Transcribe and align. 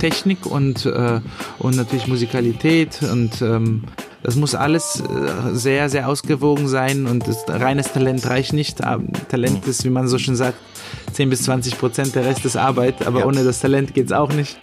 Technik 0.00 0.46
und, 0.46 0.86
äh, 0.86 1.20
und 1.58 1.76
natürlich 1.76 2.08
Musikalität 2.08 3.00
und 3.02 3.42
ähm, 3.42 3.84
das 4.22 4.34
muss 4.36 4.54
alles 4.54 5.00
äh, 5.00 5.54
sehr, 5.54 5.88
sehr 5.88 6.08
ausgewogen 6.08 6.68
sein 6.68 7.06
und 7.06 7.28
das, 7.28 7.44
reines 7.48 7.92
Talent 7.92 8.28
reicht 8.28 8.52
nicht. 8.52 8.78
Talent 9.28 9.66
ist, 9.66 9.84
wie 9.84 9.90
man 9.90 10.08
so 10.08 10.18
schön 10.18 10.36
sagt, 10.36 10.58
10 11.12 11.30
bis 11.30 11.42
20 11.42 11.78
Prozent, 11.78 12.14
der 12.14 12.24
Rest 12.24 12.44
ist 12.44 12.56
Arbeit, 12.56 13.06
aber 13.06 13.20
ja. 13.20 13.26
ohne 13.26 13.44
das 13.44 13.60
Talent 13.60 13.94
geht's 13.94 14.12
auch 14.12 14.32
nicht. 14.32 14.56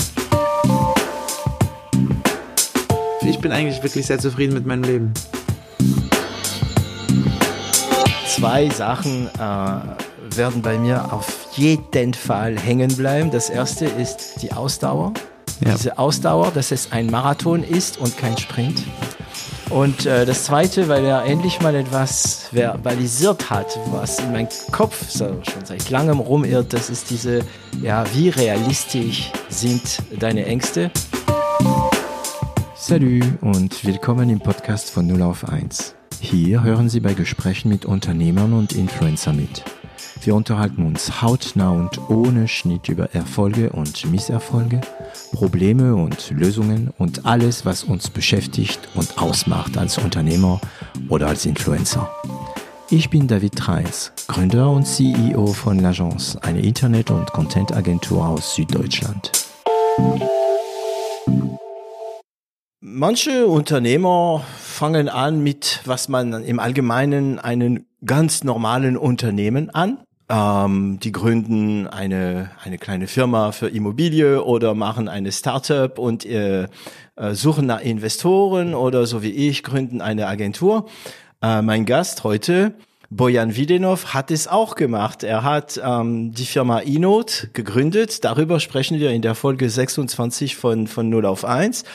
Ich 3.21 3.39
bin 3.39 3.51
eigentlich 3.51 3.81
wirklich 3.83 4.05
sehr 4.05 4.19
zufrieden 4.19 4.53
mit 4.53 4.65
meinem 4.65 4.83
Leben. 4.83 5.13
Zwei 8.27 8.69
Sachen 8.69 9.27
äh, 9.35 10.35
werden 10.35 10.61
bei 10.61 10.77
mir 10.77 11.11
auf 11.11 11.46
jeden 11.57 12.13
Fall 12.13 12.57
hängen 12.57 12.95
bleiben. 12.95 13.31
Das 13.31 13.49
erste 13.49 13.85
ist 13.85 14.41
die 14.41 14.51
Ausdauer. 14.51 15.13
Ja. 15.65 15.73
Diese 15.73 15.97
Ausdauer, 15.97 16.51
dass 16.51 16.71
es 16.71 16.91
ein 16.91 17.07
Marathon 17.07 17.63
ist 17.63 17.97
und 17.97 18.15
kein 18.17 18.37
Sprint. 18.37 18.83
Und 19.69 20.05
äh, 20.05 20.25
das 20.25 20.45
Zweite, 20.45 20.87
weil 20.87 21.03
er 21.03 21.25
endlich 21.25 21.59
mal 21.59 21.75
etwas 21.75 22.47
verbalisiert 22.53 23.49
hat, 23.49 23.77
was 23.91 24.19
in 24.19 24.31
meinem 24.31 24.47
Kopf 24.71 25.09
so 25.09 25.25
schon 25.43 25.65
seit 25.65 25.89
langem 25.89 26.19
rumirrt, 26.19 26.71
das 26.71 26.89
ist 26.89 27.09
diese, 27.09 27.41
ja, 27.81 28.05
wie 28.13 28.29
realistisch 28.29 29.31
sind 29.49 30.01
deine 30.17 30.45
Ängste? 30.45 30.91
Salut 32.75 33.25
und 33.41 33.83
willkommen 33.83 34.29
im 34.29 34.39
Podcast 34.39 34.89
von 34.91 35.07
0 35.07 35.21
auf 35.23 35.49
1. 35.49 35.95
Hier 36.21 36.63
hören 36.63 36.87
Sie 36.87 36.99
bei 36.99 37.13
Gesprächen 37.13 37.69
mit 37.69 37.85
Unternehmern 37.85 38.53
und 38.53 38.73
Influencer 38.73 39.33
mit. 39.33 39.63
Wir 40.21 40.35
unterhalten 40.35 40.85
uns 40.85 41.21
hautnah 41.21 41.71
und 41.71 42.09
ohne 42.09 42.47
Schnitt 42.47 42.89
über 42.89 43.13
Erfolge 43.13 43.69
und 43.69 44.05
Misserfolge, 44.11 44.81
Probleme 45.31 45.95
und 45.95 46.31
Lösungen 46.31 46.91
und 46.97 47.25
alles, 47.25 47.65
was 47.65 47.83
uns 47.83 48.09
beschäftigt 48.09 48.79
und 48.95 49.17
ausmacht 49.17 49.77
als 49.77 49.97
Unternehmer 49.97 50.59
oder 51.09 51.27
als 51.27 51.45
Influencer. 51.45 52.09
Ich 52.89 53.09
bin 53.09 53.27
David 53.27 53.67
Reis, 53.67 54.13
Gründer 54.27 54.69
und 54.69 54.85
CEO 54.85 55.47
von 55.47 55.81
L'Agence, 55.81 56.37
eine 56.41 56.61
Internet- 56.61 57.11
und 57.11 57.31
Content-Agentur 57.33 58.25
aus 58.25 58.55
Süddeutschland. 58.55 59.31
Manche 62.79 63.47
Unternehmer 63.47 64.41
fangen 64.57 65.09
an 65.09 65.43
mit, 65.43 65.81
was 65.85 66.07
man 66.07 66.31
im 66.43 66.59
Allgemeinen 66.59 67.39
einen 67.39 67.85
ganz 68.05 68.43
normalen 68.43 68.95
Unternehmen 68.95 69.69
an. 69.69 69.99
Ähm, 70.29 70.99
die 71.01 71.13
gründen 71.13 71.87
eine, 71.87 72.51
eine 72.63 72.77
kleine 72.77 73.07
Firma 73.07 73.53
für 73.53 73.69
Immobilie 73.69 74.43
oder 74.43 74.75
machen 74.75 75.07
eine 75.07 75.31
Startup 75.31 75.97
und 75.97 76.25
äh, 76.25 76.67
äh, 77.15 77.33
suchen 77.33 77.65
nach 77.65 77.81
Investoren 77.81 78.75
oder 78.75 79.05
so 79.05 79.23
wie 79.23 79.31
ich 79.31 79.63
gründen 79.63 80.01
eine 80.01 80.27
Agentur. 80.27 80.87
Äh, 81.41 81.61
mein 81.61 81.85
Gast 81.85 82.25
heute, 82.25 82.73
Bojan 83.09 83.55
Videnov, 83.55 84.13
hat 84.13 84.29
es 84.29 84.49
auch 84.49 84.75
gemacht. 84.75 85.23
Er 85.23 85.43
hat 85.43 85.79
ähm, 85.81 86.33
die 86.33 86.45
Firma 86.45 86.79
Inode 86.79 87.49
gegründet. 87.53 88.25
Darüber 88.25 88.59
sprechen 88.59 88.99
wir 88.99 89.11
in 89.11 89.21
der 89.21 89.33
Folge 89.33 89.69
26 89.69 90.57
von, 90.57 90.87
von 90.87 91.09
0 91.09 91.25
auf 91.25 91.45
1. 91.45 91.85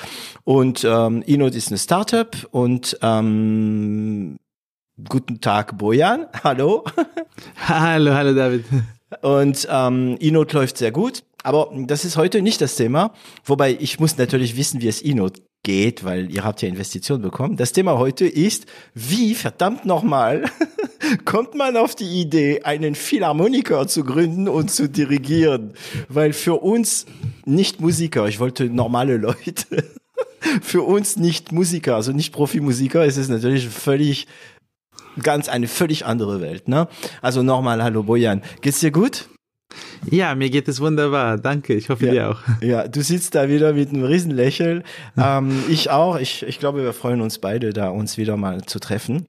Und 0.45 0.85
ähm, 0.85 1.23
Inode 1.27 1.59
ist 1.59 1.69
eine 1.69 1.79
Startup 1.79 2.35
und 2.51 2.99
ähm, 3.03 4.39
Guten 5.09 5.41
Tag, 5.41 5.79
Bojan. 5.79 6.27
Hallo. 6.45 6.85
Hallo, 7.67 8.13
hallo 8.13 8.35
David. 8.35 8.65
Und 9.23 9.67
ähm, 9.71 10.17
Inode 10.21 10.55
läuft 10.55 10.79
sehr 10.79 10.93
gut, 10.93 11.23
aber 11.43 11.71
das 11.87 12.05
ist 12.05 12.17
heute 12.17 12.43
nicht 12.43 12.61
das 12.61 12.77
Thema. 12.77 13.13
Wobei 13.45 13.77
ich 13.79 14.01
muss 14.01 14.17
natürlich 14.19 14.57
wissen, 14.57 14.81
wie 14.81 14.89
es 14.89 15.03
Inode 15.03 15.41
geht, 15.63 16.05
weil 16.05 16.31
ihr 16.31 16.45
habt 16.45 16.63
ja 16.63 16.69
Investitionen 16.69 17.23
bekommen. 17.23 17.57
Das 17.57 17.73
Thema 17.73 17.99
heute 17.99 18.27
ist, 18.27 18.67
wie 18.95 19.35
verdammt 19.35 19.85
nochmal 19.85 20.45
kommt 21.25 21.55
man 21.55 21.77
auf 21.77 21.95
die 21.95 22.21
Idee, 22.21 22.63
einen 22.63 22.95
Philharmoniker 22.95 23.87
zu 23.87 24.05
gründen 24.05 24.49
und 24.49 24.71
zu 24.71 24.89
dirigieren? 24.89 25.75
Weil 26.09 26.33
für 26.33 26.63
uns 26.63 27.07
nicht 27.45 27.81
Musiker, 27.81 28.29
ich 28.29 28.41
wollte 28.41 28.65
normale 28.65 29.17
Leute, 29.17 29.85
für 30.63 30.83
uns 30.83 31.17
nicht 31.17 31.53
Musiker, 31.53 31.97
also 31.97 32.13
nicht 32.13 32.33
Profimusiker, 32.33 33.05
ist 33.05 33.17
es 33.17 33.29
natürlich 33.29 33.69
völlig 33.69 34.27
ganz 35.23 35.49
eine 35.49 35.69
völlig 35.69 36.07
andere 36.07 36.41
Welt. 36.41 36.69
Ne? 36.69 36.89
Also 37.21 37.43
nochmal, 37.43 37.83
hallo 37.83 38.03
Bojan. 38.03 38.43
Geht's 38.61 38.81
dir 38.81 38.91
gut? 38.91 39.29
Ja, 40.11 40.35
mir 40.35 40.51
geht 40.51 40.69
es 40.69 40.81
wunderbar. 40.81 41.39
Danke. 41.39 41.75
Ich 41.75 41.89
hoffe 41.89 42.07
ja, 42.07 42.13
dir 42.13 42.31
auch. 42.31 42.41
Ja, 42.61 42.89
du 42.89 43.03
sitzt 43.03 43.35
da 43.35 43.49
wieder 43.49 43.73
mit 43.73 43.89
einem 43.89 44.05
Riesenlächeln. 44.05 44.83
ähm, 45.17 45.65
ich 45.69 45.91
auch. 45.91 46.19
Ich, 46.19 46.43
ich 46.43 46.59
glaube, 46.59 46.83
wir 46.83 46.93
freuen 46.93 47.21
uns 47.21 47.39
beide, 47.39 47.73
da 47.73 47.89
uns 47.89 48.19
wieder 48.19 48.37
mal 48.37 48.63
zu 48.63 48.79
treffen. 48.79 49.27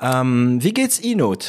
Ähm, 0.00 0.58
wie 0.62 0.72
geht's 0.72 0.98
Inode? 0.98 1.46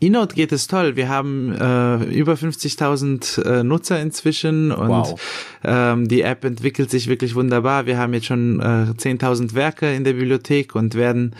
Inode 0.00 0.34
geht 0.34 0.52
es 0.52 0.66
toll. 0.66 0.96
Wir 0.96 1.08
haben 1.08 1.52
äh, 1.52 2.04
über 2.04 2.34
50.000 2.34 3.42
äh, 3.42 3.62
Nutzer 3.62 4.00
inzwischen 4.00 4.70
und 4.72 4.88
wow. 4.88 5.20
ähm, 5.64 6.08
die 6.08 6.22
App 6.22 6.44
entwickelt 6.44 6.90
sich 6.90 7.08
wirklich 7.08 7.34
wunderbar. 7.34 7.86
Wir 7.86 7.96
haben 7.96 8.12
jetzt 8.12 8.26
schon 8.26 8.60
äh, 8.60 8.92
10.000 8.92 9.54
Werke 9.54 9.94
in 9.94 10.04
der 10.04 10.12
Bibliothek 10.14 10.74
und 10.74 10.94
werden 10.94 11.34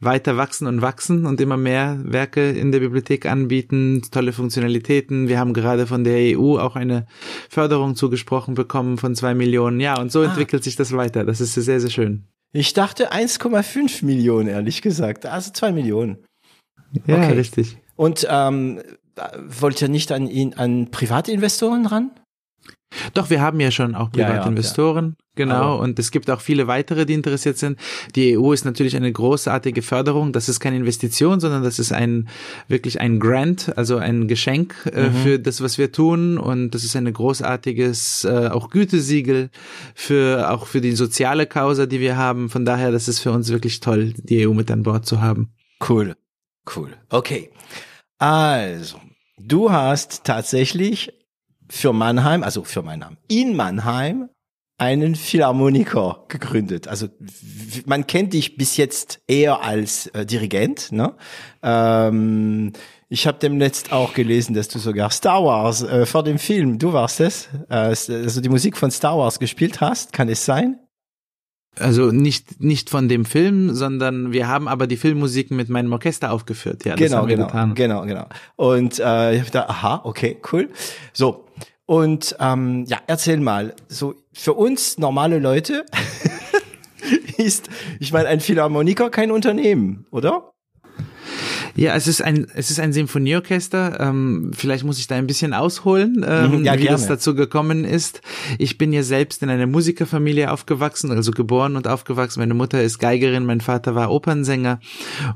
weiter 0.00 0.36
wachsen 0.36 0.66
und 0.66 0.82
wachsen 0.82 1.26
und 1.26 1.40
immer 1.40 1.56
mehr 1.56 1.98
Werke 2.04 2.50
in 2.50 2.72
der 2.72 2.80
Bibliothek 2.80 3.26
anbieten, 3.26 4.02
tolle 4.10 4.32
Funktionalitäten. 4.32 5.28
Wir 5.28 5.38
haben 5.38 5.54
gerade 5.54 5.86
von 5.86 6.04
der 6.04 6.38
EU 6.38 6.58
auch 6.58 6.76
eine 6.76 7.06
Förderung 7.48 7.96
zugesprochen 7.96 8.54
bekommen 8.54 8.98
von 8.98 9.14
zwei 9.14 9.34
Millionen. 9.34 9.80
Ja, 9.80 10.00
und 10.00 10.12
so 10.12 10.20
ah. 10.20 10.26
entwickelt 10.26 10.64
sich 10.64 10.76
das 10.76 10.92
weiter. 10.92 11.24
Das 11.24 11.40
ist 11.40 11.54
sehr, 11.54 11.80
sehr 11.80 11.90
schön. 11.90 12.24
Ich 12.52 12.72
dachte 12.72 13.12
1,5 13.12 14.04
Millionen, 14.04 14.48
ehrlich 14.48 14.82
gesagt. 14.82 15.26
Also 15.26 15.52
zwei 15.52 15.72
Millionen. 15.72 16.18
Ja, 17.06 17.16
okay. 17.16 17.32
richtig. 17.32 17.78
Und 17.96 18.26
ähm, 18.30 18.80
wollt 19.46 19.82
ihr 19.82 19.88
nicht 19.88 20.12
an, 20.12 20.30
an 20.56 20.90
Privatinvestoren 20.90 21.86
ran? 21.86 22.10
Doch, 23.12 23.28
wir 23.28 23.40
haben 23.40 23.60
ja 23.60 23.70
schon 23.70 23.94
auch 23.94 24.10
Privatinvestoren, 24.10 25.04
ja, 25.04 25.10
ja, 25.10 25.16
ja. 25.16 25.34
genau, 25.34 25.72
Aber 25.74 25.80
und 25.80 25.98
es 25.98 26.10
gibt 26.10 26.30
auch 26.30 26.40
viele 26.40 26.66
weitere, 26.66 27.04
die 27.04 27.12
interessiert 27.12 27.58
sind. 27.58 27.78
Die 28.14 28.38
EU 28.38 28.52
ist 28.52 28.64
natürlich 28.64 28.96
eine 28.96 29.12
großartige 29.12 29.82
Förderung. 29.82 30.32
Das 30.32 30.48
ist 30.48 30.58
keine 30.58 30.76
Investition, 30.76 31.38
sondern 31.38 31.62
das 31.62 31.78
ist 31.78 31.92
ein 31.92 32.28
wirklich 32.66 33.00
ein 33.00 33.20
Grant, 33.20 33.76
also 33.76 33.98
ein 33.98 34.26
Geschenk 34.26 34.90
äh, 34.92 35.08
mhm. 35.08 35.14
für 35.14 35.38
das, 35.38 35.60
was 35.60 35.76
wir 35.76 35.92
tun. 35.92 36.38
Und 36.38 36.70
das 36.70 36.82
ist 36.82 36.96
ein 36.96 37.12
großartiges 37.12 38.24
äh, 38.24 38.48
auch 38.48 38.70
Gütesiegel 38.70 39.50
für 39.94 40.50
auch 40.50 40.66
für 40.66 40.80
die 40.80 40.92
soziale 40.92 41.46
Causa, 41.46 41.86
die 41.86 42.00
wir 42.00 42.16
haben. 42.16 42.48
Von 42.48 42.64
daher, 42.64 42.90
das 42.90 43.06
ist 43.06 43.20
für 43.20 43.32
uns 43.32 43.50
wirklich 43.50 43.80
toll, 43.80 44.14
die 44.16 44.46
EU 44.46 44.54
mit 44.54 44.70
an 44.70 44.82
Bord 44.82 45.04
zu 45.04 45.20
haben. 45.20 45.52
Cool, 45.86 46.16
cool. 46.74 46.90
Okay, 47.10 47.50
also 48.18 48.98
du 49.38 49.70
hast 49.70 50.24
tatsächlich 50.24 51.12
für 51.68 51.92
Mannheim, 51.92 52.42
also 52.42 52.64
für 52.64 52.82
Mannheim, 52.82 53.16
in 53.28 53.56
Mannheim 53.56 54.28
einen 54.78 55.16
Philharmoniker 55.16 56.24
gegründet. 56.28 56.86
Also 56.86 57.08
man 57.84 58.06
kennt 58.06 58.32
dich 58.32 58.56
bis 58.56 58.76
jetzt 58.76 59.20
eher 59.26 59.62
als 59.62 60.06
äh, 60.08 60.24
Dirigent. 60.24 60.92
Ne? 60.92 61.14
Ähm, 61.62 62.72
ich 63.08 63.26
habe 63.26 63.38
demnächst 63.38 63.90
auch 63.92 64.14
gelesen, 64.14 64.54
dass 64.54 64.68
du 64.68 64.78
sogar 64.78 65.10
Star 65.10 65.44
Wars 65.44 65.82
äh, 65.82 66.06
vor 66.06 66.22
dem 66.22 66.38
Film, 66.38 66.78
du 66.78 66.92
warst 66.92 67.20
es, 67.20 67.48
äh, 67.68 67.74
also 67.74 68.40
die 68.40 68.48
Musik 68.48 68.76
von 68.76 68.90
Star 68.92 69.18
Wars 69.18 69.40
gespielt 69.40 69.80
hast. 69.80 70.12
Kann 70.12 70.28
es 70.28 70.44
sein? 70.44 70.78
Also 71.80 72.10
nicht, 72.10 72.60
nicht 72.60 72.90
von 72.90 73.08
dem 73.08 73.24
Film, 73.24 73.74
sondern 73.74 74.32
wir 74.32 74.48
haben 74.48 74.68
aber 74.68 74.86
die 74.86 74.96
Filmmusiken 74.96 75.56
mit 75.56 75.68
meinem 75.68 75.92
Orchester 75.92 76.32
aufgeführt. 76.32 76.84
Ja, 76.84 76.96
das 76.96 77.00
genau, 77.00 77.18
haben 77.18 77.28
wir 77.28 77.36
genau, 77.36 77.46
getan. 77.46 77.74
genau, 77.74 78.02
genau. 78.04 78.26
Und 78.56 78.98
äh, 78.98 79.34
ich 79.34 79.40
habe 79.40 79.50
da, 79.50 79.62
aha, 79.66 80.00
okay, 80.04 80.38
cool. 80.52 80.68
So, 81.12 81.46
und 81.86 82.36
ähm, 82.38 82.84
ja, 82.86 82.98
erzähl 83.06 83.38
mal, 83.40 83.74
so 83.88 84.14
für 84.32 84.52
uns 84.52 84.98
normale 84.98 85.38
Leute 85.38 85.86
ist, 87.38 87.70
ich 87.98 88.12
meine, 88.12 88.28
ein 88.28 88.40
Philharmoniker 88.40 89.08
kein 89.08 89.30
Unternehmen, 89.30 90.06
oder? 90.10 90.52
Ja, 91.78 91.94
es 91.94 92.08
ist 92.08 92.20
ein, 92.20 92.48
es 92.54 92.72
ist 92.72 92.80
ein 92.80 92.92
Symphonieorchester. 92.92 94.00
Ähm, 94.00 94.50
vielleicht 94.52 94.82
muss 94.82 94.98
ich 94.98 95.06
da 95.06 95.14
ein 95.14 95.28
bisschen 95.28 95.54
ausholen, 95.54 96.26
ähm, 96.26 96.64
ja, 96.64 96.72
wie 96.72 96.78
gerne. 96.78 96.88
das 96.88 97.06
dazu 97.06 97.36
gekommen 97.36 97.84
ist. 97.84 98.20
Ich 98.58 98.78
bin 98.78 98.92
ja 98.92 99.04
selbst 99.04 99.44
in 99.44 99.48
einer 99.48 99.68
Musikerfamilie 99.68 100.50
aufgewachsen, 100.50 101.12
also 101.12 101.30
geboren 101.30 101.76
und 101.76 101.86
aufgewachsen. 101.86 102.40
Meine 102.40 102.54
Mutter 102.54 102.82
ist 102.82 102.98
Geigerin, 102.98 103.46
mein 103.46 103.60
Vater 103.60 103.94
war 103.94 104.10
Opernsänger 104.10 104.80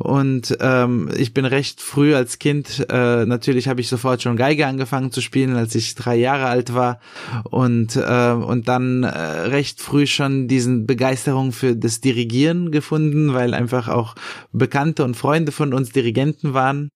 und 0.00 0.56
ähm, 0.59 1.11
ich 1.17 1.33
bin 1.33 1.44
recht 1.44 1.81
früh 1.81 2.12
als 2.17 2.41
Kind, 2.41 2.87
äh, 2.91 3.25
natürlich 3.25 3.69
habe 3.69 3.81
ich 3.81 3.87
sofort 3.87 4.21
schon 4.23 4.37
Geige 4.37 4.67
angefangen 4.67 5.12
zu 5.12 5.21
spielen, 5.21 5.55
als 5.55 5.77
ich 5.77 5.94
drei 5.94 6.17
Jahre 6.17 6.47
alt 6.47 6.75
war 6.75 6.99
und 7.44 7.94
äh, 7.94 8.33
und 8.33 8.67
dann 8.67 9.05
äh, 9.05 9.09
recht 9.09 9.81
früh 9.81 10.09
schon 10.09 10.49
diesen 10.49 10.89
Begeisterung 10.89 11.53
für 11.53 11.77
das 11.77 12.00
Dirigieren 12.00 12.73
gefunden, 12.73 13.33
weil 13.33 13.55
einfach 13.55 13.87
auch 13.87 14.17
Bekannte 14.53 15.05
und 15.05 15.17
Freunde 15.17 15.53
von 15.53 15.73
uns 15.73 15.91
Dirigenten 15.91 16.31
Studenten 16.32 16.55
waren 16.55 16.90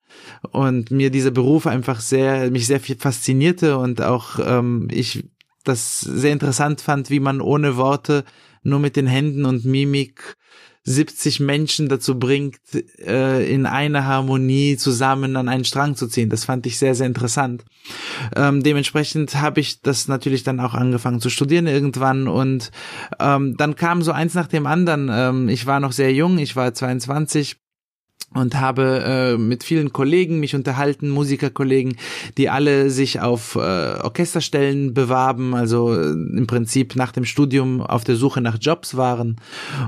und 0.50 0.90
mir 0.90 1.10
dieser 1.10 1.30
Beruf 1.30 1.66
einfach 1.66 2.00
sehr, 2.00 2.50
mich 2.50 2.66
sehr 2.66 2.80
viel 2.80 2.96
faszinierte 2.96 3.78
und 3.78 4.02
auch 4.02 4.38
ähm, 4.38 4.88
ich 4.90 5.24
das 5.64 6.00
sehr 6.00 6.32
interessant 6.32 6.80
fand, 6.80 7.10
wie 7.10 7.20
man 7.20 7.40
ohne 7.40 7.76
Worte 7.76 8.24
nur 8.62 8.78
mit 8.78 8.96
den 8.96 9.06
Händen 9.06 9.44
und 9.44 9.64
Mimik 9.64 10.36
70 10.84 11.40
Menschen 11.40 11.88
dazu 11.88 12.16
bringt, 12.16 12.60
äh, 13.04 13.52
in 13.52 13.66
einer 13.66 14.06
Harmonie 14.06 14.76
zusammen 14.76 15.34
an 15.34 15.48
einen 15.48 15.64
Strang 15.64 15.96
zu 15.96 16.06
ziehen. 16.06 16.30
Das 16.30 16.44
fand 16.44 16.64
ich 16.66 16.78
sehr, 16.78 16.94
sehr 16.94 17.08
interessant. 17.08 17.64
Ähm, 18.36 18.62
dementsprechend 18.62 19.34
habe 19.34 19.58
ich 19.58 19.82
das 19.82 20.06
natürlich 20.06 20.44
dann 20.44 20.60
auch 20.60 20.74
angefangen 20.74 21.20
zu 21.20 21.28
studieren 21.28 21.66
irgendwann 21.66 22.28
und 22.28 22.70
ähm, 23.18 23.56
dann 23.56 23.74
kam 23.74 24.02
so 24.02 24.12
eins 24.12 24.34
nach 24.34 24.46
dem 24.46 24.66
anderen. 24.66 25.10
Ähm, 25.10 25.48
ich 25.48 25.66
war 25.66 25.80
noch 25.80 25.90
sehr 25.90 26.12
jung, 26.12 26.38
ich 26.38 26.54
war 26.54 26.72
22 26.72 27.56
und 28.36 28.60
habe 28.60 29.36
äh, 29.36 29.38
mit 29.38 29.64
vielen 29.64 29.92
Kollegen 29.92 30.40
mich 30.40 30.54
unterhalten, 30.54 31.08
Musikerkollegen, 31.08 31.96
die 32.36 32.48
alle 32.48 32.90
sich 32.90 33.20
auf 33.20 33.56
äh, 33.56 33.58
Orchesterstellen 33.58 34.94
bewarben, 34.94 35.54
also 35.54 35.94
äh, 35.94 36.10
im 36.10 36.46
Prinzip 36.46 36.96
nach 36.96 37.12
dem 37.12 37.24
Studium 37.24 37.80
auf 37.80 38.04
der 38.04 38.16
Suche 38.16 38.40
nach 38.40 38.58
Jobs 38.60 38.96
waren. 38.96 39.36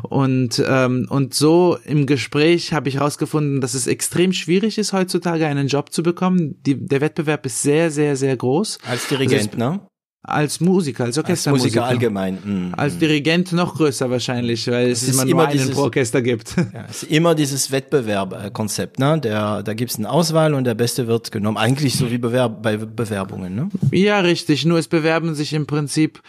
Und, 0.02 0.62
ähm, 0.66 1.06
und 1.08 1.34
so 1.34 1.78
im 1.84 2.06
Gespräch 2.06 2.72
habe 2.72 2.88
ich 2.88 2.96
herausgefunden, 2.96 3.60
dass 3.60 3.74
es 3.74 3.86
extrem 3.86 4.32
schwierig 4.32 4.78
ist, 4.78 4.92
heutzutage 4.92 5.46
einen 5.46 5.68
Job 5.68 5.92
zu 5.92 6.02
bekommen. 6.02 6.56
Die, 6.64 6.86
der 6.86 7.00
Wettbewerb 7.00 7.46
ist 7.46 7.62
sehr, 7.62 7.90
sehr, 7.90 8.16
sehr 8.16 8.36
groß. 8.36 8.78
Als 8.88 9.08
Dirigent, 9.08 9.40
also 9.40 9.50
es, 9.52 9.58
ne? 9.58 9.80
Als 10.22 10.60
Musiker, 10.60 11.04
als 11.04 11.16
Orchestermusiker. 11.16 11.84
Als 11.84 11.94
Musiker 11.94 12.10
allgemein. 12.10 12.38
Mhm. 12.44 12.74
Als 12.76 12.98
Dirigent 12.98 13.52
noch 13.52 13.76
größer 13.76 14.10
wahrscheinlich, 14.10 14.66
weil 14.66 14.90
es, 14.90 15.02
es 15.02 15.14
immer 15.14 15.24
nur 15.24 15.42
einen 15.42 15.52
dieses, 15.52 15.70
pro 15.70 15.82
Orchester 15.82 16.22
gibt. 16.22 16.54
Ja, 16.74 16.84
es 16.90 17.04
ist 17.04 17.10
immer 17.10 17.34
dieses 17.34 17.70
Wettbewerbkonzept, 17.70 18.98
ne? 18.98 19.18
Der, 19.20 19.62
da 19.62 19.74
gibt's 19.74 19.96
eine 19.96 20.10
Auswahl 20.10 20.54
und 20.54 20.64
der 20.64 20.74
Beste 20.74 21.06
wird 21.06 21.30
genommen. 21.30 21.56
Eigentlich 21.56 21.94
so 21.94 22.10
wie 22.10 22.18
Bewerb, 22.18 22.62
bei 22.62 22.76
Bewerbungen, 22.76 23.54
ne? 23.54 23.68
Ja, 23.92 24.20
richtig. 24.20 24.64
Nur 24.64 24.78
es 24.78 24.88
bewerben 24.88 25.34
sich 25.34 25.52
im 25.54 25.66
Prinzip 25.66 26.20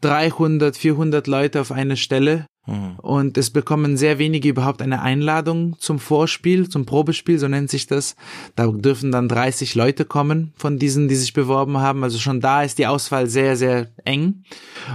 300, 0.00 0.76
400 0.76 1.26
Leute 1.26 1.60
auf 1.60 1.72
eine 1.72 1.96
Stelle 1.96 2.46
Mhm. 2.68 2.96
Und 2.98 3.38
es 3.38 3.50
bekommen 3.50 3.96
sehr 3.96 4.18
wenige 4.18 4.48
überhaupt 4.50 4.82
eine 4.82 5.00
Einladung 5.00 5.76
zum 5.78 5.98
Vorspiel, 5.98 6.68
zum 6.68 6.84
Probespiel, 6.84 7.38
so 7.38 7.48
nennt 7.48 7.70
sich 7.70 7.86
das. 7.86 8.14
Da 8.54 8.66
dürfen 8.66 9.10
dann 9.10 9.28
30 9.28 9.74
Leute 9.74 10.04
kommen 10.04 10.52
von 10.56 10.78
diesen, 10.78 11.08
die 11.08 11.16
sich 11.16 11.32
beworben 11.32 11.78
haben. 11.78 12.04
Also 12.04 12.18
schon 12.18 12.40
da 12.40 12.62
ist 12.62 12.78
die 12.78 12.86
Auswahl 12.86 13.26
sehr, 13.26 13.56
sehr 13.56 13.88
eng. 14.04 14.44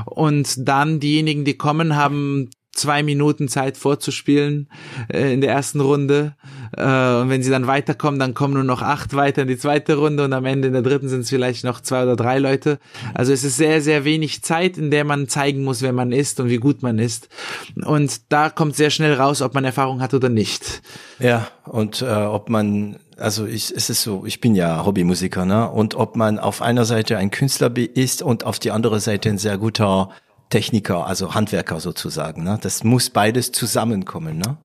Und 0.05 0.67
dann 0.67 0.99
diejenigen, 0.99 1.45
die 1.45 1.57
kommen, 1.57 1.95
haben 1.95 2.49
zwei 2.73 3.03
Minuten 3.03 3.47
Zeit 3.47 3.77
vorzuspielen 3.77 4.67
äh, 5.07 5.33
in 5.33 5.41
der 5.41 5.51
ersten 5.51 5.79
Runde. 5.79 6.35
Äh, 6.75 6.81
und 6.81 7.29
wenn 7.29 7.43
sie 7.43 7.51
dann 7.51 7.67
weiterkommen, 7.67 8.19
dann 8.19 8.33
kommen 8.33 8.55
nur 8.55 8.63
noch 8.63 8.81
acht 8.81 9.15
weiter 9.15 9.43
in 9.43 9.47
die 9.47 9.57
zweite 9.57 9.95
Runde 9.95 10.25
und 10.25 10.33
am 10.33 10.45
Ende 10.45 10.67
in 10.67 10.73
der 10.73 10.81
dritten 10.81 11.07
sind 11.07 11.21
es 11.21 11.29
vielleicht 11.29 11.63
noch 11.63 11.81
zwei 11.81 12.03
oder 12.03 12.15
drei 12.15 12.39
Leute. 12.39 12.79
Also 13.13 13.31
es 13.31 13.43
ist 13.43 13.57
sehr, 13.57 13.81
sehr 13.81 14.05
wenig 14.05 14.41
Zeit, 14.41 14.77
in 14.77 14.89
der 14.89 15.05
man 15.05 15.27
zeigen 15.27 15.63
muss, 15.63 15.83
wer 15.83 15.93
man 15.93 16.11
ist 16.11 16.39
und 16.39 16.49
wie 16.49 16.57
gut 16.57 16.81
man 16.81 16.97
ist. 16.97 17.29
Und 17.85 18.21
da 18.29 18.49
kommt 18.49 18.75
sehr 18.75 18.89
schnell 18.89 19.13
raus, 19.13 19.41
ob 19.41 19.53
man 19.53 19.65
Erfahrung 19.65 20.01
hat 20.01 20.15
oder 20.15 20.29
nicht. 20.29 20.81
Ja, 21.19 21.47
und 21.65 22.01
äh, 22.01 22.05
ob 22.05 22.49
man 22.49 22.97
also 23.15 23.45
ich, 23.45 23.71
es 23.71 23.91
ist 23.91 24.01
so, 24.01 24.25
ich 24.25 24.41
bin 24.41 24.55
ja 24.55 24.83
Hobbymusiker, 24.85 25.45
ne? 25.45 25.69
Und 25.69 25.93
ob 25.93 26.15
man 26.15 26.39
auf 26.39 26.63
einer 26.63 26.83
Seite 26.83 27.17
ein 27.17 27.29
Künstler 27.29 27.71
ist 27.77 28.23
und 28.23 28.43
auf 28.43 28.57
die 28.57 28.71
andere 28.71 28.99
Seite 28.99 29.29
ein 29.29 29.37
sehr 29.37 29.59
guter 29.59 30.09
Techniker, 30.53 31.07
also 31.07 31.33
Handwerker 31.33 31.79
sozusagen. 31.79 32.43
Ne? 32.43 32.59
Das 32.61 32.83
muss 32.83 33.09
beides 33.09 33.51
zusammenkommen. 33.51 34.37
Ne? 34.37 34.57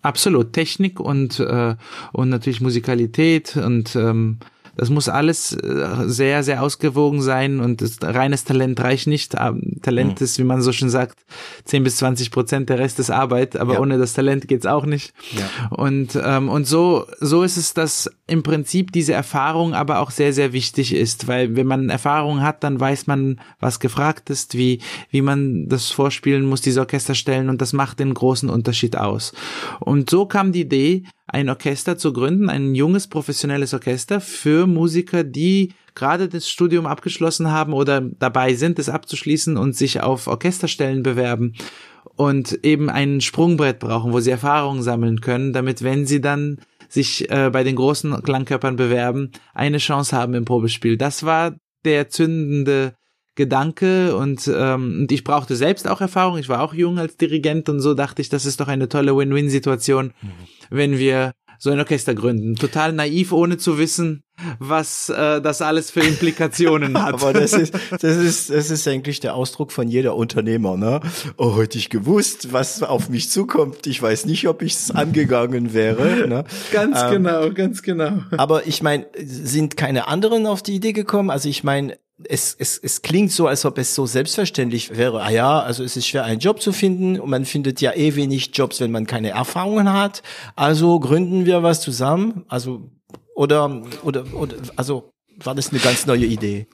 Absolut, 0.00 0.54
Technik 0.54 0.98
und 1.00 1.38
äh, 1.38 1.76
und 2.12 2.28
natürlich 2.30 2.62
Musikalität 2.62 3.54
und 3.54 3.94
ähm, 3.94 4.38
das 4.76 4.90
muss 4.90 5.08
alles 5.08 5.52
äh, 5.52 6.06
sehr, 6.06 6.42
sehr 6.42 6.62
ausgewogen 6.62 7.22
sein 7.22 7.60
und 7.60 7.80
das, 7.80 7.98
reines 8.02 8.44
Talent 8.44 8.80
reicht 8.80 9.06
nicht. 9.06 9.34
Ähm, 9.38 9.80
Talent 9.82 10.20
mhm. 10.20 10.24
ist, 10.24 10.38
wie 10.38 10.44
man 10.44 10.62
so 10.62 10.72
schön 10.72 10.90
sagt, 10.90 11.24
10 11.64 11.84
bis 11.84 11.96
20 11.96 12.30
Prozent, 12.30 12.68
der 12.68 12.78
Rest 12.78 12.98
ist 12.98 13.10
Arbeit, 13.10 13.56
aber 13.56 13.74
ja. 13.74 13.80
ohne 13.80 13.98
das 13.98 14.14
Talent 14.14 14.48
geht's 14.48 14.66
auch 14.66 14.86
nicht. 14.86 15.12
Ja. 15.32 15.68
Und, 15.70 16.18
ähm, 16.22 16.48
und 16.48 16.66
so, 16.66 17.06
so 17.20 17.42
ist 17.42 17.56
es, 17.56 17.74
dass 17.74 18.10
im 18.26 18.42
Prinzip 18.42 18.92
diese 18.92 19.12
Erfahrung 19.12 19.74
aber 19.74 20.00
auch 20.00 20.10
sehr, 20.10 20.32
sehr 20.32 20.52
wichtig 20.52 20.94
ist, 20.94 21.28
weil 21.28 21.56
wenn 21.56 21.66
man 21.66 21.90
Erfahrung 21.90 22.42
hat, 22.42 22.64
dann 22.64 22.80
weiß 22.80 23.06
man, 23.06 23.40
was 23.60 23.80
gefragt 23.80 24.30
ist, 24.30 24.56
wie, 24.56 24.80
wie 25.10 25.22
man 25.22 25.68
das 25.68 25.90
vorspielen 25.90 26.44
muss, 26.44 26.60
diese 26.60 26.80
Orchester 26.80 27.14
stellen 27.14 27.48
und 27.48 27.60
das 27.60 27.72
macht 27.72 28.00
den 28.00 28.14
großen 28.14 28.48
Unterschied 28.48 28.96
aus. 28.96 29.32
Und 29.80 30.10
so 30.10 30.26
kam 30.26 30.52
die 30.52 30.62
Idee, 30.62 31.04
ein 31.34 31.48
Orchester 31.48 31.98
zu 31.98 32.12
gründen, 32.12 32.48
ein 32.48 32.76
junges 32.76 33.08
professionelles 33.08 33.74
Orchester 33.74 34.20
für 34.20 34.68
Musiker, 34.68 35.24
die 35.24 35.74
gerade 35.96 36.28
das 36.28 36.48
Studium 36.48 36.86
abgeschlossen 36.86 37.50
haben 37.50 37.72
oder 37.72 38.00
dabei 38.00 38.54
sind, 38.54 38.78
es 38.78 38.88
abzuschließen 38.88 39.56
und 39.56 39.76
sich 39.76 40.00
auf 40.00 40.28
Orchesterstellen 40.28 41.02
bewerben 41.02 41.54
und 42.14 42.60
eben 42.64 42.88
ein 42.88 43.20
Sprungbrett 43.20 43.80
brauchen, 43.80 44.12
wo 44.12 44.20
sie 44.20 44.30
Erfahrungen 44.30 44.82
sammeln 44.82 45.20
können, 45.20 45.52
damit 45.52 45.82
wenn 45.82 46.06
sie 46.06 46.20
dann 46.20 46.60
sich 46.88 47.28
äh, 47.30 47.50
bei 47.52 47.64
den 47.64 47.74
großen 47.74 48.22
Klangkörpern 48.22 48.76
bewerben, 48.76 49.32
eine 49.54 49.78
Chance 49.78 50.16
haben 50.16 50.34
im 50.34 50.44
Probespiel. 50.44 50.96
Das 50.96 51.24
war 51.24 51.56
der 51.84 52.10
zündende 52.10 52.94
Gedanke 53.34 54.16
und, 54.16 54.50
ähm, 54.52 55.00
und 55.00 55.12
ich 55.12 55.24
brauchte 55.24 55.56
selbst 55.56 55.88
auch 55.88 56.00
Erfahrung. 56.00 56.38
Ich 56.38 56.48
war 56.48 56.62
auch 56.62 56.74
jung 56.74 56.98
als 56.98 57.16
Dirigent 57.16 57.68
und 57.68 57.80
so 57.80 57.94
dachte 57.94 58.22
ich, 58.22 58.28
das 58.28 58.46
ist 58.46 58.60
doch 58.60 58.68
eine 58.68 58.88
tolle 58.88 59.16
Win-Win-Situation, 59.16 60.12
mhm. 60.22 60.30
wenn 60.70 60.98
wir 60.98 61.32
so 61.58 61.70
ein 61.70 61.78
Orchester 61.78 62.14
gründen. 62.14 62.56
Total 62.56 62.92
naiv, 62.92 63.32
ohne 63.32 63.56
zu 63.56 63.78
wissen, 63.78 64.22
was 64.58 65.08
äh, 65.08 65.40
das 65.40 65.62
alles 65.62 65.90
für 65.90 66.00
Implikationen 66.00 66.98
hat. 67.02 67.14
Aber 67.14 67.32
das 67.32 67.52
ist, 67.54 67.74
das 67.90 68.16
ist, 68.16 68.50
das 68.50 68.70
ist 68.70 68.86
eigentlich 68.86 69.20
der 69.20 69.34
Ausdruck 69.34 69.72
von 69.72 69.88
jeder 69.88 70.14
Unternehmer, 70.14 70.76
ne? 70.76 71.00
Oh, 71.36 71.56
hätte 71.58 71.78
ich 71.78 71.90
gewusst, 71.90 72.52
was 72.52 72.82
auf 72.82 73.08
mich 73.08 73.30
zukommt. 73.30 73.86
Ich 73.86 74.00
weiß 74.00 74.26
nicht, 74.26 74.46
ob 74.48 74.62
ich 74.62 74.74
es 74.74 74.90
angegangen 74.90 75.72
wäre. 75.72 76.28
Ne? 76.28 76.44
Ganz 76.72 77.00
ähm, 77.02 77.10
genau, 77.10 77.50
ganz 77.50 77.82
genau. 77.82 78.22
Aber 78.36 78.66
ich 78.66 78.82
meine, 78.82 79.06
sind 79.22 79.76
keine 79.76 80.08
anderen 80.08 80.46
auf 80.46 80.62
die 80.62 80.74
Idee 80.74 80.92
gekommen? 80.92 81.30
Also 81.30 81.48
ich 81.48 81.64
meine, 81.64 81.96
es, 82.28 82.54
es, 82.58 82.78
es 82.78 83.02
klingt 83.02 83.32
so, 83.32 83.46
als 83.46 83.64
ob 83.64 83.78
es 83.78 83.94
so 83.94 84.06
selbstverständlich 84.06 84.96
wäre. 84.96 85.22
Ah 85.22 85.30
ja, 85.30 85.60
also 85.60 85.84
es 85.84 85.96
ist 85.96 86.06
schwer, 86.06 86.24
einen 86.24 86.40
Job 86.40 86.60
zu 86.60 86.72
finden 86.72 87.18
und 87.20 87.30
man 87.30 87.44
findet 87.44 87.80
ja 87.80 87.92
eh 87.94 88.14
wenig 88.14 88.50
Jobs, 88.54 88.80
wenn 88.80 88.90
man 88.90 89.06
keine 89.06 89.30
Erfahrungen 89.30 89.92
hat. 89.92 90.22
Also 90.56 91.00
gründen 91.00 91.46
wir 91.46 91.62
was 91.62 91.80
zusammen. 91.80 92.44
Also 92.48 92.90
oder 93.34 93.82
oder 94.02 94.24
oder 94.34 94.56
also 94.76 95.10
war 95.36 95.54
das 95.54 95.70
eine 95.70 95.80
ganz 95.80 96.06
neue 96.06 96.26
Idee? 96.26 96.66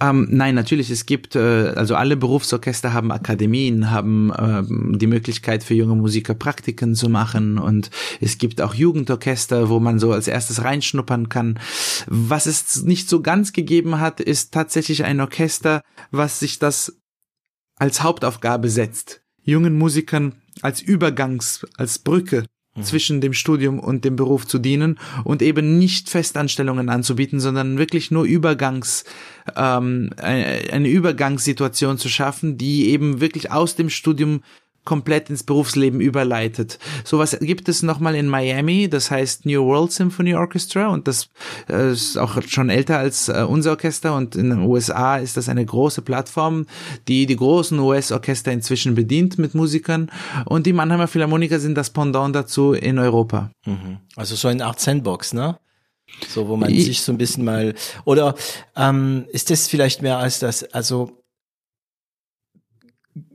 Ähm, 0.00 0.28
nein, 0.30 0.54
natürlich, 0.54 0.90
es 0.90 1.06
gibt, 1.06 1.36
äh, 1.36 1.72
also 1.76 1.94
alle 1.94 2.16
Berufsorchester 2.16 2.92
haben 2.92 3.12
Akademien, 3.12 3.90
haben 3.90 4.32
äh, 4.32 4.62
die 4.98 5.06
Möglichkeit 5.06 5.62
für 5.62 5.74
junge 5.74 5.94
Musiker 5.94 6.34
Praktiken 6.34 6.94
zu 6.94 7.08
machen 7.08 7.58
und 7.58 7.90
es 8.20 8.38
gibt 8.38 8.60
auch 8.60 8.74
Jugendorchester, 8.74 9.68
wo 9.68 9.80
man 9.80 9.98
so 9.98 10.12
als 10.12 10.28
erstes 10.28 10.64
reinschnuppern 10.64 11.28
kann. 11.28 11.58
Was 12.06 12.46
es 12.46 12.82
nicht 12.82 13.08
so 13.08 13.22
ganz 13.22 13.52
gegeben 13.52 14.00
hat, 14.00 14.20
ist 14.20 14.52
tatsächlich 14.52 15.04
ein 15.04 15.20
Orchester, 15.20 15.82
was 16.10 16.40
sich 16.40 16.58
das 16.58 16.98
als 17.76 18.02
Hauptaufgabe 18.02 18.68
setzt, 18.68 19.22
jungen 19.42 19.76
Musikern 19.76 20.36
als 20.62 20.80
Übergangs, 20.80 21.66
als 21.76 21.98
Brücke 21.98 22.44
Mhm. 22.76 22.82
zwischen 22.82 23.20
dem 23.20 23.32
Studium 23.32 23.78
und 23.78 24.04
dem 24.04 24.16
Beruf 24.16 24.46
zu 24.46 24.58
dienen 24.58 24.98
und 25.22 25.42
eben 25.42 25.78
nicht 25.78 26.10
Festanstellungen 26.10 26.88
anzubieten, 26.88 27.38
sondern 27.38 27.78
wirklich 27.78 28.10
nur 28.10 28.24
Übergangs, 28.24 29.04
ähm, 29.54 30.10
eine 30.16 30.88
Übergangssituation 30.88 31.98
zu 31.98 32.08
schaffen, 32.08 32.58
die 32.58 32.88
eben 32.88 33.20
wirklich 33.20 33.52
aus 33.52 33.76
dem 33.76 33.90
Studium 33.90 34.42
komplett 34.84 35.30
ins 35.30 35.42
Berufsleben 35.42 36.00
überleitet. 36.00 36.78
Sowas 37.04 37.36
gibt 37.40 37.68
es 37.68 37.82
nochmal 37.82 38.14
in 38.14 38.28
Miami, 38.28 38.88
das 38.88 39.10
heißt 39.10 39.46
New 39.46 39.64
World 39.64 39.92
Symphony 39.92 40.34
Orchestra 40.34 40.88
und 40.88 41.08
das 41.08 41.28
äh, 41.68 41.92
ist 41.92 42.18
auch 42.18 42.40
schon 42.46 42.70
älter 42.70 42.98
als 42.98 43.28
äh, 43.28 43.44
unser 43.48 43.72
Orchester 43.72 44.14
und 44.14 44.36
in 44.36 44.50
den 44.50 44.60
USA 44.60 45.16
ist 45.16 45.36
das 45.36 45.48
eine 45.48 45.64
große 45.64 46.02
Plattform, 46.02 46.66
die 47.08 47.26
die 47.26 47.36
großen 47.36 47.78
US-Orchester 47.78 48.52
inzwischen 48.52 48.94
bedient 48.94 49.38
mit 49.38 49.54
Musikern 49.54 50.10
und 50.44 50.66
die 50.66 50.72
Mannheimer 50.72 51.08
Philharmoniker 51.08 51.58
sind 51.58 51.76
das 51.76 51.90
Pendant 51.90 52.34
dazu 52.34 52.72
in 52.72 52.98
Europa. 52.98 53.50
Mhm. 53.64 53.98
Also 54.16 54.36
so 54.36 54.48
eine 54.48 54.66
Art 54.66 54.80
Sandbox, 54.80 55.32
ne? 55.32 55.58
So, 56.28 56.48
wo 56.48 56.56
man 56.56 56.70
ich, 56.70 56.84
sich 56.84 57.02
so 57.02 57.12
ein 57.12 57.18
bisschen 57.18 57.44
mal, 57.44 57.74
oder 58.04 58.34
ähm, 58.76 59.24
ist 59.32 59.50
das 59.50 59.66
vielleicht 59.66 60.02
mehr 60.02 60.18
als 60.18 60.38
das, 60.38 60.62
also 60.64 61.23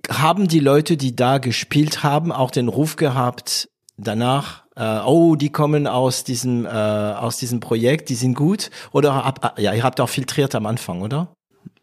haben 0.10 0.48
die 0.48 0.60
Leute, 0.60 0.98
die 0.98 1.16
da 1.16 1.38
gespielt 1.38 2.04
haben, 2.04 2.32
auch 2.32 2.52
den 2.52 2.68
Ruf 2.68 2.96
gehabt, 2.96 3.70
danach, 3.98 4.64
äh, 4.76 5.00
oh, 5.06 5.36
die 5.36 5.52
kommen 5.52 5.88
aus 5.88 6.24
diesem, 6.24 6.66
äh, 6.66 6.70
aus 6.70 7.38
diesem 7.38 7.60
Projekt, 7.60 8.10
die 8.10 8.16
sind 8.16 8.34
gut? 8.34 8.70
Oder 8.92 9.24
hab, 9.24 9.60
ja, 9.60 9.74
ihr 9.74 9.84
habt 9.84 10.02
auch 10.02 10.10
filtriert 10.10 10.56
am 10.56 10.66
Anfang, 10.66 11.02
oder? 11.02 11.34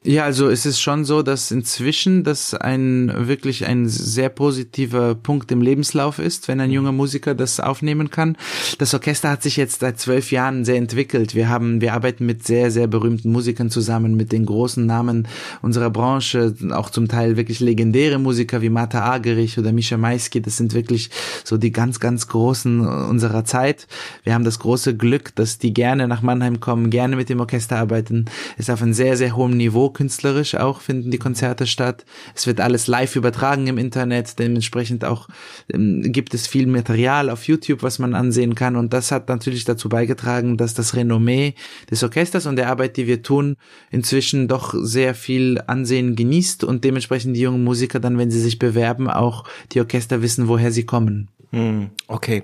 Ja, 0.06 0.22
also 0.22 0.48
es 0.48 0.66
ist 0.66 0.80
schon 0.80 1.04
so, 1.04 1.22
dass 1.22 1.50
inzwischen 1.50 2.22
das 2.22 2.54
ein 2.54 3.12
wirklich 3.26 3.66
ein 3.66 3.88
sehr 3.88 4.28
positiver 4.28 5.16
Punkt 5.16 5.50
im 5.50 5.60
Lebenslauf 5.60 6.20
ist, 6.20 6.46
wenn 6.46 6.60
ein 6.60 6.70
junger 6.70 6.92
Musiker 6.92 7.34
das 7.34 7.58
aufnehmen 7.58 8.12
kann. 8.12 8.36
Das 8.78 8.94
Orchester 8.94 9.30
hat 9.30 9.42
sich 9.42 9.56
jetzt 9.56 9.80
seit 9.80 9.98
zwölf 9.98 10.30
Jahren 10.30 10.64
sehr 10.64 10.76
entwickelt. 10.76 11.34
Wir 11.34 11.48
haben, 11.48 11.80
wir 11.80 11.92
arbeiten 11.92 12.24
mit 12.24 12.46
sehr, 12.46 12.70
sehr 12.70 12.86
berühmten 12.86 13.32
Musikern 13.32 13.68
zusammen, 13.68 14.16
mit 14.16 14.30
den 14.30 14.46
großen 14.46 14.86
Namen 14.86 15.26
unserer 15.60 15.90
Branche, 15.90 16.54
auch 16.70 16.90
zum 16.90 17.08
Teil 17.08 17.36
wirklich 17.36 17.58
legendäre 17.58 18.20
Musiker 18.20 18.62
wie 18.62 18.70
Marta 18.70 19.02
Agerich 19.02 19.58
oder 19.58 19.72
Mischa 19.72 19.96
Maisky. 19.96 20.40
Das 20.40 20.56
sind 20.56 20.72
wirklich 20.72 21.10
so 21.42 21.56
die 21.56 21.72
ganz, 21.72 21.98
ganz 21.98 22.28
großen 22.28 22.86
unserer 22.86 23.44
Zeit. 23.44 23.88
Wir 24.22 24.34
haben 24.34 24.44
das 24.44 24.60
große 24.60 24.96
Glück, 24.96 25.34
dass 25.34 25.58
die 25.58 25.74
gerne 25.74 26.06
nach 26.06 26.22
Mannheim 26.22 26.60
kommen, 26.60 26.90
gerne 26.90 27.16
mit 27.16 27.28
dem 27.28 27.40
Orchester 27.40 27.76
arbeiten. 27.76 28.26
Ist 28.56 28.70
auf 28.70 28.82
einem 28.82 28.92
sehr, 28.92 29.16
sehr 29.16 29.34
hohem 29.34 29.56
Niveau 29.56 29.95
künstlerisch 29.96 30.54
auch 30.56 30.82
finden 30.82 31.10
die 31.10 31.18
Konzerte 31.18 31.66
statt. 31.66 32.04
Es 32.34 32.46
wird 32.46 32.60
alles 32.60 32.86
live 32.86 33.16
übertragen 33.16 33.66
im 33.66 33.78
Internet, 33.78 34.38
dementsprechend 34.38 35.06
auch 35.06 35.28
ähm, 35.72 36.02
gibt 36.12 36.34
es 36.34 36.46
viel 36.46 36.66
Material 36.66 37.30
auf 37.30 37.48
YouTube, 37.48 37.82
was 37.82 37.98
man 37.98 38.14
ansehen 38.14 38.54
kann 38.54 38.76
und 38.76 38.92
das 38.92 39.10
hat 39.10 39.30
natürlich 39.30 39.64
dazu 39.64 39.88
beigetragen, 39.88 40.58
dass 40.58 40.74
das 40.74 40.94
Renommee 40.94 41.54
des 41.90 42.02
Orchesters 42.02 42.44
und 42.44 42.56
der 42.56 42.68
Arbeit, 42.68 42.98
die 42.98 43.06
wir 43.06 43.22
tun, 43.22 43.56
inzwischen 43.90 44.48
doch 44.48 44.74
sehr 44.76 45.14
viel 45.14 45.62
Ansehen 45.66 46.14
genießt 46.14 46.62
und 46.62 46.84
dementsprechend 46.84 47.34
die 47.34 47.40
jungen 47.40 47.64
Musiker 47.64 47.98
dann, 47.98 48.18
wenn 48.18 48.30
sie 48.30 48.40
sich 48.40 48.58
bewerben, 48.58 49.08
auch 49.08 49.44
die 49.72 49.80
Orchester 49.80 50.20
wissen, 50.20 50.46
woher 50.46 50.72
sie 50.72 50.84
kommen. 50.84 51.30
Hm, 51.52 51.88
okay. 52.06 52.42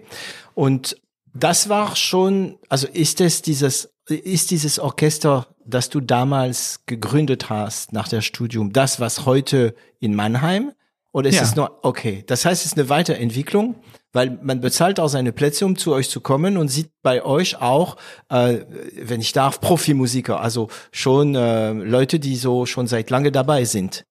Und 0.54 0.96
das 1.34 1.68
war 1.68 1.96
schon, 1.96 2.56
also 2.70 2.86
ist 2.86 3.20
es 3.20 3.42
dieses, 3.42 3.90
ist 4.08 4.50
dieses 4.50 4.78
Orchester 4.78 5.51
das 5.64 5.88
du 5.88 6.00
damals 6.00 6.80
gegründet 6.86 7.50
hast 7.50 7.92
nach 7.92 8.08
der 8.08 8.20
Studium, 8.20 8.72
das, 8.72 9.00
was 9.00 9.26
heute 9.26 9.74
in 10.00 10.14
Mannheim? 10.14 10.72
Oder 11.12 11.28
ist 11.28 11.36
ja. 11.36 11.42
es 11.42 11.56
nur, 11.56 11.78
okay, 11.82 12.24
das 12.26 12.46
heißt, 12.46 12.64
es 12.64 12.72
ist 12.72 12.78
eine 12.78 12.88
Weiterentwicklung, 12.88 13.76
weil 14.12 14.38
man 14.42 14.60
bezahlt 14.60 14.98
auch 14.98 15.08
seine 15.08 15.32
Plätze, 15.32 15.66
um 15.66 15.76
zu 15.76 15.92
euch 15.92 16.08
zu 16.08 16.20
kommen 16.20 16.56
und 16.56 16.68
sieht 16.68 16.90
bei 17.02 17.22
euch 17.22 17.60
auch, 17.60 17.96
äh, 18.30 18.60
wenn 18.96 19.20
ich 19.20 19.32
darf, 19.32 19.60
Profimusiker, 19.60 20.40
also 20.40 20.68
schon 20.90 21.34
äh, 21.34 21.72
Leute, 21.72 22.18
die 22.18 22.36
so 22.36 22.64
schon 22.64 22.86
seit 22.86 23.10
lange 23.10 23.30
dabei 23.30 23.64
sind. 23.64 24.06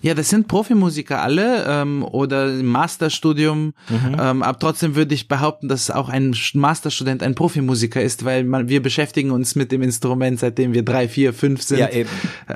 Ja, 0.00 0.14
das 0.14 0.28
sind 0.30 0.48
Profimusiker 0.48 1.22
alle 1.22 1.64
ähm, 1.66 2.02
oder 2.02 2.52
im 2.52 2.66
Masterstudium. 2.66 3.74
Mhm. 3.88 4.16
Ähm, 4.18 4.42
aber 4.42 4.58
trotzdem 4.58 4.94
würde 4.94 5.14
ich 5.14 5.28
behaupten, 5.28 5.68
dass 5.68 5.90
auch 5.90 6.08
ein 6.08 6.34
Masterstudent 6.54 7.22
ein 7.22 7.34
Profimusiker 7.34 8.02
ist, 8.02 8.24
weil 8.24 8.44
man, 8.44 8.68
wir 8.68 8.82
beschäftigen 8.82 9.30
uns 9.30 9.54
mit 9.54 9.72
dem 9.72 9.82
Instrument, 9.82 10.40
seitdem 10.40 10.72
wir 10.72 10.84
drei, 10.84 11.08
vier, 11.08 11.32
fünf 11.32 11.62
sind. 11.62 11.78
Ja, 11.78 11.90
eben. 11.90 12.08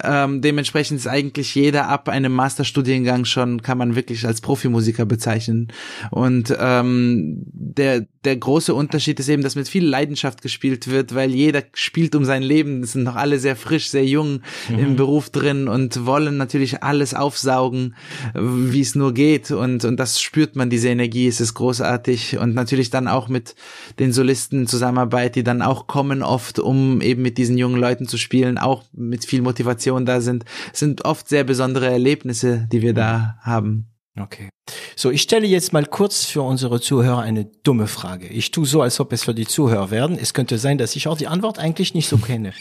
Ähm, 0.02 0.40
dementsprechend 0.40 0.98
ist 0.98 1.06
eigentlich 1.06 1.54
jeder 1.54 1.88
ab 1.88 2.08
einem 2.08 2.32
Masterstudiengang 2.32 3.24
schon, 3.24 3.62
kann 3.62 3.78
man 3.78 3.96
wirklich 3.96 4.26
als 4.26 4.40
Profimusiker 4.40 5.04
bezeichnen. 5.06 5.68
Und 6.10 6.54
ähm, 6.58 7.42
der, 7.52 8.06
der 8.24 8.36
große 8.36 8.74
Unterschied 8.74 9.20
ist 9.20 9.28
eben, 9.28 9.42
dass 9.42 9.56
mit 9.56 9.68
viel 9.68 9.86
Leidenschaft 9.86 10.42
gespielt 10.42 10.88
wird, 10.88 11.14
weil 11.14 11.30
jeder 11.30 11.62
spielt 11.74 12.14
um 12.14 12.24
sein 12.24 12.42
Leben. 12.42 12.82
Es 12.82 12.92
sind 12.92 13.04
noch 13.04 13.16
alle 13.16 13.38
sehr 13.38 13.56
frisch, 13.56 13.90
sehr 13.90 14.04
jung 14.04 14.40
mhm. 14.68 14.78
im 14.78 14.96
Beruf 14.96 15.30
drin 15.30 15.68
und 15.68 16.06
wollen 16.06 16.36
natürlich 16.36 16.82
alles 16.82 17.14
aufsaugen, 17.26 17.96
wie 18.34 18.80
es 18.80 18.94
nur 18.94 19.12
geht. 19.12 19.50
Und, 19.50 19.84
und 19.84 19.96
das 19.98 20.20
spürt 20.20 20.54
man, 20.54 20.70
diese 20.70 20.88
Energie, 20.88 21.26
es 21.26 21.40
ist 21.40 21.54
großartig. 21.54 22.38
Und 22.38 22.54
natürlich 22.54 22.90
dann 22.90 23.08
auch 23.08 23.26
mit 23.28 23.56
den 23.98 24.12
Solisten 24.12 24.68
Zusammenarbeit, 24.68 25.34
die 25.34 25.42
dann 25.42 25.60
auch 25.60 25.88
kommen 25.88 26.22
oft, 26.22 26.60
um 26.60 27.00
eben 27.00 27.22
mit 27.22 27.36
diesen 27.36 27.58
jungen 27.58 27.80
Leuten 27.80 28.06
zu 28.06 28.16
spielen, 28.16 28.58
auch 28.58 28.84
mit 28.92 29.24
viel 29.24 29.42
Motivation 29.42 30.06
da 30.06 30.20
sind. 30.20 30.44
Es 30.72 30.78
sind 30.78 31.04
oft 31.04 31.28
sehr 31.28 31.42
besondere 31.42 31.90
Erlebnisse, 31.90 32.68
die 32.70 32.82
wir 32.82 32.94
da 32.94 33.38
haben. 33.40 33.88
Okay. 34.18 34.48
So, 34.96 35.10
ich 35.10 35.22
stelle 35.22 35.46
jetzt 35.46 35.72
mal 35.72 35.84
kurz 35.84 36.24
für 36.24 36.42
unsere 36.42 36.80
Zuhörer 36.80 37.20
eine 37.20 37.44
dumme 37.44 37.86
Frage. 37.86 38.28
Ich 38.28 38.50
tue 38.50 38.64
so, 38.64 38.80
als 38.80 38.98
ob 38.98 39.12
es 39.12 39.24
für 39.24 39.34
die 39.34 39.46
Zuhörer 39.46 39.90
werden. 39.90 40.18
Es 40.18 40.32
könnte 40.32 40.56
sein, 40.58 40.78
dass 40.78 40.96
ich 40.96 41.06
auch 41.06 41.18
die 41.18 41.26
Antwort 41.26 41.58
eigentlich 41.58 41.94
nicht 41.94 42.08
so 42.08 42.16
kenne. 42.16 42.52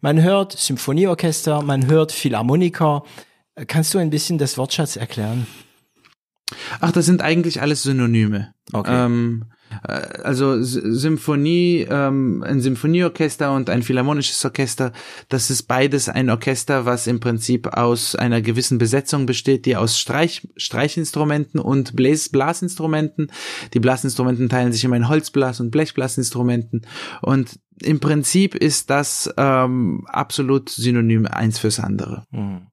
Man 0.00 0.22
hört 0.22 0.52
Symphonieorchester, 0.52 1.62
man 1.62 1.86
hört 1.86 2.10
Philharmoniker. 2.12 3.04
Kannst 3.66 3.92
du 3.94 3.98
ein 3.98 4.10
bisschen 4.10 4.38
das 4.38 4.56
Wortschatz 4.56 4.96
erklären? 4.96 5.46
Ach, 6.80 6.92
das 6.92 7.06
sind 7.06 7.22
eigentlich 7.22 7.60
alles 7.60 7.82
Synonyme. 7.82 8.54
Okay. 8.72 9.04
Ähm, 9.06 9.44
äh, 9.84 9.92
also 10.22 10.62
Symphonie, 10.62 11.86
ähm, 11.88 12.42
ein 12.46 12.60
Symphonieorchester 12.60 13.54
und 13.54 13.70
ein 13.70 13.82
philharmonisches 13.82 14.44
Orchester, 14.44 14.92
das 15.28 15.50
ist 15.50 15.64
beides 15.64 16.08
ein 16.08 16.30
Orchester, 16.30 16.84
was 16.84 17.06
im 17.06 17.20
Prinzip 17.20 17.68
aus 17.68 18.14
einer 18.14 18.42
gewissen 18.42 18.78
Besetzung 18.78 19.26
besteht, 19.26 19.66
die 19.66 19.76
aus 19.76 19.98
Streich, 19.98 20.48
Streichinstrumenten 20.56 21.60
und 21.60 21.96
Blas 21.96 22.28
Blasinstrumenten. 22.28 23.30
Die 23.74 23.80
Blasinstrumenten 23.80 24.48
teilen 24.48 24.72
sich 24.72 24.84
immer 24.84 24.96
in 24.96 25.08
Holzblas- 25.08 25.60
und 25.60 25.70
Blechblasinstrumenten. 25.70 26.86
Und 27.20 27.58
im 27.82 28.00
Prinzip 28.00 28.54
ist 28.54 28.90
das 28.90 29.32
ähm, 29.36 30.04
absolut 30.06 30.68
synonym 30.68 31.26
eins 31.26 31.58
fürs 31.58 31.80
andere. 31.80 32.24
Mhm. 32.30 32.71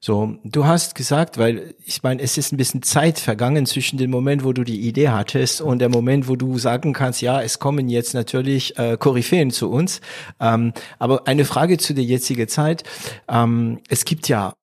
So, 0.00 0.36
du 0.44 0.64
hast 0.64 0.94
gesagt, 0.94 1.38
weil 1.38 1.74
ich 1.84 2.02
meine, 2.04 2.22
es 2.22 2.38
ist 2.38 2.52
ein 2.52 2.56
bisschen 2.56 2.82
Zeit 2.82 3.18
vergangen 3.18 3.66
zwischen 3.66 3.98
dem 3.98 4.10
Moment, 4.10 4.44
wo 4.44 4.52
du 4.52 4.62
die 4.62 4.80
Idee 4.86 5.08
hattest 5.08 5.60
und 5.60 5.80
der 5.80 5.88
Moment, 5.88 6.28
wo 6.28 6.36
du 6.36 6.56
sagen 6.58 6.92
kannst, 6.92 7.20
ja, 7.20 7.42
es 7.42 7.58
kommen 7.58 7.88
jetzt 7.88 8.14
natürlich 8.14 8.78
äh, 8.78 8.96
Koryphäen 8.96 9.50
zu 9.50 9.70
uns. 9.70 10.00
Ähm, 10.38 10.72
aber 11.00 11.26
eine 11.26 11.44
Frage 11.44 11.78
zu 11.78 11.94
der 11.94 12.04
jetzigen 12.04 12.46
Zeit. 12.46 12.84
Ähm, 13.28 13.80
es 13.88 14.04
gibt 14.04 14.28
ja 14.28 14.54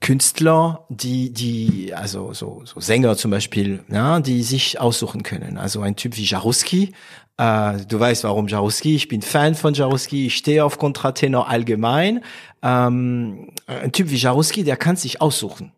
Künstler, 0.00 0.86
die, 0.88 1.30
die, 1.30 1.92
also 1.92 2.32
so, 2.32 2.62
so 2.64 2.80
Sänger 2.80 3.16
zum 3.16 3.30
Beispiel, 3.30 3.84
ja, 3.90 4.20
die 4.20 4.42
sich 4.42 4.80
aussuchen 4.80 5.22
können. 5.22 5.58
Also 5.58 5.82
ein 5.82 5.96
Typ 5.96 6.16
wie 6.16 6.24
Jaruski. 6.24 6.94
Äh, 7.40 7.86
du 7.86 7.98
weißt, 7.98 8.24
warum 8.24 8.48
Jaruski. 8.48 8.94
Ich 8.94 9.08
bin 9.08 9.22
Fan 9.22 9.54
von 9.54 9.72
Jaruski. 9.72 10.26
Ich 10.26 10.36
stehe 10.36 10.62
auf 10.62 10.78
Kontratenor 10.78 11.48
allgemein. 11.48 12.22
Ähm, 12.62 13.52
ein 13.66 13.92
Typ 13.92 14.10
wie 14.10 14.16
Jaruski, 14.16 14.62
der 14.62 14.76
kann 14.76 14.96
sich 14.96 15.22
aussuchen. 15.22 15.72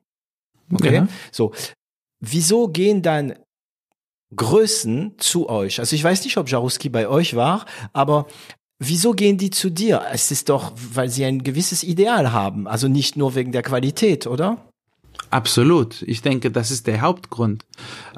Okay. 0.73 0.95
Ja. 0.95 1.09
So. 1.31 1.53
Wieso 2.19 2.67
gehen 2.67 3.03
dann 3.03 3.35
Größen 4.35 5.15
zu 5.19 5.49
euch? 5.49 5.79
Also 5.79 5.95
ich 5.95 6.03
weiß 6.03 6.25
nicht, 6.25 6.37
ob 6.37 6.49
Jaruski 6.49 6.89
bei 6.89 7.07
euch 7.09 7.37
war, 7.37 7.65
aber 7.93 8.27
Wieso 8.85 9.13
gehen 9.13 9.39
die 9.39 9.51
zu 9.51 9.71
dir? 9.71 10.03
Es 10.13 10.33
ist 10.33 10.49
doch, 10.49 10.73
weil 10.75 11.09
sie 11.09 11.25
ein 11.25 11.45
gewisses 11.45 11.85
Ideal 11.85 12.33
haben, 12.33 12.67
also 12.67 12.89
nicht 12.89 13.17
nur 13.17 13.37
wegen 13.37 13.53
der 13.53 13.63
Qualität, 13.63 14.27
oder? 14.27 14.72
Absolut. 15.33 16.03
Ich 16.03 16.21
denke, 16.21 16.51
das 16.51 16.71
ist 16.71 16.87
der 16.87 17.01
Hauptgrund. 17.01 17.65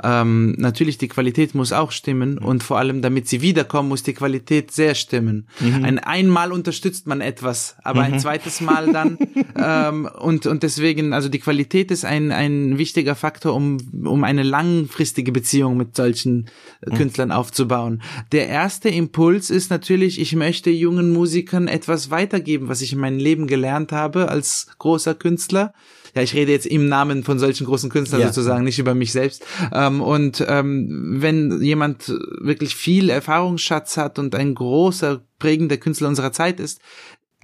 Ähm, 0.02 0.56
natürlich, 0.58 0.98
die 0.98 1.06
Qualität 1.06 1.54
muss 1.54 1.72
auch 1.72 1.92
stimmen 1.92 2.38
und 2.38 2.64
vor 2.64 2.78
allem, 2.78 3.02
damit 3.02 3.28
sie 3.28 3.40
wiederkommen, 3.40 3.88
muss 3.88 4.02
die 4.02 4.14
Qualität 4.14 4.72
sehr 4.72 4.96
stimmen. 4.96 5.46
Mhm. 5.60 5.84
Ein 5.84 5.98
einmal 6.00 6.50
unterstützt 6.50 7.06
man 7.06 7.20
etwas, 7.20 7.76
aber 7.84 8.00
mhm. 8.00 8.14
ein 8.14 8.20
zweites 8.20 8.60
Mal 8.60 8.92
dann 8.92 9.16
ähm, 9.56 10.08
und 10.18 10.46
und 10.46 10.64
deswegen, 10.64 11.12
also 11.12 11.28
die 11.28 11.38
Qualität 11.38 11.92
ist 11.92 12.04
ein 12.04 12.32
ein 12.32 12.78
wichtiger 12.78 13.14
Faktor, 13.14 13.54
um 13.54 13.78
um 14.04 14.24
eine 14.24 14.42
langfristige 14.42 15.30
Beziehung 15.30 15.76
mit 15.76 15.94
solchen 15.94 16.50
mhm. 16.84 16.94
Künstlern 16.94 17.30
aufzubauen. 17.30 18.02
Der 18.32 18.48
erste 18.48 18.88
Impuls 18.88 19.50
ist 19.50 19.70
natürlich, 19.70 20.20
ich 20.20 20.34
möchte 20.34 20.70
jungen 20.70 21.12
Musikern 21.12 21.68
etwas 21.68 22.10
weitergeben, 22.10 22.68
was 22.68 22.80
ich 22.80 22.92
in 22.92 22.98
meinem 22.98 23.18
Leben 23.18 23.46
gelernt 23.46 23.92
habe 23.92 24.28
als 24.28 24.66
großer 24.78 25.14
Künstler 25.14 25.72
ja, 26.14 26.22
ich 26.22 26.34
rede 26.34 26.52
jetzt 26.52 26.66
im 26.66 26.88
Namen 26.88 27.24
von 27.24 27.38
solchen 27.38 27.66
großen 27.66 27.90
Künstlern 27.90 28.20
ja. 28.20 28.28
sozusagen, 28.28 28.64
nicht 28.64 28.78
über 28.78 28.94
mich 28.94 29.12
selbst. 29.12 29.44
Ähm, 29.72 30.00
und 30.00 30.44
ähm, 30.46 31.16
wenn 31.20 31.60
jemand 31.60 32.08
wirklich 32.40 32.76
viel 32.76 33.10
Erfahrungsschatz 33.10 33.96
hat 33.96 34.18
und 34.18 34.34
ein 34.34 34.54
großer 34.54 35.22
prägender 35.38 35.76
Künstler 35.76 36.08
unserer 36.08 36.32
Zeit 36.32 36.60
ist, 36.60 36.80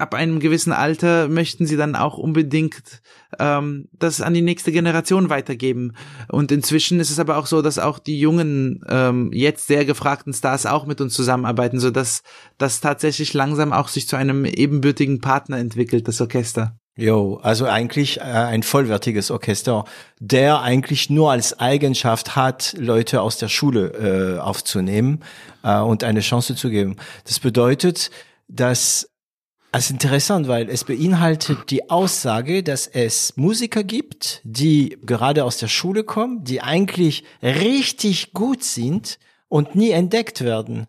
ab 0.01 0.15
einem 0.15 0.39
gewissen 0.39 0.73
Alter 0.73 1.27
möchten 1.27 1.67
sie 1.67 1.77
dann 1.77 1.95
auch 1.95 2.17
unbedingt 2.17 3.01
ähm, 3.37 3.87
das 3.93 4.19
an 4.19 4.33
die 4.33 4.41
nächste 4.41 4.71
Generation 4.71 5.29
weitergeben. 5.29 5.93
Und 6.27 6.51
inzwischen 6.51 6.99
ist 6.99 7.11
es 7.11 7.19
aber 7.19 7.37
auch 7.37 7.45
so, 7.45 7.61
dass 7.61 7.77
auch 7.77 7.99
die 7.99 8.19
jungen, 8.19 8.83
ähm, 8.89 9.31
jetzt 9.31 9.67
sehr 9.67 9.85
gefragten 9.85 10.33
Stars 10.33 10.65
auch 10.65 10.87
mit 10.87 11.01
uns 11.01 11.13
zusammenarbeiten, 11.13 11.79
so 11.79 11.91
dass 11.91 12.23
das 12.57 12.81
tatsächlich 12.81 13.33
langsam 13.33 13.71
auch 13.71 13.87
sich 13.87 14.07
zu 14.07 14.15
einem 14.15 14.45
ebenbürtigen 14.45 15.21
Partner 15.21 15.59
entwickelt, 15.59 16.07
das 16.07 16.19
Orchester. 16.19 16.75
Jo, 16.97 17.39
also 17.41 17.65
eigentlich 17.67 18.17
äh, 18.17 18.23
ein 18.23 18.63
vollwertiges 18.63 19.31
Orchester, 19.31 19.85
der 20.19 20.61
eigentlich 20.61 21.09
nur 21.09 21.31
als 21.31 21.57
Eigenschaft 21.57 22.35
hat, 22.35 22.75
Leute 22.77 23.21
aus 23.21 23.37
der 23.37 23.47
Schule 23.47 24.37
äh, 24.37 24.39
aufzunehmen 24.39 25.21
äh, 25.63 25.79
und 25.79 26.03
eine 26.03 26.19
Chance 26.19 26.55
zu 26.55 26.69
geben. 26.69 26.97
Das 27.25 27.39
bedeutet, 27.39 28.11
dass 28.49 29.09
es 29.71 29.89
interessant, 29.89 30.49
weil 30.49 30.69
es 30.69 30.83
beinhaltet 30.83 31.71
die 31.71 31.89
Aussage, 31.89 32.61
dass 32.61 32.87
es 32.87 33.37
Musiker 33.37 33.85
gibt, 33.85 34.41
die 34.43 34.97
gerade 35.05 35.45
aus 35.45 35.57
der 35.57 35.69
Schule 35.69 36.03
kommen, 36.03 36.43
die 36.43 36.61
eigentlich 36.61 37.23
richtig 37.41 38.33
gut 38.33 38.65
sind 38.65 39.17
und 39.47 39.75
nie 39.75 39.91
entdeckt 39.91 40.41
werden. 40.41 40.87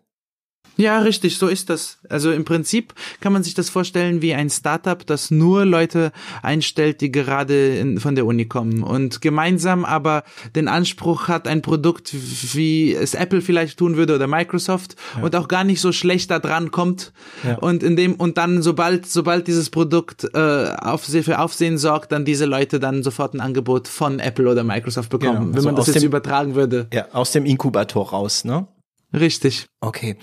Ja, 0.75 0.99
richtig, 0.99 1.37
so 1.37 1.47
ist 1.47 1.69
das. 1.69 1.99
Also 2.09 2.31
im 2.31 2.45
Prinzip 2.45 2.93
kann 3.21 3.31
man 3.31 3.43
sich 3.43 3.53
das 3.53 3.69
vorstellen 3.69 4.21
wie 4.21 4.33
ein 4.33 4.49
Startup, 4.49 5.05
das 5.05 5.29
nur 5.29 5.65
Leute 5.65 6.11
einstellt, 6.41 7.01
die 7.01 7.11
gerade 7.11 7.77
in, 7.77 7.99
von 7.99 8.15
der 8.15 8.25
Uni 8.25 8.45
kommen 8.45 8.81
und 8.81 9.21
gemeinsam 9.21 9.85
aber 9.85 10.23
den 10.55 10.67
Anspruch 10.67 11.27
hat, 11.27 11.47
ein 11.47 11.61
Produkt, 11.61 12.13
wie 12.55 12.93
es 12.93 13.13
Apple 13.13 13.41
vielleicht 13.41 13.77
tun 13.77 13.97
würde 13.97 14.15
oder 14.15 14.27
Microsoft 14.27 14.95
ja. 15.15 15.23
und 15.23 15.35
auch 15.35 15.47
gar 15.47 15.63
nicht 15.63 15.79
so 15.79 15.91
schlecht 15.91 16.31
da 16.31 16.39
dran 16.39 16.71
kommt 16.71 17.13
ja. 17.43 17.57
und 17.57 17.83
in 17.83 17.95
dem 17.95 18.15
und 18.15 18.37
dann 18.37 18.63
sobald 18.63 19.05
sobald 19.05 19.47
dieses 19.47 19.69
Produkt 19.69 20.27
äh, 20.33 20.73
auf, 20.79 21.03
für 21.03 21.39
Aufsehen 21.39 21.77
sorgt, 21.77 22.11
dann 22.11 22.25
diese 22.25 22.45
Leute 22.45 22.79
dann 22.79 23.03
sofort 23.03 23.35
ein 23.35 23.41
Angebot 23.41 23.87
von 23.87 24.19
Apple 24.19 24.49
oder 24.49 24.63
Microsoft 24.63 25.09
bekommen, 25.09 25.33
genau. 25.33 25.47
wenn 25.49 25.55
also 25.55 25.67
man 25.67 25.75
das 25.75 25.87
jetzt 25.87 26.01
dem, 26.01 26.07
übertragen 26.07 26.55
würde. 26.55 26.87
Ja, 26.91 27.07
aus 27.13 27.31
dem 27.31 27.45
Inkubator 27.45 28.09
raus, 28.09 28.43
ne? 28.43 28.67
Richtig. 29.13 29.67
Okay. 29.79 30.17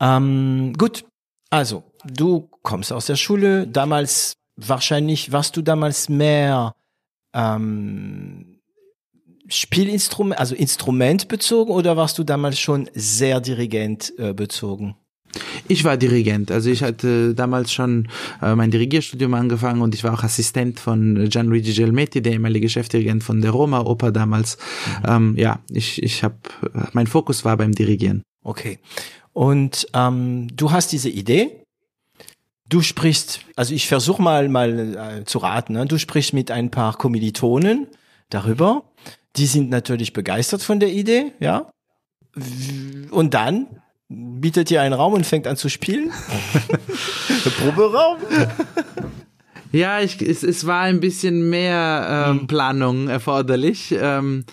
Ähm, 0.00 0.74
gut, 0.76 1.04
also 1.50 1.84
du 2.04 2.48
kommst 2.62 2.92
aus 2.92 3.06
der 3.06 3.16
Schule. 3.16 3.66
Damals 3.66 4.34
wahrscheinlich 4.56 5.32
warst 5.32 5.56
du 5.56 5.62
damals 5.62 6.08
mehr 6.08 6.74
ähm, 7.32 8.60
Spielinstrument, 9.48 10.38
also 10.38 10.54
Instrument 10.54 11.28
bezogen 11.28 11.70
oder 11.70 11.96
warst 11.96 12.18
du 12.18 12.24
damals 12.24 12.58
schon 12.58 12.88
sehr 12.94 13.40
Dirigent 13.40 14.12
äh, 14.18 14.32
bezogen? 14.32 14.96
Ich 15.68 15.84
war 15.84 15.96
Dirigent, 15.96 16.50
also 16.50 16.70
ich 16.70 16.82
hatte 16.82 17.34
damals 17.34 17.72
schon 17.72 18.08
äh, 18.42 18.54
mein 18.54 18.70
Dirigierstudium 18.70 19.34
angefangen 19.34 19.82
und 19.82 19.94
ich 19.94 20.04
war 20.04 20.14
auch 20.14 20.22
Assistent 20.22 20.80
von 20.80 21.28
Gianluigi 21.28 21.72
Gelmetti, 21.72 22.22
der 22.22 22.32
ehemalige 22.32 22.68
Chefdirigent 22.68 23.24
von 23.24 23.40
der 23.40 23.50
Roma 23.50 23.80
Oper 23.80 24.12
damals. 24.12 24.58
Mhm. 25.02 25.08
Ähm, 25.08 25.34
ja, 25.36 25.60
ich 25.70 26.02
ich 26.02 26.22
habe 26.22 26.36
mein 26.92 27.06
Fokus 27.06 27.44
war 27.44 27.56
beim 27.56 27.72
Dirigieren. 27.72 28.22
Okay. 28.42 28.78
Und 29.32 29.86
ähm, 29.94 30.48
du 30.54 30.70
hast 30.70 30.92
diese 30.92 31.08
Idee. 31.08 31.64
Du 32.68 32.80
sprichst, 32.80 33.40
also 33.56 33.74
ich 33.74 33.88
versuche 33.88 34.22
mal 34.22 34.48
mal 34.48 34.96
äh, 35.20 35.24
zu 35.24 35.38
raten. 35.38 35.74
Ne? 35.74 35.86
Du 35.86 35.98
sprichst 35.98 36.32
mit 36.32 36.50
ein 36.50 36.70
paar 36.70 36.96
Kommilitonen 36.96 37.88
darüber. 38.30 38.84
Die 39.36 39.46
sind 39.46 39.68
natürlich 39.70 40.12
begeistert 40.12 40.62
von 40.62 40.80
der 40.80 40.92
Idee, 40.92 41.32
ja. 41.40 41.70
Und 43.10 43.34
dann 43.34 43.66
bietet 44.08 44.70
ihr 44.70 44.82
einen 44.82 44.94
Raum 44.94 45.14
und 45.14 45.26
fängt 45.26 45.46
an 45.46 45.56
zu 45.56 45.68
spielen. 45.68 46.10
Proberaum. 47.60 48.18
Ja, 49.74 49.98
ich, 50.00 50.22
es, 50.22 50.44
es 50.44 50.68
war 50.68 50.82
ein 50.82 51.00
bisschen 51.00 51.50
mehr 51.50 52.28
ähm, 52.28 52.40
hm. 52.42 52.46
Planung 52.46 53.08
erforderlich. 53.08 53.92
Ähm, 54.00 54.44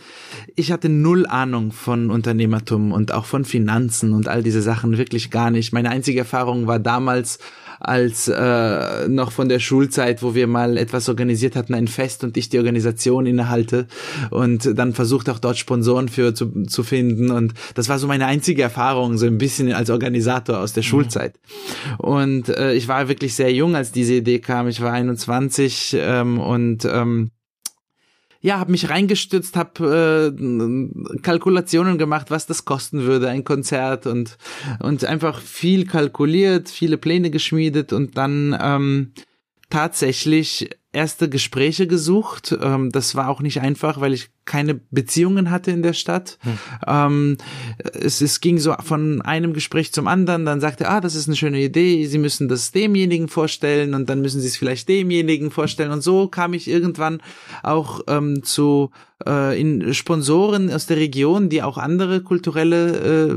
ich 0.55 0.71
hatte 0.71 0.89
null 0.89 1.27
Ahnung 1.27 1.71
von 1.71 2.09
Unternehmertum 2.09 2.91
und 2.91 3.11
auch 3.11 3.25
von 3.25 3.45
Finanzen 3.45 4.13
und 4.13 4.27
all 4.27 4.41
diese 4.41 4.63
Sachen 4.63 4.97
wirklich 4.97 5.29
gar 5.29 5.51
nicht. 5.51 5.73
Meine 5.73 5.91
einzige 5.91 6.17
Erfahrung 6.17 6.65
war 6.65 6.79
damals 6.79 7.37
als 7.81 8.27
äh, 8.27 9.07
noch 9.07 9.31
von 9.31 9.49
der 9.49 9.59
Schulzeit, 9.59 10.23
wo 10.23 10.35
wir 10.35 10.47
mal 10.47 10.77
etwas 10.77 11.09
organisiert 11.09 11.55
hatten, 11.55 11.73
ein 11.73 11.87
Fest 11.87 12.23
und 12.23 12.37
ich 12.37 12.49
die 12.49 12.57
Organisation 12.57 13.25
innehalte 13.25 13.87
und 14.29 14.77
dann 14.77 14.93
versucht 14.93 15.29
auch 15.29 15.39
dort 15.39 15.57
Sponsoren 15.57 16.07
für 16.07 16.33
zu, 16.33 16.63
zu 16.63 16.83
finden 16.83 17.31
und 17.31 17.53
das 17.75 17.89
war 17.89 17.99
so 17.99 18.07
meine 18.07 18.25
einzige 18.25 18.61
Erfahrung, 18.61 19.17
so 19.17 19.25
ein 19.25 19.37
bisschen 19.37 19.71
als 19.73 19.89
Organisator 19.89 20.59
aus 20.59 20.73
der 20.73 20.83
mhm. 20.83 20.87
Schulzeit. 20.87 21.39
Und 21.97 22.49
äh, 22.49 22.73
ich 22.73 22.87
war 22.87 23.07
wirklich 23.07 23.35
sehr 23.35 23.53
jung, 23.53 23.75
als 23.75 23.91
diese 23.91 24.15
Idee 24.15 24.39
kam. 24.39 24.67
Ich 24.67 24.81
war 24.81 24.91
21 24.93 25.97
ähm, 25.99 26.39
und 26.39 26.85
ähm, 26.85 27.31
ja, 28.41 28.59
habe 28.59 28.71
mich 28.71 28.89
reingestürzt, 28.89 29.55
habe 29.55 30.33
äh, 30.35 31.17
Kalkulationen 31.21 31.97
gemacht, 31.97 32.31
was 32.31 32.47
das 32.47 32.65
kosten 32.65 33.03
würde, 33.03 33.29
ein 33.29 33.43
Konzert 33.43 34.07
und 34.07 34.37
und 34.79 35.05
einfach 35.05 35.39
viel 35.39 35.85
kalkuliert, 35.85 36.69
viele 36.69 36.97
Pläne 36.97 37.29
geschmiedet 37.29 37.93
und 37.93 38.17
dann 38.17 38.57
ähm, 38.59 39.13
tatsächlich 39.69 40.69
erste 40.93 41.29
Gespräche 41.29 41.87
gesucht. 41.87 42.55
Ähm, 42.61 42.91
das 42.91 43.15
war 43.15 43.29
auch 43.29 43.41
nicht 43.41 43.61
einfach, 43.61 44.01
weil 44.01 44.13
ich 44.13 44.29
keine 44.43 44.75
Beziehungen 44.91 45.49
hatte 45.49 45.71
in 45.71 45.83
der 45.83 45.93
Stadt. 45.93 46.37
Hm. 46.41 46.57
Ähm, 46.85 47.37
es, 47.93 48.19
es 48.21 48.41
ging 48.41 48.57
so 48.57 48.75
von 48.83 49.21
einem 49.21 49.53
Gespräch 49.53 49.93
zum 49.93 50.07
anderen. 50.07 50.45
Dann 50.45 50.59
sagte, 50.59 50.89
ah, 50.89 50.99
das 50.99 51.15
ist 51.15 51.27
eine 51.27 51.37
schöne 51.37 51.61
Idee. 51.61 52.05
Sie 52.07 52.17
müssen 52.17 52.49
das 52.49 52.71
demjenigen 52.71 53.29
vorstellen 53.29 53.93
und 53.93 54.09
dann 54.09 54.21
müssen 54.21 54.41
Sie 54.41 54.47
es 54.47 54.57
vielleicht 54.57 54.89
demjenigen 54.89 55.51
vorstellen. 55.51 55.91
Und 55.91 56.01
so 56.01 56.27
kam 56.27 56.53
ich 56.53 56.67
irgendwann 56.67 57.21
auch 57.63 58.01
ähm, 58.07 58.43
zu 58.43 58.91
äh, 59.25 59.59
in 59.59 59.93
Sponsoren 59.93 60.71
aus 60.71 60.87
der 60.87 60.97
Region, 60.97 61.49
die 61.49 61.63
auch 61.63 61.77
andere 61.77 62.21
kulturelle 62.21 63.29
äh, 63.29 63.35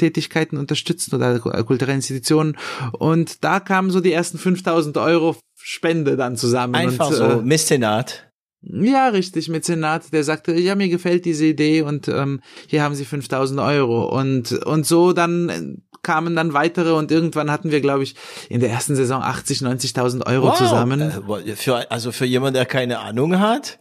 Tätigkeiten 0.00 0.56
unterstützen 0.56 1.14
oder 1.14 1.38
kulturelle 1.38 1.96
Institutionen. 1.96 2.56
Und 2.92 3.44
da 3.44 3.60
kamen 3.60 3.90
so 3.90 4.00
die 4.00 4.12
ersten 4.12 4.38
5000 4.38 4.96
Euro 4.96 5.36
Spende 5.56 6.16
dann 6.16 6.36
zusammen. 6.36 6.74
Einfach 6.74 7.08
und, 7.08 7.14
so, 7.14 7.24
äh, 7.24 7.36
Mäzenat. 7.36 8.30
Ja, 8.62 9.08
richtig, 9.08 9.48
Mäzenat, 9.48 10.12
der 10.12 10.24
sagte, 10.24 10.52
ja, 10.52 10.74
mir 10.74 10.88
gefällt 10.88 11.24
diese 11.24 11.46
Idee 11.46 11.82
und 11.82 12.08
ähm, 12.08 12.40
hier 12.66 12.82
haben 12.82 12.94
Sie 12.94 13.04
5000 13.04 13.60
Euro. 13.60 14.06
Und, 14.06 14.52
und 14.52 14.86
so 14.86 15.12
dann 15.12 15.82
kamen 16.02 16.34
dann 16.34 16.54
weitere 16.54 16.92
und 16.92 17.10
irgendwann 17.10 17.50
hatten 17.50 17.70
wir, 17.70 17.80
glaube 17.80 18.02
ich, 18.02 18.16
in 18.48 18.60
der 18.60 18.70
ersten 18.70 18.96
Saison 18.96 19.22
80, 19.22 19.60
90.000 19.60 20.26
Euro 20.26 20.48
wow. 20.48 20.58
zusammen. 20.58 21.00
Äh, 21.00 21.56
für, 21.56 21.90
also 21.90 22.10
für 22.12 22.24
jemanden, 22.24 22.54
der 22.54 22.66
keine 22.66 23.00
Ahnung 23.00 23.38
hat? 23.38 23.80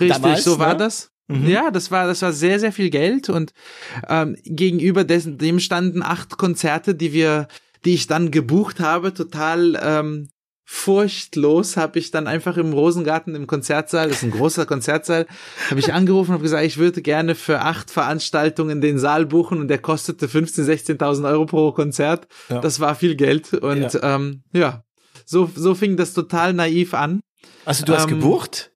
Richtig, 0.00 0.20
Damals, 0.20 0.44
so 0.44 0.58
war 0.58 0.74
ne? 0.74 0.78
das. 0.78 1.10
Mhm. 1.28 1.48
Ja, 1.48 1.70
das 1.70 1.90
war 1.90 2.06
das 2.06 2.22
war 2.22 2.32
sehr 2.32 2.58
sehr 2.58 2.72
viel 2.72 2.90
Geld 2.90 3.28
und 3.28 3.52
ähm, 4.08 4.36
gegenüber 4.44 5.04
dessen 5.04 5.38
dem 5.38 5.60
standen 5.60 6.02
acht 6.02 6.38
Konzerte, 6.38 6.94
die 6.94 7.12
wir, 7.12 7.48
die 7.84 7.94
ich 7.94 8.06
dann 8.06 8.30
gebucht 8.30 8.80
habe, 8.80 9.14
total 9.14 9.78
ähm, 9.82 10.28
furchtlos 10.70 11.78
habe 11.78 11.98
ich 11.98 12.10
dann 12.10 12.26
einfach 12.26 12.58
im 12.58 12.74
Rosengarten 12.74 13.34
im 13.34 13.46
Konzertsaal, 13.46 14.08
das 14.08 14.18
ist 14.18 14.24
ein 14.24 14.30
großer 14.30 14.66
Konzertsaal, 14.66 15.26
habe 15.70 15.80
ich 15.80 15.94
angerufen 15.94 16.30
und 16.30 16.34
habe 16.34 16.42
gesagt, 16.42 16.66
ich 16.66 16.76
würde 16.76 17.00
gerne 17.00 17.34
für 17.34 17.60
acht 17.60 17.90
Veranstaltungen 17.90 18.82
den 18.82 18.98
Saal 18.98 19.24
buchen 19.24 19.60
und 19.60 19.68
der 19.68 19.78
kostete 19.78 20.26
15.000, 20.26 20.98
16.000 20.98 21.26
Euro 21.26 21.46
pro 21.46 21.72
Konzert. 21.72 22.28
Ja. 22.50 22.60
Das 22.60 22.80
war 22.80 22.94
viel 22.94 23.16
Geld 23.16 23.54
und 23.54 23.94
ja, 23.94 24.16
ähm, 24.16 24.42
ja 24.52 24.84
so, 25.24 25.50
so 25.54 25.74
fing 25.74 25.96
das 25.96 26.12
total 26.12 26.52
naiv 26.52 26.94
an. 26.94 27.20
Also 27.64 27.84
du 27.84 27.94
hast 27.94 28.04
ähm, 28.04 28.20
gebucht? 28.20 28.70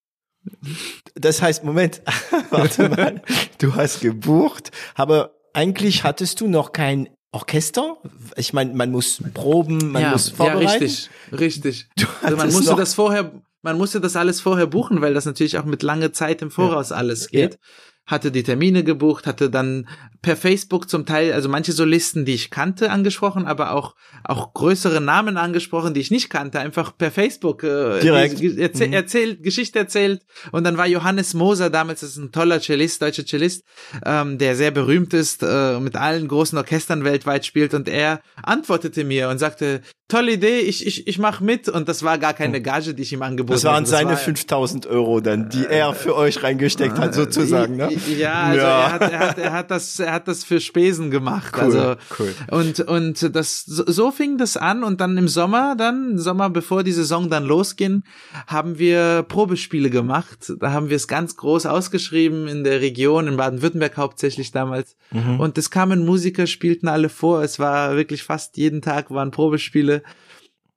Das 1.14 1.42
heißt, 1.42 1.64
Moment, 1.64 2.02
warte 2.50 2.88
mal, 2.88 3.22
du 3.58 3.74
hast 3.74 4.00
gebucht, 4.00 4.70
aber 4.94 5.34
eigentlich 5.52 6.04
hattest 6.04 6.40
du 6.40 6.48
noch 6.48 6.72
kein 6.72 7.08
Orchester? 7.32 7.96
Ich 8.36 8.52
meine, 8.52 8.74
man 8.74 8.90
muss 8.90 9.22
proben, 9.34 9.92
man 9.92 10.02
ja, 10.02 10.10
muss 10.12 10.30
vorbereiten. 10.30 10.64
Ja, 10.66 10.72
richtig, 10.72 11.10
richtig. 11.32 11.88
Also 12.22 12.36
man 12.36 12.52
musste 12.52 12.76
das 12.76 12.94
vorher, 12.94 13.32
man 13.62 13.78
musste 13.78 14.00
das 14.00 14.16
alles 14.16 14.40
vorher 14.40 14.66
buchen, 14.66 15.00
weil 15.00 15.14
das 15.14 15.24
natürlich 15.24 15.58
auch 15.58 15.64
mit 15.64 15.82
lange 15.82 16.12
Zeit 16.12 16.42
im 16.42 16.50
Voraus 16.50 16.92
alles 16.92 17.28
geht. 17.28 17.54
Ja 17.54 17.58
hatte 18.06 18.32
die 18.32 18.42
Termine 18.42 18.84
gebucht, 18.84 19.26
hatte 19.26 19.50
dann 19.50 19.88
per 20.22 20.36
Facebook 20.36 20.88
zum 20.88 21.04
Teil, 21.04 21.32
also 21.32 21.48
manche 21.48 21.72
Solisten, 21.72 22.24
die 22.24 22.34
ich 22.34 22.50
kannte, 22.50 22.90
angesprochen, 22.90 23.46
aber 23.46 23.72
auch 23.72 23.94
auch 24.24 24.54
größere 24.54 25.00
Namen 25.00 25.36
angesprochen, 25.36 25.94
die 25.94 26.00
ich 26.00 26.10
nicht 26.10 26.30
kannte, 26.30 26.60
einfach 26.60 26.96
per 26.96 27.10
Facebook 27.10 27.64
äh, 27.64 28.00
Direkt. 28.00 28.40
erzäh 28.40 28.86
mhm. 28.86 28.92
erzählt, 28.92 29.42
Geschichte 29.42 29.78
erzählt. 29.78 30.22
Und 30.52 30.64
dann 30.64 30.76
war 30.76 30.86
Johannes 30.86 31.34
Moser 31.34 31.70
damals, 31.70 32.00
das 32.00 32.10
ist 32.10 32.18
ein 32.18 32.32
toller 32.32 32.60
Cellist, 32.60 33.02
deutscher 33.02 33.26
Cellist, 33.26 33.64
ähm, 34.06 34.38
der 34.38 34.54
sehr 34.54 34.70
berühmt 34.70 35.12
ist, 35.12 35.42
äh, 35.42 35.80
mit 35.80 35.96
allen 35.96 36.28
großen 36.28 36.56
Orchestern 36.56 37.04
weltweit 37.04 37.44
spielt. 37.44 37.74
Und 37.74 37.88
er 37.88 38.20
antwortete 38.42 39.04
mir 39.04 39.28
und 39.28 39.38
sagte, 39.38 39.82
tolle 40.12 40.32
Idee, 40.32 40.58
ich, 40.58 40.86
ich, 40.86 41.06
ich 41.06 41.18
mach 41.18 41.40
mit. 41.40 41.68
Und 41.68 41.88
das 41.88 42.02
war 42.02 42.18
gar 42.18 42.34
keine 42.34 42.58
hm. 42.58 42.62
Gage, 42.62 42.94
die 42.94 43.02
ich 43.02 43.12
ihm 43.12 43.22
angeboten 43.22 43.50
habe. 43.50 43.62
Das 43.62 43.64
waren 43.64 43.86
seine 43.86 44.10
war, 44.10 44.16
5000 44.18 44.86
Euro 44.86 45.20
dann, 45.20 45.48
die 45.48 45.64
er 45.66 45.94
für 45.94 46.14
euch 46.14 46.42
reingesteckt 46.42 46.98
hat, 46.98 47.14
sozusagen, 47.14 47.76
ne? 47.76 47.90
Ja, 48.16 48.34
also 48.34 48.60
ja. 48.60 48.82
Er, 48.82 48.92
hat, 48.92 49.00
er, 49.12 49.18
hat, 49.18 49.38
er 49.38 49.52
hat 49.52 49.70
das, 49.70 49.98
er 49.98 50.11
hat 50.12 50.28
das 50.28 50.44
für 50.44 50.60
Spesen 50.60 51.10
gemacht. 51.10 51.54
Cool, 51.56 51.62
also, 51.62 51.94
cool. 52.18 52.34
Und, 52.50 52.80
und 52.80 53.34
das, 53.34 53.64
so 53.64 54.10
fing 54.10 54.38
das 54.38 54.56
an. 54.56 54.84
Und 54.84 55.00
dann 55.00 55.16
im 55.16 55.28
Sommer, 55.28 55.74
dann, 55.76 56.18
Sommer, 56.18 56.50
bevor 56.50 56.82
die 56.82 56.92
Saison 56.92 57.30
dann 57.30 57.44
losging, 57.44 58.04
haben 58.46 58.78
wir 58.78 59.24
Probespiele 59.28 59.90
gemacht. 59.90 60.52
Da 60.60 60.72
haben 60.72 60.88
wir 60.88 60.96
es 60.96 61.08
ganz 61.08 61.36
groß 61.36 61.66
ausgeschrieben 61.66 62.48
in 62.48 62.64
der 62.64 62.80
Region, 62.80 63.26
in 63.26 63.36
Baden-Württemberg 63.36 63.96
hauptsächlich 63.96 64.52
damals. 64.52 64.96
Mhm. 65.10 65.40
Und 65.40 65.58
es 65.58 65.70
kamen 65.70 66.04
Musiker, 66.04 66.46
spielten 66.46 66.88
alle 66.88 67.08
vor. 67.08 67.42
Es 67.42 67.58
war 67.58 67.96
wirklich 67.96 68.22
fast 68.22 68.56
jeden 68.56 68.82
Tag 68.82 69.10
waren 69.10 69.30
Probespiele. 69.30 70.02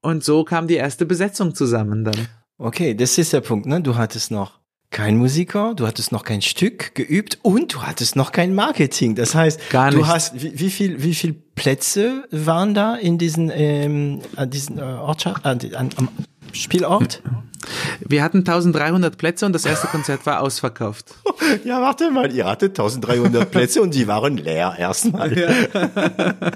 Und 0.02 0.24
so 0.24 0.43
kam 0.43 0.67
die 0.67 0.76
erste 0.76 1.06
Besetzung 1.06 1.56
zusammen 1.56 2.04
dann. 2.04 2.28
Okay, 2.58 2.93
das 2.93 3.17
ist 3.17 3.34
der 3.34 3.41
Punkt, 3.41 3.65
ne? 3.65 3.82
Du 3.82 3.95
hattest 3.95 4.32
noch 4.32 4.60
kein 4.95 5.17
Musiker, 5.17 5.73
du 5.75 5.86
hattest 5.88 6.13
noch 6.13 6.23
kein 6.23 6.41
Stück 6.41 6.95
geübt 6.95 7.39
und 7.41 7.73
du 7.73 7.81
hattest 7.81 8.15
noch 8.15 8.31
kein 8.31 8.55
Marketing. 8.55 9.13
Das 9.13 9.36
heißt, 9.36 9.69
Gar 9.69 9.91
du 9.91 10.08
hast 10.08 10.41
wie, 10.41 10.58
wie 10.58 10.69
viel 10.69 11.03
wie 11.03 11.13
viel 11.13 11.34
Plätze 11.34 12.23
waren 12.31 12.73
da 12.73 12.95
in 12.95 13.17
diesen 13.17 13.51
ähm, 13.53 14.21
an 14.38 14.49
diesen 14.49 14.79
äh, 14.79 14.84
Ortschaft 14.84 15.45
an, 15.45 15.60
an, 15.75 15.89
an, 15.97 16.08
Spielort? 16.53 17.21
Wir 18.08 18.23
hatten 18.23 18.38
1300 18.38 19.17
Plätze 19.17 19.45
und 19.45 19.51
das 19.51 19.65
erste 19.65 19.88
Konzert 19.88 20.25
war 20.25 20.41
ausverkauft. 20.41 21.13
Ja, 21.63 21.81
warte 21.81 22.10
mal, 22.10 22.34
ihr 22.34 22.45
hattet 22.45 22.79
1300 22.79 23.51
Plätze 23.51 23.81
und 23.81 23.93
die 23.93 24.08
waren 24.08 24.38
leer 24.38 24.75
erstmal. 24.79 25.38
Ja. 25.38 25.49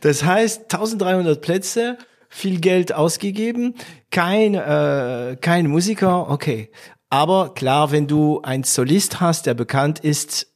Das 0.00 0.22
heißt, 0.22 0.64
1300 0.64 1.40
Plätze, 1.40 1.96
viel 2.28 2.60
Geld 2.60 2.92
ausgegeben, 2.92 3.74
kein, 4.10 4.54
äh, 4.54 5.36
kein 5.40 5.68
Musiker, 5.68 6.28
okay. 6.28 6.70
Aber 7.10 7.54
klar, 7.54 7.92
wenn 7.92 8.06
du 8.06 8.40
einen 8.42 8.64
Solist 8.64 9.20
hast, 9.20 9.46
der 9.46 9.54
bekannt 9.54 10.00
ist, 10.00 10.48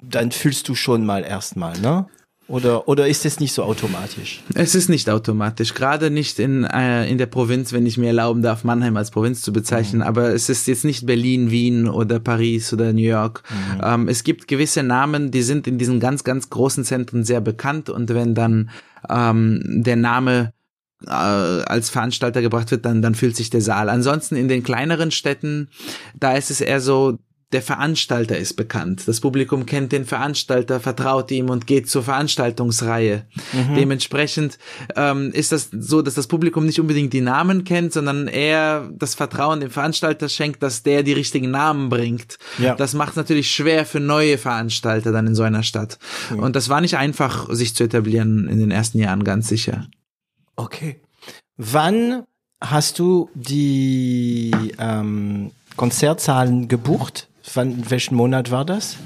dann 0.00 0.30
fühlst 0.30 0.68
du 0.68 0.74
schon 0.74 1.04
mal 1.04 1.24
erstmal, 1.24 1.78
ne? 1.78 2.06
Oder, 2.46 2.88
oder 2.88 3.08
ist 3.08 3.24
es 3.24 3.40
nicht 3.40 3.54
so 3.54 3.62
automatisch? 3.62 4.42
Es 4.54 4.74
ist 4.74 4.90
nicht 4.90 5.08
automatisch, 5.08 5.72
gerade 5.72 6.10
nicht 6.10 6.38
in, 6.38 6.64
äh, 6.64 7.08
in 7.08 7.16
der 7.16 7.24
Provinz, 7.26 7.72
wenn 7.72 7.86
ich 7.86 7.96
mir 7.96 8.08
erlauben 8.08 8.42
darf, 8.42 8.64
Mannheim 8.64 8.98
als 8.98 9.10
Provinz 9.10 9.40
zu 9.40 9.50
bezeichnen, 9.50 10.02
mhm. 10.02 10.06
aber 10.06 10.34
es 10.34 10.50
ist 10.50 10.68
jetzt 10.68 10.84
nicht 10.84 11.06
Berlin, 11.06 11.50
Wien 11.50 11.88
oder 11.88 12.20
Paris 12.20 12.70
oder 12.74 12.92
New 12.92 13.00
York. 13.00 13.42
Mhm. 13.48 13.80
Ähm, 13.82 14.08
es 14.08 14.24
gibt 14.24 14.46
gewisse 14.46 14.82
Namen, 14.82 15.30
die 15.30 15.42
sind 15.42 15.66
in 15.66 15.78
diesen 15.78 16.00
ganz, 16.00 16.22
ganz 16.22 16.50
großen 16.50 16.84
Zentren 16.84 17.24
sehr 17.24 17.40
bekannt 17.40 17.88
und 17.88 18.10
wenn 18.10 18.34
dann 18.34 18.68
ähm, 19.08 19.62
der 19.64 19.96
Name 19.96 20.52
äh, 21.06 21.10
als 21.10 21.90
Veranstalter 21.90 22.42
gebracht 22.42 22.70
wird, 22.70 22.84
dann, 22.84 23.02
dann 23.02 23.14
fühlt 23.14 23.36
sich 23.36 23.50
der 23.50 23.60
Saal. 23.60 23.88
Ansonsten 23.88 24.36
in 24.36 24.48
den 24.48 24.62
kleineren 24.62 25.10
Städten, 25.10 25.68
da 26.18 26.34
ist 26.34 26.50
es 26.50 26.60
eher 26.60 26.80
so, 26.80 27.18
der 27.54 27.62
Veranstalter 27.62 28.36
ist 28.36 28.54
bekannt. 28.54 29.06
Das 29.06 29.20
Publikum 29.20 29.64
kennt 29.64 29.92
den 29.92 30.04
Veranstalter, 30.04 30.80
vertraut 30.80 31.30
ihm 31.30 31.50
und 31.50 31.68
geht 31.68 31.88
zur 31.88 32.02
Veranstaltungsreihe. 32.02 33.26
Mhm. 33.52 33.76
Dementsprechend 33.76 34.58
ähm, 34.96 35.30
ist 35.32 35.52
das 35.52 35.68
so, 35.70 36.02
dass 36.02 36.14
das 36.14 36.26
Publikum 36.26 36.66
nicht 36.66 36.80
unbedingt 36.80 37.12
die 37.12 37.20
Namen 37.20 37.62
kennt, 37.62 37.92
sondern 37.92 38.26
eher 38.26 38.90
das 38.92 39.14
Vertrauen 39.14 39.60
dem 39.60 39.70
Veranstalter 39.70 40.28
schenkt, 40.28 40.64
dass 40.64 40.82
der 40.82 41.04
die 41.04 41.12
richtigen 41.12 41.52
Namen 41.52 41.90
bringt. 41.90 42.38
Ja. 42.58 42.74
Das 42.74 42.92
macht 42.92 43.16
natürlich 43.16 43.52
schwer 43.52 43.86
für 43.86 44.00
neue 44.00 44.36
Veranstalter 44.36 45.12
dann 45.12 45.28
in 45.28 45.36
so 45.36 45.44
einer 45.44 45.62
Stadt. 45.62 46.00
Mhm. 46.30 46.40
Und 46.40 46.56
das 46.56 46.68
war 46.68 46.80
nicht 46.80 46.96
einfach, 46.96 47.48
sich 47.54 47.76
zu 47.76 47.84
etablieren 47.84 48.48
in 48.48 48.58
den 48.58 48.72
ersten 48.72 48.98
Jahren, 48.98 49.22
ganz 49.22 49.46
sicher. 49.46 49.86
Okay. 50.56 51.00
Wann 51.56 52.24
hast 52.60 52.98
du 52.98 53.30
die 53.34 54.52
ähm, 54.78 55.52
Konzertzahlen 55.76 56.68
gebucht? 56.68 57.28
Wann, 57.54 57.90
welchen 57.90 58.14
Monat 58.14 58.50
war 58.50 58.64
das? 58.64 58.96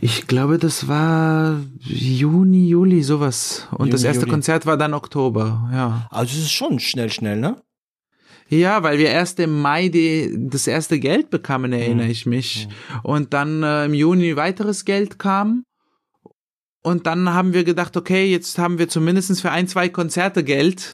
Ich 0.00 0.26
glaube, 0.26 0.58
das 0.58 0.88
war 0.88 1.60
Juni, 1.80 2.68
Juli, 2.68 3.02
sowas. 3.02 3.66
Und 3.72 3.80
Juni, 3.80 3.90
das 3.90 4.04
erste 4.04 4.22
Juli. 4.22 4.30
Konzert 4.30 4.64
war 4.64 4.76
dann 4.76 4.94
Oktober, 4.94 5.68
ja. 5.72 6.06
Also 6.10 6.36
es 6.36 6.44
ist 6.44 6.52
schon 6.52 6.78
schnell, 6.78 7.10
schnell, 7.10 7.36
ne? 7.36 7.60
Ja, 8.48 8.82
weil 8.82 8.98
wir 8.98 9.08
erst 9.10 9.38
im 9.38 9.60
Mai 9.60 9.88
die, 9.88 10.34
das 10.50 10.66
erste 10.66 10.98
Geld 10.98 11.30
bekamen, 11.30 11.72
erinnere 11.72 12.06
mhm. 12.06 12.10
ich 12.10 12.26
mich. 12.26 12.66
Mhm. 12.66 13.00
Und 13.02 13.32
dann 13.32 13.62
äh, 13.62 13.84
im 13.84 13.94
Juni 13.94 14.36
weiteres 14.36 14.84
Geld 14.84 15.18
kam. 15.18 15.64
Und 16.82 17.06
dann 17.06 17.32
haben 17.32 17.52
wir 17.52 17.64
gedacht, 17.64 17.96
okay, 17.96 18.24
jetzt 18.26 18.58
haben 18.58 18.78
wir 18.78 18.88
zumindest 18.88 19.40
für 19.40 19.50
ein, 19.50 19.68
zwei 19.68 19.88
Konzerte 19.88 20.44
Geld. 20.44 20.92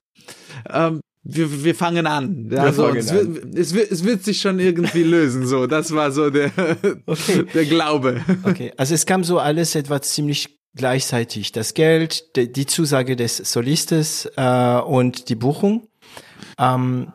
Ähm, 0.69 1.01
wir, 1.23 1.65
wir 1.65 1.75
fangen 1.75 2.07
an. 2.07 2.51
Wir 2.51 2.63
also, 2.63 2.85
fangen 2.85 2.99
es, 2.99 3.11
an. 3.11 3.35
Wird, 3.35 3.55
es, 3.57 3.75
wird, 3.75 3.91
es 3.91 4.05
wird 4.05 4.25
sich 4.25 4.41
schon 4.41 4.59
irgendwie 4.59 5.03
lösen. 5.03 5.47
So, 5.47 5.67
das 5.67 5.93
war 5.93 6.13
so 6.13 6.31
der, 6.31 6.51
okay. 7.07 7.45
der 7.53 7.65
Glaube. 7.65 8.25
Okay, 8.45 8.73
also 8.77 8.95
es 8.95 9.07
kam 9.07 9.25
so 9.25 9.39
alles 9.39 9.75
etwa 9.75 10.01
ziemlich 10.01 10.59
gleichzeitig. 10.75 11.53
Das 11.53 11.75
Geld, 11.75 12.37
die, 12.37 12.53
die 12.53 12.67
Zusage 12.67 13.17
des 13.17 13.39
Solistes 13.39 14.31
äh, 14.37 14.79
und 14.79 15.29
die 15.29 15.35
Buchung. 15.35 15.89
Ähm, 16.59 17.13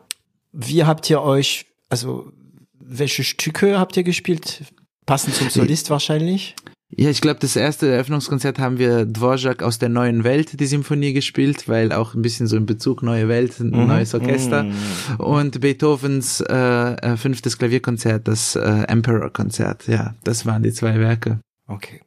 wie 0.52 0.84
habt 0.84 1.08
ihr 1.08 1.22
euch, 1.22 1.66
also 1.88 2.30
welche 2.78 3.24
Stücke 3.24 3.78
habt 3.78 3.96
ihr 3.96 4.02
gespielt? 4.02 4.62
Passend 5.06 5.34
zum 5.34 5.48
Solist 5.50 5.88
wahrscheinlich? 5.88 6.54
Ja, 6.94 7.08
ich 7.08 7.22
glaube, 7.22 7.40
das 7.40 7.56
erste 7.56 7.90
Eröffnungskonzert 7.90 8.58
haben 8.58 8.78
wir 8.78 9.06
Dvorak 9.06 9.62
aus 9.62 9.78
der 9.78 9.88
neuen 9.88 10.24
Welt, 10.24 10.60
die 10.60 10.66
Symphonie 10.66 11.14
gespielt, 11.14 11.66
weil 11.66 11.90
auch 11.90 12.14
ein 12.14 12.20
bisschen 12.20 12.46
so 12.46 12.56
in 12.56 12.66
Bezug 12.66 13.02
neue 13.02 13.28
Welt, 13.28 13.58
ein 13.60 13.70
mhm. 13.70 13.86
neues 13.86 14.14
Orchester. 14.14 14.64
Mhm. 14.64 15.16
Und 15.16 15.60
Beethovens 15.60 16.42
äh, 16.42 16.54
äh, 16.54 17.16
fünftes 17.16 17.56
Klavierkonzert, 17.56 18.28
das 18.28 18.56
äh, 18.56 18.60
Emperor-Konzert. 18.88 19.88
Ja, 19.88 20.14
das 20.24 20.44
waren 20.44 20.62
die 20.62 20.72
zwei 20.72 21.00
Werke. 21.00 21.40
Okay. 21.66 22.02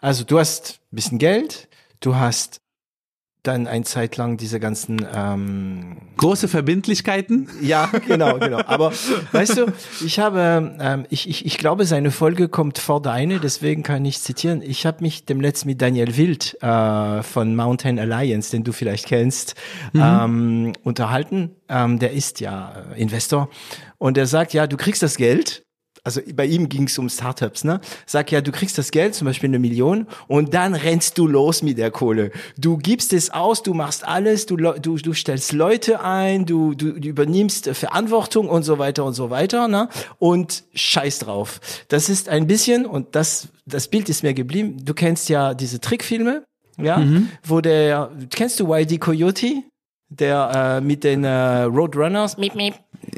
Also 0.00 0.24
du 0.24 0.38
hast 0.38 0.80
ein 0.92 0.96
bisschen 0.96 1.18
Geld, 1.18 1.68
du 2.00 2.16
hast 2.16 2.60
dann 3.44 3.66
ein 3.66 3.84
Zeit 3.84 4.16
lang 4.16 4.36
diese 4.36 4.58
ganzen 4.58 5.06
ähm, 5.14 5.98
große 6.16 6.48
Verbindlichkeiten. 6.48 7.48
Ja, 7.60 7.90
genau, 8.06 8.38
genau. 8.38 8.60
Aber 8.66 8.92
weißt 9.32 9.58
du, 9.58 9.66
ich 10.04 10.18
habe, 10.18 10.76
ähm, 10.80 11.06
ich, 11.10 11.28
ich, 11.28 11.46
ich 11.46 11.58
glaube, 11.58 11.84
seine 11.84 12.10
Folge 12.10 12.48
kommt 12.48 12.78
vor 12.78 13.00
deine, 13.00 13.38
deswegen 13.40 13.82
kann 13.82 14.04
ich 14.04 14.20
zitieren. 14.20 14.62
Ich 14.62 14.86
habe 14.86 15.02
mich 15.02 15.26
dem 15.26 15.40
letzten 15.40 15.68
mit 15.68 15.82
Daniel 15.82 16.16
Wild 16.16 16.60
äh, 16.62 17.22
von 17.22 17.54
Mountain 17.54 17.98
Alliance, 17.98 18.50
den 18.50 18.64
du 18.64 18.72
vielleicht 18.72 19.06
kennst, 19.06 19.54
mhm. 19.92 20.02
ähm, 20.02 20.72
unterhalten. 20.82 21.50
Ähm, 21.68 21.98
der 21.98 22.12
ist 22.12 22.40
ja 22.40 22.72
Investor 22.96 23.50
und 23.98 24.18
er 24.18 24.26
sagt, 24.26 24.52
ja, 24.54 24.66
du 24.66 24.76
kriegst 24.76 25.02
das 25.02 25.16
Geld 25.16 25.64
also 26.04 26.20
bei 26.34 26.44
ihm 26.44 26.68
ging 26.68 26.84
es 26.84 26.98
um 26.98 27.08
Startups, 27.08 27.64
ne? 27.64 27.80
Sag 28.04 28.30
ja, 28.30 28.42
du 28.42 28.52
kriegst 28.52 28.76
das 28.76 28.90
Geld, 28.90 29.14
zum 29.14 29.24
Beispiel 29.24 29.48
eine 29.48 29.58
Million, 29.58 30.06
und 30.28 30.52
dann 30.52 30.74
rennst 30.74 31.16
du 31.16 31.26
los 31.26 31.62
mit 31.62 31.78
der 31.78 31.90
Kohle. 31.90 32.30
Du 32.58 32.76
gibst 32.76 33.14
es 33.14 33.30
aus, 33.30 33.62
du 33.62 33.72
machst 33.72 34.06
alles, 34.06 34.44
du, 34.44 34.56
du, 34.58 34.96
du 34.98 35.14
stellst 35.14 35.52
Leute 35.52 36.02
ein, 36.02 36.44
du, 36.44 36.74
du, 36.74 36.92
du 36.92 37.08
übernimmst 37.08 37.70
Verantwortung 37.70 38.50
und 38.50 38.64
so 38.64 38.78
weiter 38.78 39.04
und 39.06 39.14
so 39.14 39.30
weiter, 39.30 39.66
ne? 39.66 39.88
Und 40.18 40.64
scheiß 40.74 41.20
drauf. 41.20 41.60
Das 41.88 42.10
ist 42.10 42.28
ein 42.28 42.46
bisschen, 42.46 42.84
und 42.84 43.14
das, 43.14 43.48
das 43.64 43.88
Bild 43.88 44.10
ist 44.10 44.22
mir 44.22 44.34
geblieben, 44.34 44.84
du 44.84 44.92
kennst 44.92 45.30
ja 45.30 45.54
diese 45.54 45.80
Trickfilme, 45.80 46.44
ja, 46.76 46.98
mhm. 46.98 47.30
wo 47.44 47.62
der, 47.62 48.10
kennst 48.30 48.60
du 48.60 48.74
YD 48.74 49.00
Coyote? 49.00 49.62
Der 50.18 50.78
äh, 50.78 50.80
mit 50.80 51.02
den 51.04 51.24
äh, 51.24 51.62
Roadrunners, 51.62 52.38
miep, 52.38 52.54
miep, 52.54 52.74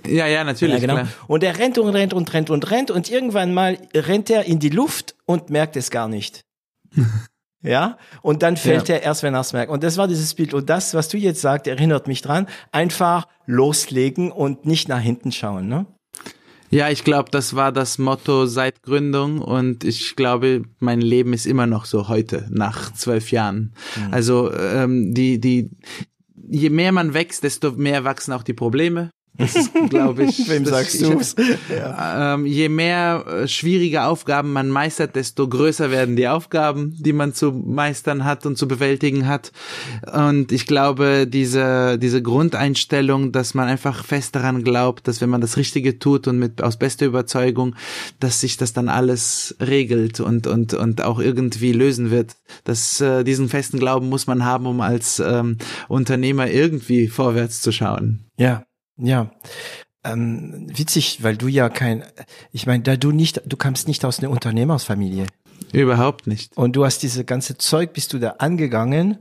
ja, 0.07 0.27
ja, 0.27 0.45
natürlich. 0.45 0.77
Ja, 0.77 0.81
genau. 0.81 0.95
Klar. 0.95 1.09
Und 1.27 1.43
er 1.43 1.59
rennt 1.59 1.79
und 1.79 1.89
rennt 1.89 2.13
und 2.15 2.33
rennt 2.33 2.51
und 2.51 2.71
rennt 2.71 2.91
und 2.91 3.11
irgendwann 3.11 3.55
mal 3.55 3.79
rennt 3.95 4.31
er 4.31 4.45
in 4.45 4.59
die 4.59 4.69
Luft 4.69 5.15
und 5.25 5.51
merkt 5.51 5.77
es 5.77 5.91
gar 5.91 6.09
nicht. 6.09 6.45
ja, 7.63 7.99
und 8.23 8.43
dann 8.43 8.57
fällt 8.57 8.89
ja. 8.89 8.97
er 8.97 9.03
erst, 9.03 9.23
wenn 9.23 9.35
er 9.35 9.41
es 9.41 9.53
merkt. 9.53 9.71
Und 9.71 9.83
das 9.83 9.97
war 9.97 10.09
dieses 10.09 10.35
Bild. 10.35 10.55
Und 10.55 10.71
das, 10.71 10.95
was 10.95 11.09
du 11.09 11.17
jetzt 11.17 11.41
sagst, 11.41 11.67
erinnert 11.67 12.07
mich 12.07 12.23
dran. 12.23 12.47
Einfach 12.73 13.27
loslegen 13.47 14.33
und 14.33 14.67
nicht 14.67 14.89
nach 14.89 15.01
hinten 15.01 15.33
schauen, 15.33 15.69
ne? 15.69 15.87
Ja, 16.69 16.91
ich 16.91 17.05
glaube, 17.05 17.31
das 17.31 17.55
war 17.55 17.71
das 17.71 17.97
Motto 17.97 18.47
seit 18.47 18.83
Gründung 18.83 19.41
und 19.41 19.85
ich 19.85 20.17
glaube, 20.17 20.65
mein 20.81 21.01
Leben 21.01 21.33
ist 21.33 21.47
immer 21.47 21.67
noch 21.67 21.85
so 21.85 22.09
heute, 22.09 22.49
nach 22.51 22.93
zwölf 22.93 23.31
Jahren. 23.31 23.73
Mhm. 23.95 24.13
Also 24.13 24.53
ähm, 24.53 25.15
die, 25.15 25.41
die, 25.41 25.71
je 26.49 26.71
mehr 26.71 26.93
man 26.93 27.15
wächst, 27.15 27.43
desto 27.43 27.73
mehr 27.73 28.05
wachsen 28.05 28.33
auch 28.33 28.43
die 28.43 28.55
Probleme. 28.55 29.11
Das 29.39 29.55
ist, 29.55 29.73
glaube 29.91 30.25
ich. 30.25 30.49
Wem 30.49 30.65
sagst 30.65 31.01
du? 31.03 31.21
Ja. 31.75 32.35
Ähm, 32.35 32.47
je 32.47 32.69
mehr 32.69 33.25
äh, 33.27 33.49
schwierige 33.49 34.05
Aufgaben 34.05 34.53
man 34.53 34.71
meistert, 34.71 35.17
desto 35.17 35.49
größer 35.49 35.91
werden 35.91 36.17
die 36.17 36.29
Aufgaben, 36.29 36.95
die 36.99 37.13
man 37.13 37.35
zu 37.35 37.53
meistern 37.53 38.25
hat 38.25 38.47
und 38.47 38.57
zu 38.57 38.67
bewältigen 38.69 39.27
hat. 39.27 39.53
Und 40.13 40.53
ich 40.53 40.67
glaube, 40.67 41.27
diese, 41.27 41.99
diese 41.99 42.23
Grundeinstellung, 42.23 43.33
dass 43.33 43.55
man 43.55 43.69
einfach 43.69 44.05
fest 44.05 44.35
daran 44.35 44.65
glaubt, 44.65 45.09
dass 45.09 45.21
wenn 45.21 45.31
man 45.31 45.41
das 45.41 45.57
Richtige 45.57 45.99
tut 45.99 46.29
und 46.29 46.39
mit 46.39 46.63
aus 46.63 46.79
bester 46.79 47.07
Überzeugung, 47.07 47.75
dass 48.21 48.41
sich 48.41 48.57
das 48.57 48.73
dann 48.73 48.89
alles 48.89 49.57
regelt 49.61 50.21
und, 50.21 50.47
und, 50.47 50.75
und 50.75 51.03
auch 51.03 51.19
irgendwie 51.19 51.73
lösen 51.73 52.11
wird. 52.11 52.37
dass 52.65 53.01
äh, 53.01 53.25
diesen 53.25 53.49
festen 53.49 53.79
Glauben 53.79 54.09
muss 54.09 54.27
man 54.27 54.45
haben, 54.45 54.67
um 54.67 54.81
als 54.81 55.21
ähm, 55.21 55.59
Unternehmer 55.89 56.49
irgendwie 56.51 57.09
vorwärts 57.09 57.61
zu 57.61 57.73
schauen. 57.73 58.27
Ja, 58.39 58.65
ja. 58.97 59.31
Ähm, 60.05 60.67
witzig, 60.69 61.23
weil 61.23 61.37
du 61.37 61.49
ja 61.49 61.69
kein, 61.69 62.05
ich 62.53 62.67
meine, 62.67 62.83
da 62.83 62.97
du 62.97 63.11
nicht, 63.11 63.43
du 63.45 63.57
kamst 63.57 63.89
nicht 63.89 64.05
aus 64.05 64.21
einer 64.21 64.31
Unternehmersfamilie. 64.31 65.27
Überhaupt 65.73 66.27
nicht. 66.27 66.57
Und 66.57 66.77
du 66.77 66.85
hast 66.85 67.03
diese 67.03 67.25
ganze 67.25 67.59
Zeug, 67.59 67.93
bist 67.93 68.13
du 68.13 68.19
da 68.19 68.37
angegangen 68.39 69.19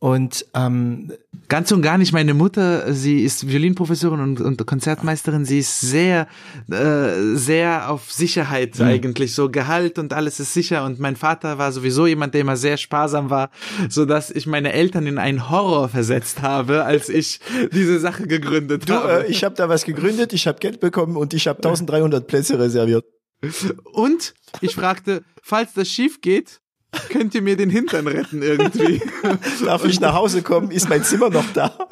und 0.00 0.46
ähm, 0.54 1.12
ganz 1.48 1.70
und 1.72 1.82
gar 1.82 1.98
nicht. 1.98 2.14
Meine 2.14 2.32
Mutter, 2.32 2.90
sie 2.94 3.22
ist 3.22 3.46
Violinprofessorin 3.46 4.20
und, 4.20 4.40
und 4.40 4.66
Konzertmeisterin. 4.66 5.44
Sie 5.44 5.58
ist 5.58 5.78
sehr, 5.78 6.26
äh, 6.70 7.36
sehr 7.36 7.90
auf 7.90 8.10
Sicherheit 8.10 8.78
mhm. 8.78 8.86
eigentlich. 8.86 9.34
So 9.34 9.50
Gehalt 9.50 9.98
und 9.98 10.14
alles 10.14 10.40
ist 10.40 10.54
sicher. 10.54 10.84
Und 10.86 11.00
mein 11.00 11.16
Vater 11.16 11.58
war 11.58 11.70
sowieso 11.70 12.06
jemand, 12.06 12.32
der 12.32 12.40
immer 12.40 12.56
sehr 12.56 12.78
sparsam 12.78 13.28
war, 13.28 13.50
so 13.90 14.06
dass 14.06 14.30
ich 14.30 14.46
meine 14.46 14.72
Eltern 14.72 15.06
in 15.06 15.18
einen 15.18 15.50
Horror 15.50 15.90
versetzt 15.90 16.40
habe, 16.40 16.84
als 16.86 17.10
ich 17.10 17.40
diese 17.70 18.00
Sache 18.00 18.26
gegründet 18.26 18.88
du, 18.88 18.94
habe. 18.94 19.26
Äh, 19.26 19.30
ich 19.30 19.44
habe 19.44 19.54
da 19.54 19.68
was 19.68 19.84
gegründet, 19.84 20.32
ich 20.32 20.46
habe 20.46 20.58
Geld 20.60 20.80
bekommen 20.80 21.18
und 21.18 21.34
ich 21.34 21.46
habe 21.46 21.58
1300 21.62 22.26
Plätze 22.26 22.58
reserviert. 22.58 23.04
Und 23.92 24.32
ich 24.62 24.74
fragte, 24.74 25.24
falls 25.42 25.74
das 25.74 25.88
schief 25.88 26.22
geht, 26.22 26.62
könnt 27.08 27.34
ihr 27.34 27.42
mir 27.42 27.56
den 27.56 27.70
Hintern 27.70 28.06
retten 28.06 28.42
irgendwie? 28.42 29.02
Darf 29.64 29.84
ich 29.84 30.00
nach 30.00 30.14
Hause 30.14 30.42
kommen? 30.42 30.70
Ist 30.70 30.88
mein 30.88 31.04
Zimmer 31.04 31.30
noch 31.30 31.50
da? 31.52 31.88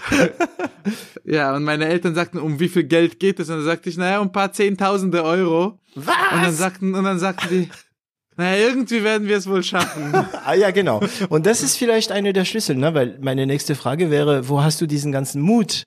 ja, 1.24 1.54
und 1.54 1.64
meine 1.64 1.86
Eltern 1.86 2.14
sagten, 2.14 2.38
um 2.38 2.58
wie 2.60 2.68
viel 2.68 2.84
Geld 2.84 3.20
geht 3.20 3.38
es? 3.40 3.48
Und 3.48 3.56
dann 3.56 3.64
sagte 3.64 3.88
ich, 3.88 3.96
naja, 3.96 4.20
um 4.20 4.28
ein 4.28 4.32
paar 4.32 4.52
Zehntausende 4.52 5.22
Euro. 5.24 5.78
Was? 5.94 6.14
Und 6.32 6.42
dann 6.42 6.52
sagten, 6.52 6.94
und 6.94 7.04
dann 7.04 7.18
sagten 7.18 7.48
die, 7.50 7.68
naja, 8.36 8.68
irgendwie 8.68 9.02
werden 9.02 9.26
wir 9.26 9.36
es 9.36 9.48
wohl 9.48 9.64
schaffen. 9.64 10.14
ah 10.44 10.54
ja, 10.54 10.70
genau. 10.70 11.00
Und 11.28 11.44
das 11.44 11.62
ist 11.62 11.76
vielleicht 11.76 12.12
eine 12.12 12.32
der 12.32 12.44
Schlüssel, 12.44 12.76
ne? 12.76 12.94
Weil 12.94 13.18
meine 13.20 13.46
nächste 13.46 13.74
Frage 13.74 14.10
wäre, 14.10 14.48
wo 14.48 14.62
hast 14.62 14.80
du 14.80 14.86
diesen 14.86 15.10
ganzen 15.10 15.42
Mut? 15.42 15.84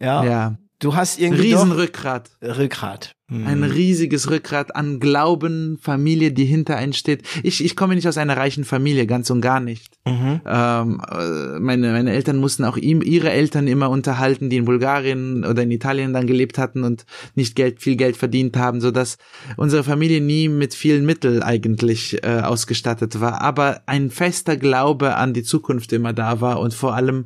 Ja. 0.00 0.24
Ja. 0.24 0.56
Du 0.80 0.94
hast 0.94 1.18
irgendwie 1.18 1.52
Riesenrückgrat. 1.52 2.30
Rückgrat. 2.42 3.14
Mhm. 3.28 3.46
Ein 3.46 3.64
riesiges 3.64 4.28
Rückgrat 4.28 4.76
an 4.76 5.00
Glauben, 5.00 5.78
Familie, 5.80 6.32
die 6.32 6.44
hinter 6.44 6.76
einen 6.76 6.92
steht. 6.92 7.22
Ich, 7.42 7.64
ich 7.64 7.74
komme 7.74 7.94
nicht 7.94 8.06
aus 8.06 8.18
einer 8.18 8.36
reichen 8.36 8.64
Familie, 8.64 9.06
ganz 9.06 9.30
und 9.30 9.40
gar 9.40 9.60
nicht. 9.60 9.94
Mhm. 10.04 10.42
Ähm, 10.44 11.00
äh, 11.10 11.58
meine, 11.58 11.92
meine 11.92 12.12
Eltern 12.12 12.38
mussten 12.38 12.64
auch 12.64 12.76
ihm, 12.76 13.00
ihre 13.00 13.30
Eltern 13.30 13.66
immer 13.66 13.88
unterhalten, 13.88 14.50
die 14.50 14.56
in 14.56 14.66
Bulgarien 14.66 15.44
oder 15.46 15.62
in 15.62 15.70
Italien 15.70 16.12
dann 16.12 16.26
gelebt 16.26 16.58
hatten 16.58 16.84
und 16.84 17.06
nicht 17.34 17.56
Geld, 17.56 17.80
viel 17.80 17.96
Geld 17.96 18.16
verdient 18.16 18.56
haben, 18.56 18.82
so 18.82 18.90
dass 18.90 19.16
unsere 19.56 19.84
Familie 19.84 20.20
nie 20.20 20.48
mit 20.48 20.74
vielen 20.74 21.06
Mitteln 21.06 21.42
eigentlich 21.42 22.22
äh, 22.24 22.40
ausgestattet 22.40 23.20
war. 23.20 23.40
Aber 23.40 23.82
ein 23.86 24.10
fester 24.10 24.56
Glaube 24.56 25.16
an 25.16 25.32
die 25.32 25.44
Zukunft 25.44 25.92
immer 25.94 26.12
da 26.12 26.42
war 26.42 26.60
und 26.60 26.74
vor 26.74 26.94
allem 26.94 27.24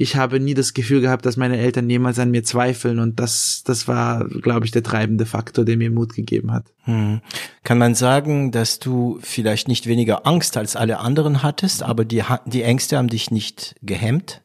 ich 0.00 0.16
habe 0.16 0.40
nie 0.40 0.54
das 0.54 0.72
Gefühl 0.72 1.02
gehabt, 1.02 1.26
dass 1.26 1.36
meine 1.36 1.58
Eltern 1.58 1.90
jemals 1.90 2.18
an 2.18 2.30
mir 2.30 2.42
zweifeln 2.42 3.00
und 3.00 3.20
das, 3.20 3.62
das 3.66 3.86
war, 3.86 4.26
glaube 4.26 4.64
ich, 4.64 4.72
der 4.72 4.82
treibende 4.82 5.26
Faktor, 5.26 5.66
der 5.66 5.76
mir 5.76 5.90
Mut 5.90 6.14
gegeben 6.14 6.52
hat. 6.52 6.72
Hm. 6.84 7.20
Kann 7.64 7.76
man 7.76 7.94
sagen, 7.94 8.50
dass 8.50 8.78
du 8.78 9.18
vielleicht 9.20 9.68
nicht 9.68 9.86
weniger 9.86 10.26
Angst 10.26 10.56
als 10.56 10.74
alle 10.74 11.00
anderen 11.00 11.42
hattest, 11.42 11.82
aber 11.82 12.06
die, 12.06 12.22
die 12.46 12.62
Ängste 12.62 12.96
haben 12.96 13.08
dich 13.08 13.30
nicht 13.30 13.76
gehemmt? 13.82 14.42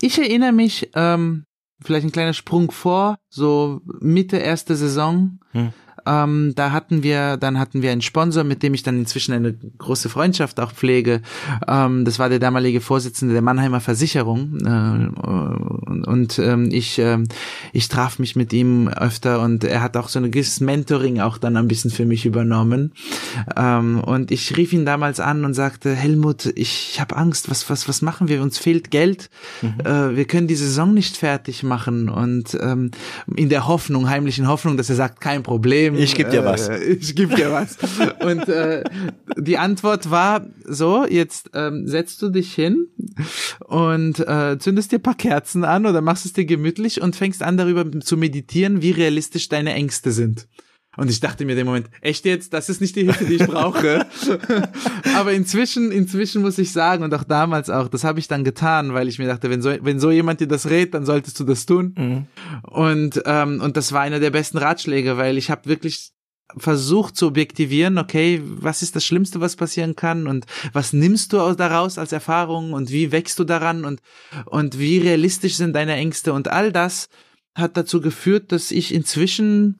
Ich 0.00 0.18
erinnere 0.18 0.52
mich, 0.52 0.88
ähm, 0.94 1.44
vielleicht 1.84 2.06
ein 2.06 2.12
kleiner 2.12 2.32
Sprung 2.32 2.70
vor, 2.70 3.18
so 3.28 3.82
Mitte 4.00 4.38
erste 4.38 4.74
Saison. 4.74 5.38
Hm 5.52 5.74
ähm, 6.08 6.52
da 6.54 6.72
hatten 6.72 7.02
wir, 7.02 7.36
dann 7.36 7.58
hatten 7.58 7.82
wir 7.82 7.92
einen 7.92 8.02
Sponsor, 8.02 8.44
mit 8.44 8.62
dem 8.62 8.74
ich 8.74 8.82
dann 8.82 8.98
inzwischen 8.98 9.32
eine 9.32 9.52
große 9.52 10.08
Freundschaft 10.08 10.60
auch 10.60 10.72
pflege. 10.72 11.22
Ähm, 11.66 12.04
das 12.04 12.18
war 12.18 12.28
der 12.28 12.38
damalige 12.38 12.80
Vorsitzende 12.80 13.34
der 13.34 13.42
Mannheimer 13.42 13.80
Versicherung. 13.80 14.58
Äh, 14.64 15.20
und, 15.20 16.04
und 16.06 16.38
ähm, 16.38 16.68
ich, 16.72 16.98
äh, 16.98 17.18
ich 17.72 17.88
traf 17.88 18.18
mich 18.18 18.36
mit 18.36 18.52
ihm 18.52 18.88
öfter 18.88 19.42
und 19.42 19.64
er 19.64 19.82
hat 19.82 19.96
auch 19.96 20.08
so 20.08 20.18
ein 20.18 20.30
gewisses 20.30 20.60
Mentoring 20.60 21.20
auch 21.20 21.38
dann 21.38 21.56
ein 21.56 21.68
bisschen 21.68 21.90
für 21.90 22.06
mich 22.06 22.24
übernommen. 22.24 22.92
Ähm, 23.56 24.00
und 24.00 24.30
ich 24.30 24.56
rief 24.56 24.72
ihn 24.72 24.86
damals 24.86 25.20
an 25.20 25.44
und 25.44 25.54
sagte, 25.54 25.94
Helmut, 25.94 26.46
ich, 26.54 26.90
ich 26.92 27.00
habe 27.00 27.16
Angst, 27.16 27.50
was, 27.50 27.68
was, 27.68 27.88
was 27.88 28.02
machen 28.02 28.28
wir? 28.28 28.42
Uns 28.42 28.58
fehlt 28.58 28.90
Geld. 28.90 29.30
Mhm. 29.62 29.80
Äh, 29.84 30.16
wir 30.16 30.24
können 30.24 30.46
die 30.46 30.54
Saison 30.54 30.94
nicht 30.94 31.16
fertig 31.16 31.62
machen. 31.62 32.08
Und 32.08 32.56
ähm, 32.60 32.90
in 33.34 33.48
der 33.48 33.66
Hoffnung, 33.66 34.08
heimlichen 34.08 34.48
Hoffnung, 34.48 34.76
dass 34.76 34.88
er 34.88 34.96
sagt, 34.96 35.20
kein 35.20 35.42
Problem, 35.42 35.97
ich 35.98 36.14
geb 36.14 36.30
dir 36.30 36.44
was. 36.44 36.68
Äh, 36.68 36.78
ich 36.84 37.14
geb 37.14 37.34
dir 37.34 37.52
was. 37.52 37.76
Und 38.24 38.48
äh, 38.48 38.84
die 39.36 39.58
Antwort 39.58 40.10
war 40.10 40.46
so, 40.64 41.06
jetzt 41.06 41.50
ähm, 41.54 41.86
setzt 41.86 42.22
du 42.22 42.30
dich 42.30 42.54
hin 42.54 42.88
und 43.66 44.20
äh, 44.20 44.58
zündest 44.58 44.92
dir 44.92 44.98
paar 44.98 45.16
Kerzen 45.16 45.64
an 45.64 45.86
oder 45.86 46.00
machst 46.00 46.24
es 46.24 46.32
dir 46.32 46.44
gemütlich 46.44 47.00
und 47.00 47.16
fängst 47.16 47.42
an 47.42 47.56
darüber 47.56 48.00
zu 48.00 48.16
meditieren, 48.16 48.82
wie 48.82 48.90
realistisch 48.90 49.48
deine 49.48 49.74
Ängste 49.74 50.12
sind. 50.12 50.48
Und 50.98 51.08
ich 51.08 51.20
dachte 51.20 51.44
mir 51.44 51.54
den 51.54 51.64
Moment, 51.64 51.88
echt 52.00 52.24
jetzt, 52.24 52.52
das 52.52 52.68
ist 52.68 52.80
nicht 52.80 52.96
die 52.96 53.04
Hilfe, 53.04 53.24
die 53.24 53.36
ich 53.36 53.46
brauche. 53.46 54.04
Aber 55.16 55.32
inzwischen, 55.32 55.92
inzwischen 55.92 56.42
muss 56.42 56.58
ich 56.58 56.72
sagen, 56.72 57.04
und 57.04 57.14
auch 57.14 57.22
damals 57.22 57.70
auch, 57.70 57.86
das 57.86 58.02
habe 58.02 58.18
ich 58.18 58.26
dann 58.26 58.42
getan, 58.42 58.94
weil 58.94 59.06
ich 59.06 59.20
mir 59.20 59.28
dachte, 59.28 59.48
wenn 59.48 59.62
so, 59.62 59.70
wenn 59.80 60.00
so 60.00 60.10
jemand 60.10 60.40
dir 60.40 60.48
das 60.48 60.68
rät, 60.68 60.94
dann 60.94 61.06
solltest 61.06 61.38
du 61.38 61.44
das 61.44 61.66
tun. 61.66 61.94
Mhm. 61.96 62.26
Und, 62.68 63.22
ähm, 63.26 63.60
und 63.60 63.76
das 63.76 63.92
war 63.92 64.00
einer 64.00 64.18
der 64.18 64.30
besten 64.30 64.58
Ratschläge, 64.58 65.16
weil 65.16 65.38
ich 65.38 65.52
habe 65.52 65.66
wirklich 65.66 66.10
versucht 66.56 67.16
zu 67.16 67.28
objektivieren, 67.28 67.96
okay, 67.98 68.42
was 68.42 68.82
ist 68.82 68.96
das 68.96 69.04
Schlimmste, 69.04 69.40
was 69.40 69.54
passieren 69.54 69.94
kann 69.94 70.26
und 70.26 70.46
was 70.72 70.92
nimmst 70.92 71.32
du 71.32 71.36
daraus 71.52 71.96
als 71.96 72.10
Erfahrung 72.10 72.72
und 72.72 72.90
wie 72.90 73.12
wächst 73.12 73.38
du 73.38 73.44
daran 73.44 73.84
und, 73.84 74.00
und 74.46 74.80
wie 74.80 74.98
realistisch 74.98 75.54
sind 75.54 75.74
deine 75.74 75.94
Ängste 75.94 76.32
und 76.32 76.48
all 76.48 76.72
das 76.72 77.08
hat 77.54 77.76
dazu 77.76 78.00
geführt, 78.00 78.50
dass 78.50 78.72
ich 78.72 78.92
inzwischen 78.92 79.76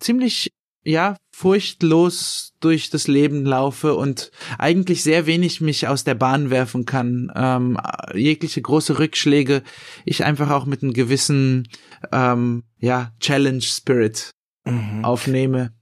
ziemlich 0.00 0.50
ja, 0.86 1.16
furchtlos 1.34 2.54
durch 2.60 2.90
das 2.90 3.08
Leben 3.08 3.44
laufe 3.44 3.94
und 3.94 4.30
eigentlich 4.56 5.02
sehr 5.02 5.26
wenig 5.26 5.60
mich 5.60 5.88
aus 5.88 6.04
der 6.04 6.14
Bahn 6.14 6.48
werfen 6.50 6.84
kann. 6.84 7.32
Ähm, 7.34 7.76
jegliche 8.14 8.62
große 8.62 8.98
Rückschläge, 8.98 9.62
ich 10.04 10.24
einfach 10.24 10.50
auch 10.50 10.64
mit 10.64 10.82
einem 10.82 10.92
gewissen, 10.92 11.68
ähm, 12.12 12.62
ja, 12.78 13.12
Challenge 13.18 13.62
Spirit 13.62 14.30
mhm. 14.64 15.04
aufnehme. 15.04 15.72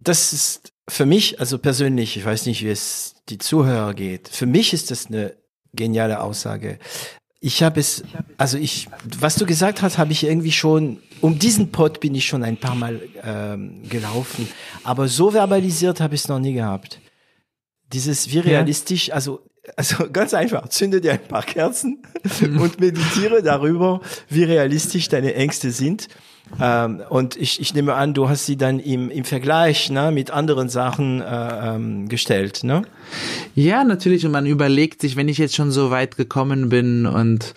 Das 0.00 0.32
ist 0.34 0.72
für 0.88 1.06
mich, 1.06 1.40
also 1.40 1.58
persönlich, 1.58 2.16
ich 2.18 2.24
weiß 2.24 2.44
nicht, 2.46 2.62
wie 2.62 2.70
es 2.70 3.14
die 3.30 3.38
Zuhörer 3.38 3.94
geht. 3.94 4.28
Für 4.28 4.46
mich 4.46 4.74
ist 4.74 4.90
das 4.90 5.06
eine 5.06 5.34
geniale 5.72 6.20
Aussage. 6.20 6.78
Ich 7.44 7.64
habe 7.64 7.80
es, 7.80 8.04
also 8.38 8.56
ich, 8.56 8.86
was 9.18 9.34
du 9.34 9.46
gesagt 9.46 9.82
hast, 9.82 9.98
habe 9.98 10.12
ich 10.12 10.22
irgendwie 10.22 10.52
schon, 10.52 10.98
um 11.20 11.40
diesen 11.40 11.72
Pod 11.72 11.98
bin 11.98 12.14
ich 12.14 12.24
schon 12.24 12.44
ein 12.44 12.56
paar 12.56 12.76
Mal 12.76 13.00
ähm, 13.24 13.82
gelaufen, 13.88 14.48
aber 14.84 15.08
so 15.08 15.32
verbalisiert 15.32 16.00
habe 16.00 16.14
ich 16.14 16.20
es 16.20 16.28
noch 16.28 16.38
nie 16.38 16.52
gehabt. 16.52 17.00
Dieses 17.92 18.30
wie 18.30 18.38
realistisch, 18.38 19.08
ja. 19.08 19.14
also 19.14 19.40
also 19.76 20.08
ganz 20.12 20.34
einfach, 20.34 20.68
zünde 20.68 21.00
dir 21.00 21.12
ein 21.12 21.26
paar 21.26 21.42
Kerzen 21.42 22.02
und 22.40 22.80
meditiere 22.80 23.42
darüber, 23.42 24.00
wie 24.28 24.44
realistisch 24.44 25.08
deine 25.08 25.34
Ängste 25.34 25.72
sind. 25.72 26.08
Ähm, 26.60 27.02
und 27.08 27.36
ich, 27.36 27.60
ich 27.60 27.74
nehme 27.74 27.94
an, 27.94 28.14
du 28.14 28.28
hast 28.28 28.46
sie 28.46 28.56
dann 28.56 28.78
im, 28.78 29.10
im 29.10 29.24
Vergleich 29.24 29.90
ne, 29.90 30.10
mit 30.12 30.30
anderen 30.30 30.68
Sachen 30.68 31.20
äh, 31.20 31.74
ähm, 31.74 32.08
gestellt, 32.08 32.64
ne? 32.64 32.82
Ja, 33.54 33.84
natürlich. 33.84 34.24
Und 34.26 34.32
man 34.32 34.46
überlegt 34.46 35.00
sich, 35.00 35.16
wenn 35.16 35.28
ich 35.28 35.38
jetzt 35.38 35.54
schon 35.54 35.70
so 35.70 35.90
weit 35.90 36.16
gekommen 36.16 36.68
bin 36.68 37.06
und 37.06 37.54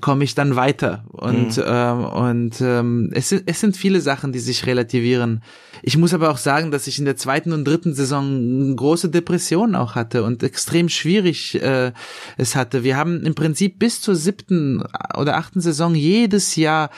komme 0.00 0.24
ich 0.24 0.34
dann 0.34 0.56
weiter. 0.56 1.04
Und, 1.12 1.56
mhm. 1.56 1.64
ähm, 1.66 2.04
und 2.04 2.60
ähm, 2.60 3.10
es, 3.12 3.30
sind, 3.30 3.44
es 3.46 3.60
sind 3.60 3.76
viele 3.76 4.00
Sachen, 4.00 4.32
die 4.32 4.38
sich 4.38 4.66
relativieren. 4.66 5.42
Ich 5.82 5.96
muss 5.96 6.14
aber 6.14 6.30
auch 6.30 6.38
sagen, 6.38 6.70
dass 6.70 6.86
ich 6.86 6.98
in 6.98 7.04
der 7.04 7.16
zweiten 7.16 7.52
und 7.52 7.64
dritten 7.64 7.94
Saison 7.94 8.74
große 8.74 9.08
Depressionen 9.08 9.74
auch 9.74 9.94
hatte 9.94 10.24
und 10.24 10.42
extrem 10.42 10.88
schwierig 10.88 11.60
äh, 11.62 11.92
es 12.36 12.56
hatte. 12.56 12.84
Wir 12.84 12.96
haben 12.96 13.24
im 13.24 13.34
Prinzip 13.34 13.78
bis 13.78 14.00
zur 14.00 14.16
siebten 14.16 14.82
oder 15.16 15.36
achten 15.36 15.60
Saison 15.60 15.94
jedes 15.94 16.56
Jahr 16.56 16.90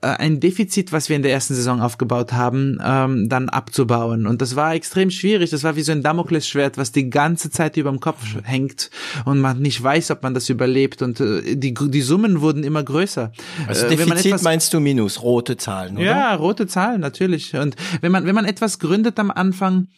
äh, 0.00 0.06
ein 0.06 0.40
Defizit, 0.40 0.92
was 0.92 1.08
wir 1.08 1.16
in 1.16 1.22
der 1.22 1.32
ersten 1.32 1.54
Saison 1.54 1.80
aufgebaut 1.80 2.32
haben, 2.32 2.78
ähm, 2.82 3.28
dann 3.28 3.48
abzubauen. 3.48 4.26
Und 4.26 4.42
das 4.42 4.56
war 4.56 4.74
extrem 4.74 5.10
schwierig. 5.10 5.50
Das 5.50 5.64
war 5.64 5.76
wie 5.76 5.82
so 5.82 5.92
ein 5.92 6.02
Damoklesschwert, 6.02 6.78
was 6.78 6.92
die 6.92 7.10
ganze 7.10 7.50
Zeit 7.50 7.76
über 7.76 7.90
dem 7.90 8.00
Kopf 8.00 8.22
hängt 8.42 8.90
und 9.24 9.40
man 9.40 9.60
nicht 9.60 9.82
weiß, 9.82 10.10
ob 10.10 10.22
man 10.22 10.34
das 10.34 10.48
überlebt. 10.48 11.02
Und 11.02 11.20
äh, 11.20 11.56
die, 11.56 11.74
die 11.74 12.02
Summen 12.02 12.40
wurden 12.40 12.64
immer 12.64 12.82
größer. 12.82 13.32
Also 13.66 13.86
äh, 13.86 13.90
Defizit 13.90 14.26
etwas, 14.26 14.42
meinst 14.42 14.72
du 14.72 14.80
Minus, 14.80 15.22
rote 15.22 15.56
Zahlen, 15.56 15.96
oder? 15.96 16.06
Ja, 16.06 16.34
rote 16.34 16.66
Zahlen, 16.66 17.00
natürlich. 17.00 17.54
Und 17.54 17.76
wenn 18.00 18.12
man, 18.12 18.24
wenn 18.26 18.34
man 18.34 18.44
etwas 18.44 18.78
gründet 18.78 19.18
am 19.18 19.30
Anfang, 19.30 19.88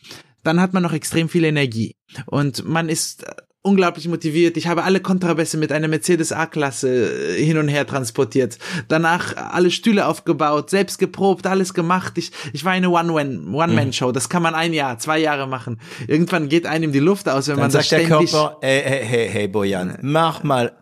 dann 0.42 0.61
hat 0.61 0.74
man 0.74 0.83
noch 0.83 0.92
extrem 0.92 1.28
viel 1.28 1.44
Energie. 1.44 1.96
Und 2.26 2.68
man 2.68 2.88
ist 2.88 3.24
unglaublich 3.66 4.07
motiviert. 4.09 4.59
Ich 4.59 4.66
habe 4.66 4.85
alle 4.85 5.00
Kontrabässe 5.00 5.57
mit 5.57 5.72
einer 5.72 5.88
Mercedes 5.88 6.33
A-Klasse 6.33 7.37
äh, 7.38 7.42
hin 7.42 7.57
und 7.57 7.68
her 7.68 7.87
transportiert. 7.87 8.59
Danach 8.88 9.35
alle 9.37 9.70
Stühle 9.70 10.07
aufgebaut, 10.07 10.68
selbst 10.68 10.98
geprobt, 10.98 11.46
alles 11.46 11.72
gemacht. 11.72 12.12
Ich, 12.18 12.31
ich 12.53 12.66
war 12.66 12.72
eine 12.72 12.90
One-Man-Show. 12.90 14.12
Das 14.12 14.29
kann 14.29 14.42
man 14.42 14.55
ein 14.55 14.74
Jahr, 14.74 14.98
zwei 14.98 15.18
Jahre 15.18 15.48
machen. 15.48 15.81
Irgendwann 16.07 16.50
geht 16.50 16.66
einem 16.66 16.92
die 16.92 16.98
Luft 16.98 17.27
aus, 17.27 17.48
wenn 17.48 17.57
Dann 17.57 17.64
man 17.64 17.70
sagt 17.70 17.90
der 17.90 18.05
Körper, 18.05 18.59
hey, 18.61 18.83
hey, 18.85 19.07
hey, 19.07 19.29
hey, 19.33 19.48
Bojan, 19.48 19.96
mach 20.03 20.42
mal 20.42 20.72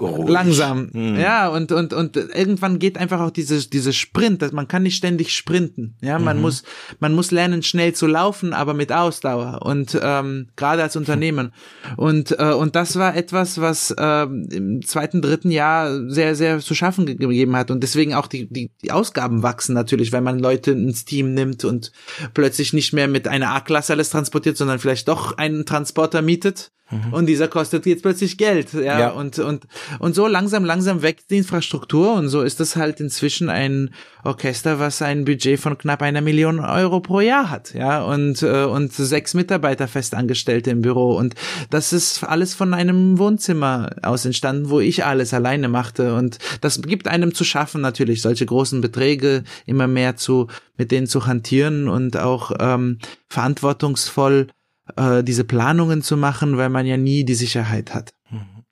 ruhig. 0.00 0.26
langsam. 0.26 0.88
Hm. 0.92 1.20
Ja, 1.20 1.48
und, 1.48 1.70
und, 1.70 1.92
und 1.92 2.16
irgendwann 2.16 2.78
geht 2.78 2.96
einfach 2.96 3.20
auch 3.20 3.30
diese, 3.30 3.68
diese 3.68 3.92
Sprint, 3.92 4.40
dass 4.40 4.52
man 4.52 4.68
kann 4.68 4.84
nicht 4.84 4.96
ständig 4.96 5.36
sprinten. 5.36 5.96
Ja, 6.00 6.18
man 6.18 6.36
mhm. 6.36 6.42
muss, 6.42 6.62
man 6.98 7.12
muss 7.12 7.30
lernen, 7.30 7.62
schnell 7.62 7.92
zu 7.92 8.06
laufen, 8.06 8.54
aber 8.54 8.72
mit 8.72 8.90
Ausdauer. 8.90 9.60
Und 9.66 9.98
ähm, 10.02 10.48
gerade 10.56 10.82
als 10.82 10.96
Unternehmen. 10.96 11.52
Und, 11.98 12.05
äh, 12.38 12.52
und 12.52 12.76
das 12.76 12.96
war 12.96 13.16
etwas, 13.16 13.60
was 13.60 13.90
äh, 13.90 14.22
im 14.22 14.82
zweiten, 14.84 15.22
dritten 15.22 15.50
Jahr 15.50 16.10
sehr, 16.10 16.34
sehr 16.34 16.60
zu 16.60 16.74
schaffen 16.74 17.06
gegeben 17.06 17.56
hat. 17.56 17.70
Und 17.70 17.82
deswegen 17.82 18.14
auch 18.14 18.26
die, 18.26 18.46
die, 18.48 18.70
die 18.82 18.92
Ausgaben 18.92 19.42
wachsen 19.42 19.74
natürlich, 19.74 20.12
wenn 20.12 20.24
man 20.24 20.38
Leute 20.38 20.72
ins 20.72 21.04
Team 21.04 21.34
nimmt 21.34 21.64
und 21.64 21.92
plötzlich 22.34 22.72
nicht 22.72 22.92
mehr 22.92 23.08
mit 23.08 23.28
einer 23.28 23.54
A-Klasse 23.54 23.94
alles 23.94 24.10
transportiert, 24.10 24.56
sondern 24.56 24.78
vielleicht 24.78 25.08
doch 25.08 25.38
einen 25.38 25.64
Transporter 25.64 26.22
mietet 26.22 26.72
Mhm. 26.90 27.12
Und 27.12 27.26
dieser 27.26 27.48
kostet 27.48 27.84
jetzt 27.84 28.02
plötzlich 28.02 28.38
Geld, 28.38 28.72
ja? 28.72 29.00
ja, 29.00 29.08
und 29.10 29.40
und 29.40 29.66
und 29.98 30.14
so 30.14 30.28
langsam 30.28 30.64
langsam 30.64 31.02
wächst 31.02 31.30
die 31.30 31.38
Infrastruktur 31.38 32.14
und 32.14 32.28
so 32.28 32.42
ist 32.42 32.60
das 32.60 32.76
halt 32.76 33.00
inzwischen 33.00 33.48
ein 33.48 33.90
Orchester, 34.22 34.78
was 34.78 35.02
ein 35.02 35.24
Budget 35.24 35.58
von 35.58 35.76
knapp 35.76 36.00
einer 36.00 36.20
Million 36.20 36.60
Euro 36.60 37.00
pro 37.00 37.20
Jahr 37.20 37.50
hat, 37.50 37.74
ja 37.74 38.04
und 38.04 38.40
äh, 38.42 38.64
und 38.64 38.92
sechs 38.92 39.34
Mitarbeiter 39.34 39.88
festangestellte 39.88 40.70
im 40.70 40.82
Büro 40.82 41.16
und 41.16 41.34
das 41.70 41.92
ist 41.92 42.22
alles 42.22 42.54
von 42.54 42.72
einem 42.72 43.18
Wohnzimmer 43.18 43.90
aus 44.02 44.24
entstanden, 44.24 44.70
wo 44.70 44.78
ich 44.78 45.04
alles 45.04 45.34
alleine 45.34 45.68
machte 45.68 46.14
und 46.14 46.38
das 46.60 46.80
gibt 46.82 47.08
einem 47.08 47.34
zu 47.34 47.42
schaffen 47.42 47.80
natürlich 47.80 48.22
solche 48.22 48.46
großen 48.46 48.80
Beträge 48.80 49.42
immer 49.66 49.88
mehr 49.88 50.14
zu 50.14 50.46
mit 50.76 50.92
denen 50.92 51.08
zu 51.08 51.26
hantieren 51.26 51.88
und 51.88 52.16
auch 52.16 52.52
ähm, 52.60 52.98
verantwortungsvoll 53.28 54.48
äh, 54.96 55.24
diese 55.24 55.44
Planungen 55.44 56.02
zu 56.02 56.16
machen, 56.16 56.56
weil 56.56 56.68
man 56.68 56.86
ja 56.86 56.96
nie 56.96 57.24
die 57.24 57.34
Sicherheit 57.34 57.94
hat. 57.94 58.12
Mhm. 58.30 58.64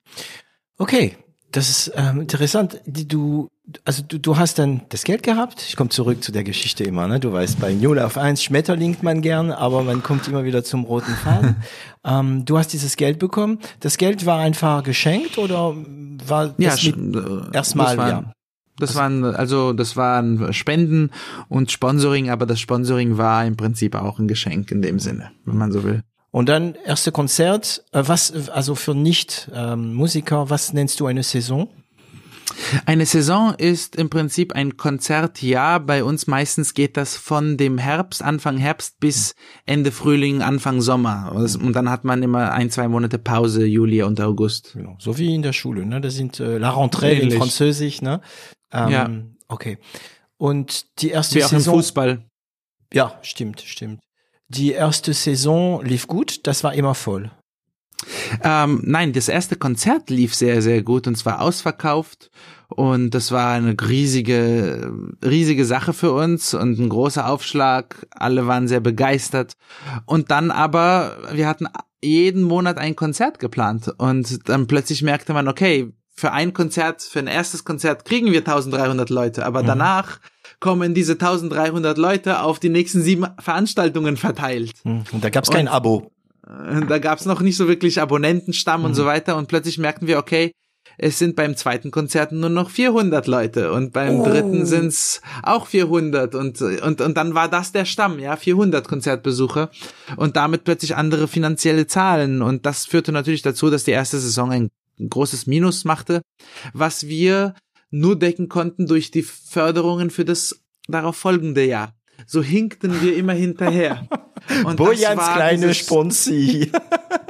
Okay, 0.77 1.17
das 1.51 1.69
ist 1.69 1.91
ähm, 1.95 2.21
interessant. 2.21 2.81
Du, 2.85 3.49
also 3.85 4.03
du, 4.05 4.19
du 4.19 4.37
hast 4.37 4.59
dann 4.59 4.81
das 4.89 5.03
Geld 5.03 5.23
gehabt. 5.23 5.63
Ich 5.67 5.75
komme 5.75 5.89
zurück 5.89 6.21
zu 6.23 6.31
der 6.31 6.43
Geschichte 6.43 6.83
immer. 6.83 7.07
Ne? 7.07 7.19
Du 7.19 7.31
weißt, 7.31 7.59
bei 7.59 7.73
Null 7.73 7.99
auf 7.99 8.17
eins 8.17 8.43
schmetterlingt 8.43 9.01
man 9.01 9.21
gern, 9.21 9.51
aber 9.51 9.83
man 9.83 10.03
kommt 10.03 10.27
immer 10.27 10.43
wieder 10.43 10.63
zum 10.63 10.83
roten 10.83 11.13
Faden. 11.13 11.55
ähm, 12.05 12.43
du 12.45 12.57
hast 12.57 12.73
dieses 12.73 12.97
Geld 12.97 13.19
bekommen. 13.19 13.59
Das 13.79 13.97
Geld 13.97 14.25
war 14.25 14.39
einfach 14.39 14.83
geschenkt 14.83 15.37
oder 15.37 15.75
war 16.27 16.53
ja, 16.57 16.75
äh, 16.75 17.53
erstmal 17.53 17.97
ja? 17.97 18.34
Das 18.77 18.95
also, 18.95 18.99
waren 18.99 19.23
also 19.23 19.73
das 19.73 19.95
waren 19.95 20.53
Spenden 20.53 21.11
und 21.47 21.71
Sponsoring, 21.71 22.29
aber 22.29 22.45
das 22.45 22.59
Sponsoring 22.59 23.17
war 23.17 23.45
im 23.45 23.55
Prinzip 23.55 23.95
auch 23.95 24.19
ein 24.19 24.27
Geschenk 24.27 24.71
in 24.71 24.81
dem 24.81 24.99
Sinne, 24.99 25.31
wenn 25.45 25.57
man 25.57 25.71
so 25.71 25.83
will. 25.83 26.03
Und 26.31 26.49
dann 26.49 26.75
erste 26.85 27.13
Konzert, 27.13 27.85
äh, 27.93 28.03
was 28.05 28.49
also 28.49 28.75
für 28.75 28.93
nicht 28.93 29.49
ähm, 29.53 29.93
Musiker, 29.93 30.49
was 30.49 30.73
nennst 30.73 30.99
du 30.99 31.05
eine 31.05 31.23
Saison? 31.23 31.69
Eine 32.85 33.05
Saison 33.05 33.53
ist 33.57 33.95
im 33.95 34.09
Prinzip 34.09 34.53
ein 34.53 34.77
Konzertjahr. 34.77 35.79
Bei 35.79 36.03
uns 36.03 36.27
meistens 36.27 36.73
geht 36.73 36.95
das 36.97 37.15
von 37.15 37.57
dem 37.57 37.77
Herbst, 37.77 38.21
Anfang 38.21 38.57
Herbst 38.57 38.99
bis 38.99 39.33
Ende 39.65 39.91
Frühling, 39.91 40.41
Anfang 40.41 40.81
Sommer. 40.81 41.31
Und 41.33 41.73
dann 41.73 41.89
hat 41.89 42.03
man 42.03 42.21
immer 42.21 42.51
ein, 42.51 42.69
zwei 42.69 42.87
Monate 42.87 43.17
Pause, 43.17 43.65
Juli 43.65 44.03
und 44.03 44.21
August. 44.21 44.73
Genau. 44.73 44.95
So 44.99 45.17
wie 45.17 45.33
in 45.33 45.41
der 45.41 45.53
Schule, 45.53 45.85
ne? 45.85 46.01
Das 46.01 46.15
sind 46.15 46.39
äh, 46.39 46.57
La 46.57 46.71
Rentrée 46.71 47.13
Ähnlich. 47.13 47.33
in 47.33 47.39
Französisch, 47.39 48.01
ne? 48.01 48.21
Ähm, 48.71 48.89
ja. 48.89 49.09
Okay. 49.47 49.77
Und 50.37 51.01
die 51.01 51.09
erste 51.09 51.35
Wie 51.35 51.43
auch 51.43 51.49
Saison. 51.49 51.73
Im 51.73 51.79
Fußball. 51.79 52.25
Ja, 52.93 53.17
stimmt, 53.21 53.61
stimmt. 53.61 54.01
Die 54.47 54.71
erste 54.73 55.13
Saison 55.13 55.83
lief 55.83 56.07
gut, 56.07 56.45
das 56.45 56.63
war 56.63 56.73
immer 56.73 56.93
voll. 56.93 57.31
Ähm, 58.43 58.81
nein, 58.83 59.13
das 59.13 59.29
erste 59.29 59.55
Konzert 59.55 60.09
lief 60.09 60.35
sehr, 60.35 60.61
sehr 60.61 60.83
gut 60.83 61.07
und 61.07 61.15
zwar 61.15 61.41
ausverkauft. 61.41 62.29
Und 62.67 63.11
das 63.11 63.31
war 63.31 63.53
eine 63.53 63.75
riesige, 63.87 64.91
riesige 65.23 65.65
Sache 65.65 65.93
für 65.93 66.11
uns 66.11 66.53
und 66.53 66.79
ein 66.79 66.89
großer 66.89 67.27
Aufschlag. 67.29 68.07
Alle 68.11 68.47
waren 68.47 68.67
sehr 68.67 68.79
begeistert. 68.79 69.53
Und 70.05 70.31
dann 70.31 70.51
aber, 70.51 71.17
wir 71.31 71.47
hatten 71.47 71.67
jeden 72.03 72.43
Monat 72.43 72.77
ein 72.77 72.95
Konzert 72.95 73.39
geplant. 73.39 73.93
Und 73.97 74.49
dann 74.49 74.67
plötzlich 74.67 75.01
merkte 75.01 75.33
man, 75.33 75.47
okay, 75.47 75.93
für 76.15 76.31
ein 76.31 76.53
Konzert, 76.53 77.01
für 77.01 77.19
ein 77.19 77.27
erstes 77.27 77.65
Konzert 77.65 78.05
kriegen 78.05 78.31
wir 78.31 78.39
1300 78.39 79.09
Leute, 79.09 79.45
aber 79.45 79.63
mhm. 79.63 79.67
danach 79.67 80.19
kommen 80.61 80.93
diese 80.93 81.13
1300 81.13 81.97
Leute 81.97 82.41
auf 82.41 82.59
die 82.59 82.69
nächsten 82.69 83.01
sieben 83.01 83.27
Veranstaltungen 83.39 84.15
verteilt. 84.15 84.73
Mhm. 84.83 85.03
Und 85.11 85.23
da 85.23 85.29
gab's 85.29 85.51
kein 85.51 85.67
Abo. 85.67 86.11
Äh, 86.47 86.85
da 86.87 86.99
gab's 86.99 87.25
noch 87.25 87.41
nicht 87.41 87.57
so 87.57 87.67
wirklich 87.67 88.01
Abonnentenstamm 88.01 88.81
mhm. 88.81 88.85
und 88.87 88.93
so 88.95 89.05
weiter 89.05 89.35
und 89.35 89.47
plötzlich 89.47 89.77
merkten 89.77 90.07
wir, 90.07 90.17
okay, 90.17 90.51
es 90.97 91.19
sind 91.19 91.35
beim 91.35 91.57
zweiten 91.57 91.91
Konzert 91.91 92.31
nur 92.31 92.49
noch 92.49 92.69
400 92.69 93.27
Leute 93.27 93.73
und 93.73 93.91
beim 93.91 94.21
oh. 94.21 94.23
dritten 94.25 94.65
sind's 94.65 95.21
auch 95.43 95.67
400 95.67 96.33
und, 96.35 96.61
und, 96.61 97.01
und 97.01 97.17
dann 97.17 97.35
war 97.35 97.49
das 97.49 97.73
der 97.73 97.83
Stamm, 97.83 98.19
ja, 98.19 98.37
400 98.37 98.87
Konzertbesucher 98.87 99.69
und 100.15 100.37
damit 100.37 100.63
plötzlich 100.63 100.95
andere 100.95 101.27
finanzielle 101.27 101.87
Zahlen 101.87 102.41
und 102.41 102.65
das 102.65 102.85
führte 102.85 103.11
natürlich 103.11 103.41
dazu, 103.41 103.69
dass 103.69 103.83
die 103.83 103.91
erste 103.91 104.19
Saison 104.19 104.51
ein 104.51 104.69
großes 104.97 105.47
Minus 105.47 105.85
machte, 105.85 106.21
was 106.73 107.07
wir 107.07 107.55
nur 107.89 108.17
decken 108.17 108.49
konnten 108.49 108.87
durch 108.87 109.11
die 109.11 109.23
Förderungen 109.23 110.09
für 110.09 110.25
das 110.25 110.61
darauf 110.87 111.15
folgende 111.15 111.65
Jahr. 111.65 111.95
So 112.25 112.41
hinkten 112.41 113.01
wir 113.01 113.15
immer 113.15 113.33
hinterher. 113.33 114.07
Und 114.63 114.77
Bojans 114.77 115.21
kleine 115.21 115.73
Sponsi 115.73 116.71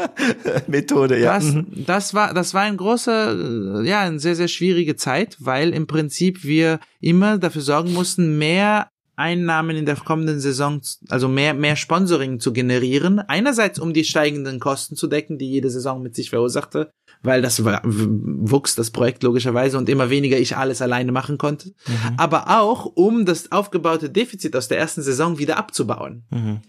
Methode, 0.67 1.19
ja. 1.19 1.35
Das, 1.35 1.45
mhm. 1.45 1.85
das 1.85 2.13
war, 2.13 2.33
das 2.33 2.53
war 2.53 2.63
ein 2.63 2.77
großer, 2.77 3.83
ja, 3.83 4.01
eine 4.01 4.19
sehr, 4.19 4.35
sehr 4.35 4.47
schwierige 4.47 4.95
Zeit, 4.95 5.37
weil 5.39 5.73
im 5.73 5.87
Prinzip 5.87 6.43
wir 6.43 6.79
immer 6.99 7.37
dafür 7.37 7.61
sorgen 7.61 7.93
mussten, 7.93 8.37
mehr 8.37 8.89
Einnahmen 9.15 9.77
in 9.77 9.85
der 9.85 9.95
kommenden 9.95 10.39
Saison, 10.39 10.81
also 11.07 11.29
mehr, 11.29 11.53
mehr 11.53 11.75
Sponsoring 11.75 12.39
zu 12.39 12.51
generieren. 12.51 13.19
Einerseits, 13.19 13.79
um 13.79 13.93
die 13.93 14.03
steigenden 14.03 14.59
Kosten 14.59 14.95
zu 14.95 15.07
decken, 15.07 15.37
die 15.37 15.49
jede 15.49 15.69
Saison 15.69 16.01
mit 16.01 16.15
sich 16.15 16.29
verursachte, 16.29 16.91
weil 17.25 17.41
das 17.41 17.63
wuchs, 17.63 18.75
das 18.75 18.91
Projekt 18.91 19.23
logischerweise 19.23 19.77
und 19.77 19.89
immer 19.89 20.09
weniger 20.09 20.37
ich 20.37 20.55
alles 20.55 20.81
alleine 20.81 21.11
machen 21.11 21.37
konnte. 21.37 21.69
Mhm. 21.87 22.15
Aber 22.17 22.59
auch, 22.59 22.85
um 22.85 23.25
das 23.25 23.51
aufgebaute 23.51 24.09
Defizit 24.09 24.55
aus 24.55 24.67
der 24.67 24.79
ersten 24.79 25.01
Saison 25.01 25.37
wieder 25.37 25.57
abzubauen. 25.57 26.23
Mhm. 26.29 26.59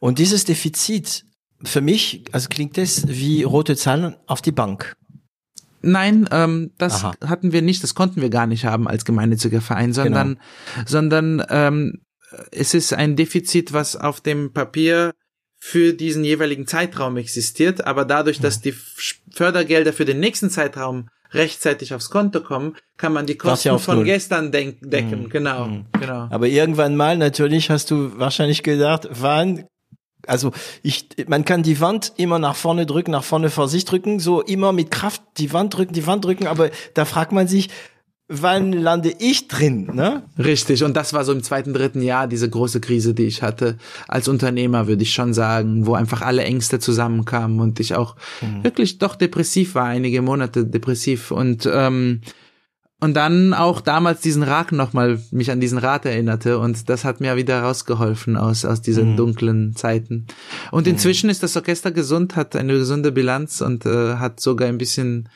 Und 0.00 0.18
dieses 0.18 0.44
Defizit, 0.44 1.24
für 1.62 1.80
mich, 1.80 2.24
also 2.32 2.48
klingt 2.48 2.76
das 2.76 3.08
wie 3.08 3.42
rote 3.42 3.76
Zahlen 3.76 4.16
auf 4.26 4.42
die 4.42 4.52
Bank. 4.52 4.96
Nein, 5.80 6.28
ähm, 6.32 6.72
das 6.78 7.04
Aha. 7.04 7.14
hatten 7.24 7.52
wir 7.52 7.62
nicht, 7.62 7.82
das 7.82 7.94
konnten 7.94 8.20
wir 8.20 8.30
gar 8.30 8.46
nicht 8.46 8.64
haben 8.64 8.88
als 8.88 9.04
gemeinnütziger 9.04 9.60
Verein, 9.60 9.92
sondern, 9.92 10.38
genau. 10.74 10.86
sondern 10.86 11.42
ähm, 11.50 12.00
es 12.50 12.74
ist 12.74 12.92
ein 12.92 13.16
Defizit, 13.16 13.72
was 13.72 13.96
auf 13.96 14.20
dem 14.20 14.52
Papier 14.52 15.14
für 15.58 15.92
diesen 15.92 16.24
jeweiligen 16.24 16.66
Zeitraum 16.66 17.16
existiert, 17.16 17.86
aber 17.86 18.04
dadurch, 18.04 18.40
dass 18.40 18.60
die 18.60 18.74
Fördergelder 19.32 19.92
für 19.92 20.04
den 20.04 20.20
nächsten 20.20 20.50
Zeitraum 20.50 21.08
rechtzeitig 21.32 21.94
aufs 21.94 22.10
Konto 22.10 22.40
kommen, 22.40 22.76
kann 22.96 23.12
man 23.12 23.26
die 23.26 23.36
Kosten 23.36 23.68
ja 23.68 23.78
von 23.78 23.96
null. 23.96 24.04
gestern 24.04 24.50
decken. 24.50 25.24
Mhm. 25.24 25.28
Genau, 25.28 25.66
mhm. 25.66 25.86
genau. 25.98 26.28
Aber 26.30 26.46
irgendwann 26.46 26.96
mal 26.96 27.16
natürlich 27.16 27.70
hast 27.70 27.90
du 27.90 28.18
wahrscheinlich 28.18 28.62
gedacht, 28.62 29.08
wann 29.10 29.64
also 30.26 30.52
ich, 30.82 31.08
man 31.26 31.44
kann 31.44 31.62
die 31.62 31.80
Wand 31.80 32.12
immer 32.16 32.38
nach 32.38 32.56
vorne 32.56 32.86
drücken, 32.86 33.12
nach 33.12 33.24
vorne 33.24 33.50
vor 33.50 33.68
sich 33.68 33.84
drücken, 33.84 34.20
so 34.20 34.42
immer 34.42 34.72
mit 34.72 34.90
Kraft 34.90 35.22
die 35.38 35.52
Wand 35.52 35.76
drücken, 35.76 35.94
die 35.94 36.06
Wand 36.06 36.24
drücken, 36.24 36.46
aber 36.46 36.70
da 36.94 37.04
fragt 37.04 37.32
man 37.32 37.48
sich, 37.48 37.70
wann 38.28 38.72
lande 38.72 39.12
ich 39.18 39.48
drin, 39.48 39.90
ne? 39.94 40.22
Richtig. 40.38 40.84
Und 40.84 40.96
das 40.96 41.14
war 41.14 41.24
so 41.24 41.32
im 41.32 41.42
zweiten, 41.42 41.72
dritten 41.72 42.02
Jahr 42.02 42.28
diese 42.28 42.48
große 42.48 42.80
Krise, 42.80 43.14
die 43.14 43.24
ich 43.24 43.42
hatte 43.42 43.78
als 44.06 44.28
Unternehmer, 44.28 44.86
würde 44.86 45.02
ich 45.02 45.14
schon 45.14 45.32
sagen, 45.32 45.86
wo 45.86 45.94
einfach 45.94 46.20
alle 46.20 46.44
Ängste 46.44 46.78
zusammenkamen 46.78 47.58
und 47.60 47.80
ich 47.80 47.94
auch 47.94 48.16
mhm. 48.42 48.64
wirklich 48.64 48.98
doch 48.98 49.16
depressiv 49.16 49.74
war, 49.74 49.86
einige 49.86 50.20
Monate 50.20 50.66
depressiv 50.66 51.30
und 51.30 51.68
ähm, 51.72 52.20
und 53.00 53.14
dann 53.14 53.54
auch 53.54 53.80
damals 53.80 54.22
diesen 54.22 54.42
Rat 54.42 54.72
nochmal 54.72 55.22
mich 55.30 55.52
an 55.52 55.60
diesen 55.60 55.78
Rat 55.78 56.04
erinnerte 56.04 56.58
und 56.58 56.88
das 56.88 57.04
hat 57.04 57.20
mir 57.20 57.36
wieder 57.36 57.62
rausgeholfen 57.62 58.36
aus 58.36 58.64
aus 58.64 58.82
diesen 58.82 59.12
mhm. 59.12 59.16
dunklen 59.16 59.76
Zeiten. 59.76 60.26
Und 60.72 60.86
mhm. 60.86 60.94
inzwischen 60.94 61.30
ist 61.30 61.42
das 61.42 61.56
Orchester 61.56 61.92
gesund, 61.92 62.36
hat 62.36 62.56
eine 62.56 62.72
gesunde 62.74 63.12
Bilanz 63.12 63.60
und 63.60 63.86
äh, 63.86 64.16
hat 64.16 64.40
sogar 64.40 64.68
ein 64.68 64.78
bisschen 64.78 65.28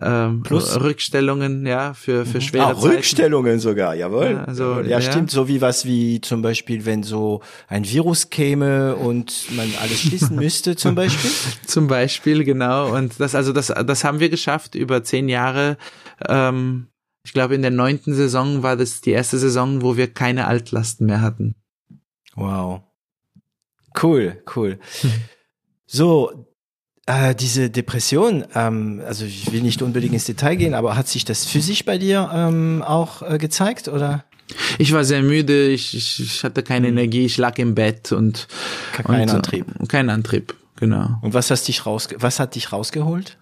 ähm, 0.00 0.42
Plus 0.42 0.80
Rückstellungen, 0.80 1.66
ja, 1.66 1.94
für, 1.94 2.24
für 2.24 2.38
mhm. 2.38 2.42
schwere 2.42 2.66
ah, 2.66 2.74
Zeiten. 2.74 2.94
Rückstellungen 2.96 3.58
sogar, 3.58 3.94
jawohl. 3.94 4.32
Ja, 4.32 4.44
also, 4.44 4.80
ja, 4.80 4.82
ja, 4.82 5.00
stimmt, 5.00 5.30
so 5.30 5.48
wie 5.48 5.60
was 5.60 5.84
wie 5.84 6.20
zum 6.20 6.42
Beispiel, 6.42 6.86
wenn 6.86 7.02
so 7.02 7.42
ein 7.68 7.84
Virus 7.84 8.30
käme 8.30 8.96
und 8.96 9.46
man 9.56 9.68
alles 9.80 10.00
schließen 10.00 10.36
müsste, 10.36 10.76
zum 10.76 10.94
Beispiel. 10.94 11.30
zum 11.66 11.86
Beispiel, 11.86 12.44
genau. 12.44 12.94
Und 12.94 13.18
das, 13.18 13.34
also 13.34 13.52
das, 13.52 13.68
das 13.68 14.04
haben 14.04 14.20
wir 14.20 14.30
geschafft 14.30 14.74
über 14.74 15.02
zehn 15.02 15.28
Jahre. 15.28 15.76
Ähm, 16.28 16.86
ich 17.24 17.32
glaube, 17.32 17.54
in 17.54 17.62
der 17.62 17.70
neunten 17.70 18.14
Saison 18.14 18.62
war 18.62 18.76
das 18.76 19.00
die 19.00 19.10
erste 19.10 19.38
Saison, 19.38 19.82
wo 19.82 19.96
wir 19.96 20.12
keine 20.12 20.46
Altlasten 20.46 21.06
mehr 21.06 21.20
hatten. 21.20 21.54
Wow. 22.34 22.82
Cool, 24.00 24.42
cool. 24.54 24.78
So, 25.92 26.46
äh, 27.10 27.34
diese 27.34 27.70
Depression, 27.70 28.44
ähm, 28.54 29.02
also 29.04 29.24
ich 29.24 29.50
will 29.52 29.62
nicht 29.62 29.82
unbedingt 29.82 30.14
ins 30.14 30.26
Detail 30.26 30.54
gehen, 30.54 30.74
aber 30.74 30.96
hat 30.96 31.08
sich 31.08 31.24
das 31.24 31.44
physisch 31.44 31.84
bei 31.84 31.98
dir 31.98 32.30
ähm, 32.32 32.84
auch 32.86 33.22
äh, 33.22 33.38
gezeigt 33.38 33.88
oder? 33.88 34.24
Ich 34.78 34.92
war 34.92 35.04
sehr 35.04 35.22
müde, 35.22 35.68
ich, 35.68 35.96
ich, 35.96 36.44
hatte 36.44 36.62
keine 36.62 36.88
hm. 36.88 36.98
Energie, 36.98 37.24
ich 37.24 37.36
lag 37.36 37.58
im 37.58 37.74
Bett 37.74 38.12
und 38.12 38.48
kein 38.92 39.22
und, 39.22 39.30
Antrieb. 39.30 39.66
Kein 39.88 40.10
Antrieb, 40.10 40.54
genau. 40.76 41.18
Und 41.22 41.34
was 41.34 41.50
hast 41.50 41.68
dich 41.68 41.84
raus, 41.86 42.08
was 42.16 42.38
hat 42.38 42.54
dich 42.54 42.72
rausgeholt? 42.72 43.38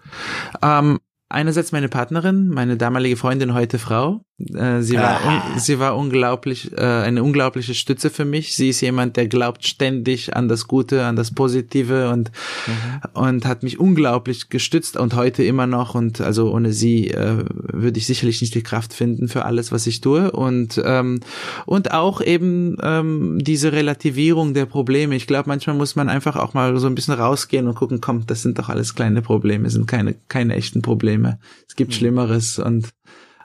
Ähm, 0.61 0.99
einerseits 1.29 1.71
meine 1.71 1.89
Partnerin, 1.89 2.49
meine 2.49 2.77
damalige 2.77 3.17
Freundin, 3.17 3.53
heute 3.53 3.79
Frau, 3.79 4.21
Äh, 4.53 4.81
sie 4.81 4.95
war, 4.95 5.19
ah. 5.25 5.59
sie 5.59 5.79
war 5.79 5.97
unglaublich, 5.97 6.71
äh, 6.77 6.81
eine 6.81 7.23
unglaubliche 7.23 7.73
Stütze 7.73 8.09
für 8.09 8.25
mich. 8.25 8.55
Sie 8.55 8.69
ist 8.69 8.79
jemand, 8.81 9.17
der 9.17 9.27
glaubt 9.27 9.65
ständig 9.65 10.35
an 10.35 10.47
das 10.47 10.67
Gute, 10.67 11.05
an 11.05 11.15
das 11.15 11.31
Positive 11.31 12.09
und, 12.09 12.31
mhm. 12.65 13.21
und 13.21 13.45
hat 13.45 13.63
mich 13.63 13.79
unglaublich 13.79 14.49
gestützt 14.49 14.95
und 14.95 15.15
heute 15.15 15.43
immer 15.43 15.67
noch. 15.67 15.93
Und 15.93 16.21
also 16.21 16.53
ohne 16.53 16.71
sie 16.71 17.09
äh, 17.09 17.43
würde 17.53 17.99
ich 17.99 18.07
sicherlich 18.07 18.39
nicht 18.41 18.55
die 18.55 18.63
Kraft 18.63 18.93
finden 18.93 19.27
für 19.27 19.43
alles, 19.43 19.71
was 19.71 19.87
ich 19.87 19.99
tue. 19.99 20.31
Und, 20.31 20.81
ähm, 20.85 21.19
und 21.65 21.91
auch 21.91 22.21
eben 22.21 22.77
ähm, 22.81 23.39
diese 23.41 23.73
Relativierung 23.73 24.53
der 24.53 24.65
Probleme. 24.65 25.15
Ich 25.15 25.27
glaube, 25.27 25.49
manchmal 25.49 25.75
muss 25.75 25.97
man 25.97 26.07
einfach 26.07 26.37
auch 26.37 26.53
mal 26.53 26.77
so 26.79 26.87
ein 26.87 26.95
bisschen 26.95 27.13
rausgehen 27.13 27.67
und 27.67 27.75
gucken, 27.75 27.99
komm, 27.99 28.25
das 28.25 28.41
sind 28.41 28.57
doch 28.57 28.69
alles 28.69 28.95
kleine 28.95 29.21
Probleme, 29.21 29.69
sind 29.69 29.87
keine, 29.87 30.15
keine 30.29 30.55
echten 30.55 30.81
Probleme. 30.81 31.39
Es 31.67 31.75
gibt 31.75 31.91
mhm. 31.91 31.95
Schlimmeres 31.95 32.57
und 32.59 32.89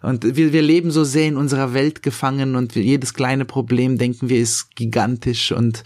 und 0.05 0.37
wir, 0.37 0.53
wir 0.53 0.63
leben 0.63 0.91
so 0.91 1.03
sehr 1.05 1.27
in 1.27 1.37
unserer 1.37 1.75
Welt 1.75 2.03
gefangen 2.03 2.57
und 2.57 2.75
jedes 2.75 3.15
kleine 3.15 3.45
Problem 3.45 3.99
denken 3.99 4.29
wir 4.29 4.39
ist 4.39 4.77
gigantisch 4.77 5.53
und, 5.53 5.83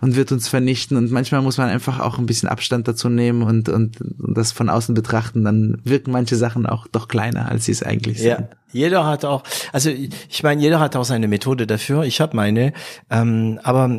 und 0.00 0.16
wird 0.16 0.32
uns 0.32 0.48
vernichten. 0.48 0.96
Und 0.96 1.10
manchmal 1.10 1.42
muss 1.42 1.58
man 1.58 1.68
einfach 1.68 2.00
auch 2.00 2.18
ein 2.18 2.26
bisschen 2.26 2.48
Abstand 2.48 2.88
dazu 2.88 3.08
nehmen 3.08 3.42
und, 3.42 3.68
und, 3.68 4.00
und 4.00 4.36
das 4.36 4.52
von 4.52 4.68
außen 4.68 4.94
betrachten. 4.94 5.44
Dann 5.44 5.80
wirken 5.84 6.10
manche 6.10 6.36
Sachen 6.36 6.66
auch 6.66 6.86
doch 6.88 7.08
kleiner, 7.08 7.50
als 7.50 7.66
sie 7.66 7.72
es 7.72 7.82
eigentlich 7.82 8.18
sind. 8.18 8.28
Ja. 8.28 8.48
Jeder 8.72 9.06
hat 9.06 9.24
auch, 9.24 9.42
also 9.72 9.90
ich 9.90 10.42
meine, 10.42 10.60
jeder 10.60 10.80
hat 10.80 10.96
auch 10.96 11.04
seine 11.04 11.28
Methode 11.28 11.66
dafür. 11.66 12.04
Ich 12.04 12.20
habe 12.20 12.36
meine, 12.36 12.72
ähm, 13.10 13.58
aber 13.62 13.90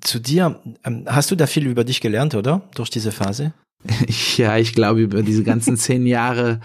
zu 0.00 0.18
dir, 0.18 0.60
ähm, 0.84 1.04
hast 1.06 1.30
du 1.30 1.36
da 1.36 1.46
viel 1.46 1.66
über 1.66 1.84
dich 1.84 2.00
gelernt, 2.00 2.34
oder? 2.34 2.62
Durch 2.74 2.90
diese 2.90 3.12
Phase? 3.12 3.54
Ja, 4.36 4.58
ich 4.58 4.74
glaube, 4.74 5.02
über 5.02 5.22
diese 5.22 5.44
ganzen 5.44 5.76
zehn 5.76 6.06
Jahre 6.06 6.60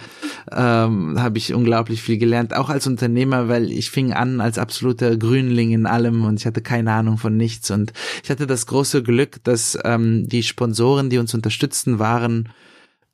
ähm, 0.51 1.19
habe 1.19 1.37
ich 1.37 1.53
unglaublich 1.53 2.01
viel 2.01 2.17
gelernt, 2.17 2.55
auch 2.55 2.69
als 2.69 2.87
Unternehmer, 2.87 3.47
weil 3.47 3.71
ich 3.71 3.91
fing 3.91 4.13
an 4.13 4.41
als 4.41 4.57
absoluter 4.57 5.17
Grünling 5.17 5.71
in 5.71 5.85
allem 5.85 6.25
und 6.25 6.39
ich 6.39 6.45
hatte 6.45 6.61
keine 6.61 6.93
Ahnung 6.93 7.17
von 7.17 7.35
nichts. 7.37 7.71
Und 7.71 7.93
ich 8.23 8.29
hatte 8.29 8.47
das 8.47 8.65
große 8.65 9.03
Glück, 9.03 9.43
dass 9.43 9.77
ähm, 9.83 10.27
die 10.27 10.43
Sponsoren, 10.43 11.09
die 11.09 11.17
uns 11.17 11.33
unterstützten, 11.33 11.99
waren 11.99 12.49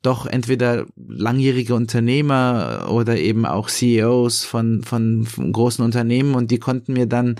doch 0.02 0.26
entweder 0.26 0.86
langjährige 0.96 1.74
Unternehmer 1.74 2.86
oder 2.90 3.18
eben 3.18 3.44
auch 3.44 3.68
CEOs 3.68 4.44
von, 4.44 4.82
von, 4.84 5.24
von 5.26 5.52
großen 5.52 5.84
Unternehmen 5.84 6.34
und 6.34 6.50
die 6.52 6.58
konnten 6.58 6.92
mir 6.92 7.06
dann 7.06 7.36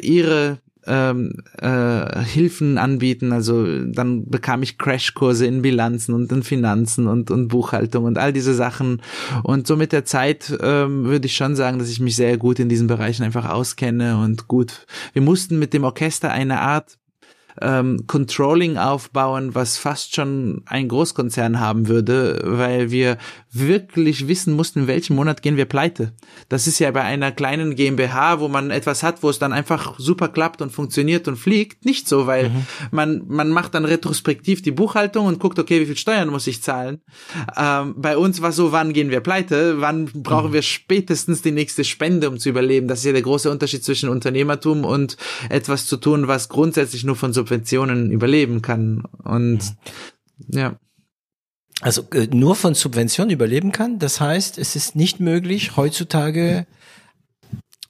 ihre 0.00 0.58
ähm, 0.86 1.32
äh, 1.60 2.22
Hilfen 2.24 2.78
anbieten. 2.78 3.32
Also 3.32 3.84
dann 3.84 4.28
bekam 4.28 4.62
ich 4.62 4.78
Crashkurse 4.78 5.46
in 5.46 5.62
Bilanzen 5.62 6.14
und 6.14 6.30
in 6.32 6.42
Finanzen 6.42 7.06
und, 7.06 7.30
und 7.30 7.48
Buchhaltung 7.48 8.04
und 8.04 8.18
all 8.18 8.32
diese 8.32 8.54
Sachen. 8.54 9.02
Und 9.42 9.66
so 9.66 9.76
mit 9.76 9.92
der 9.92 10.04
Zeit 10.04 10.56
ähm, 10.60 11.04
würde 11.04 11.26
ich 11.26 11.36
schon 11.36 11.56
sagen, 11.56 11.78
dass 11.78 11.90
ich 11.90 12.00
mich 12.00 12.16
sehr 12.16 12.36
gut 12.38 12.58
in 12.58 12.68
diesen 12.68 12.86
Bereichen 12.86 13.22
einfach 13.22 13.48
auskenne 13.48 14.18
und 14.18 14.48
gut. 14.48 14.86
Wir 15.12 15.22
mussten 15.22 15.58
mit 15.58 15.72
dem 15.72 15.84
Orchester 15.84 16.30
eine 16.30 16.60
Art 16.60 16.98
ähm, 17.60 18.06
Controlling 18.06 18.76
aufbauen, 18.76 19.54
was 19.54 19.78
fast 19.78 20.14
schon 20.14 20.62
ein 20.66 20.88
Großkonzern 20.88 21.60
haben 21.60 21.88
würde, 21.88 22.40
weil 22.44 22.90
wir 22.90 23.18
wirklich 23.58 24.28
wissen 24.28 24.54
mussten, 24.54 24.80
in 24.80 24.86
welchem 24.86 25.16
Monat 25.16 25.42
gehen 25.42 25.56
wir 25.56 25.66
pleite. 25.66 26.12
Das 26.48 26.66
ist 26.66 26.78
ja 26.78 26.90
bei 26.90 27.02
einer 27.02 27.32
kleinen 27.32 27.74
GmbH, 27.74 28.40
wo 28.40 28.48
man 28.48 28.70
etwas 28.70 29.02
hat, 29.02 29.22
wo 29.22 29.30
es 29.30 29.38
dann 29.38 29.52
einfach 29.52 29.98
super 29.98 30.28
klappt 30.28 30.62
und 30.62 30.70
funktioniert 30.70 31.28
und 31.28 31.36
fliegt, 31.36 31.84
nicht 31.84 32.08
so, 32.08 32.26
weil 32.26 32.50
mhm. 32.50 32.66
man, 32.90 33.22
man 33.26 33.50
macht 33.50 33.74
dann 33.74 33.84
retrospektiv 33.84 34.62
die 34.62 34.70
Buchhaltung 34.70 35.26
und 35.26 35.38
guckt, 35.38 35.58
okay, 35.58 35.80
wie 35.80 35.86
viel 35.86 35.96
Steuern 35.96 36.28
muss 36.28 36.46
ich 36.46 36.62
zahlen. 36.62 37.00
Ähm, 37.56 37.94
bei 37.96 38.16
uns 38.16 38.42
war 38.42 38.52
so, 38.52 38.72
wann 38.72 38.92
gehen 38.92 39.10
wir 39.10 39.20
pleite, 39.20 39.80
wann 39.80 40.06
brauchen 40.06 40.50
mhm. 40.50 40.54
wir 40.54 40.62
spätestens 40.62 41.42
die 41.42 41.52
nächste 41.52 41.84
Spende, 41.84 42.28
um 42.28 42.38
zu 42.38 42.48
überleben. 42.48 42.88
Das 42.88 43.00
ist 43.00 43.04
ja 43.04 43.12
der 43.12 43.22
große 43.22 43.50
Unterschied 43.50 43.84
zwischen 43.84 44.08
Unternehmertum 44.08 44.84
und 44.84 45.16
etwas 45.48 45.86
zu 45.86 45.96
tun, 45.96 46.28
was 46.28 46.48
grundsätzlich 46.48 47.04
nur 47.04 47.16
von 47.16 47.32
Subventionen 47.32 48.10
überleben 48.10 48.62
kann. 48.62 49.04
Und 49.22 49.58
mhm. 50.48 50.58
ja. 50.58 50.78
Also 51.80 52.04
äh, 52.12 52.26
nur 52.32 52.56
von 52.56 52.74
Subventionen 52.74 53.30
überleben 53.30 53.72
kann. 53.72 53.98
Das 53.98 54.20
heißt, 54.20 54.58
es 54.58 54.76
ist 54.76 54.96
nicht 54.96 55.20
möglich, 55.20 55.76
heutzutage 55.76 56.66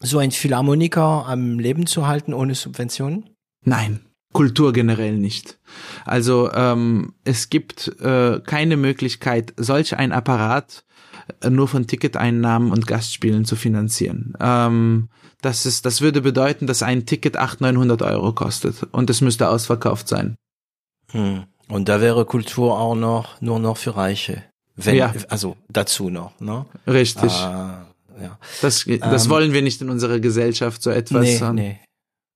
so 0.01 0.19
ein 0.19 0.31
Philharmoniker 0.31 1.27
am 1.27 1.59
Leben 1.59 1.87
zu 1.87 2.07
halten 2.07 2.35
ohne 2.35 2.55
Subventionen? 2.55 3.31
Nein, 3.65 4.01
Kultur 4.33 4.73
generell 4.73 5.17
nicht. 5.17 5.59
Also 6.05 6.53
ähm, 6.53 7.15
es 7.25 7.49
gibt 7.49 7.89
äh, 8.01 8.41
keine 8.41 8.77
Möglichkeit, 8.77 9.55
solch 9.57 9.97
ein 9.97 10.13
Apparat 10.13 10.85
äh, 11.41 11.51
nur 11.51 11.69
von 11.69 11.87
Ticketeinnahmen 11.87 12.71
und 12.71 12.87
Gastspielen 12.87 13.45
zu 13.45 13.57
finanzieren. 13.57 14.35
Ähm, 14.41 15.09
das 15.43 15.67
ist, 15.67 15.87
das 15.87 16.01
würde 16.01 16.23
bedeuten, 16.23 16.67
dass 16.67 16.83
ein 16.83 17.07
Ticket 17.07 17.37
800, 17.37 17.75
900 17.75 18.03
Euro 18.03 18.33
kostet 18.33 18.83
und 18.93 19.11
es 19.11 19.21
müsste 19.21 19.49
ausverkauft 19.49 20.09
sein. 20.09 20.37
Hm. 21.13 21.45
Und 21.69 21.89
da 21.89 22.01
wäre 22.01 22.25
Kultur 22.25 22.79
auch 22.79 22.95
noch 22.95 23.41
nur 23.41 23.59
noch 23.59 23.77
für 23.77 23.97
Reiche. 23.97 24.45
Wenn, 24.77 24.97
ja. 24.97 25.15
Also 25.29 25.57
dazu 25.69 26.11
noch, 26.11 26.39
ne? 26.41 26.67
Richtig. 26.87 27.33
Ah, 27.33 27.87
ja. 28.21 28.39
Das, 28.61 28.85
das 28.85 29.25
ähm, 29.25 29.31
wollen 29.31 29.53
wir 29.53 29.63
nicht 29.63 29.81
in 29.81 29.91
unserer 29.91 30.21
Gesellschaft 30.21 30.83
so 30.83 30.91
etwas. 30.91 31.41
Nee, 31.41 31.53
nee. 31.53 31.81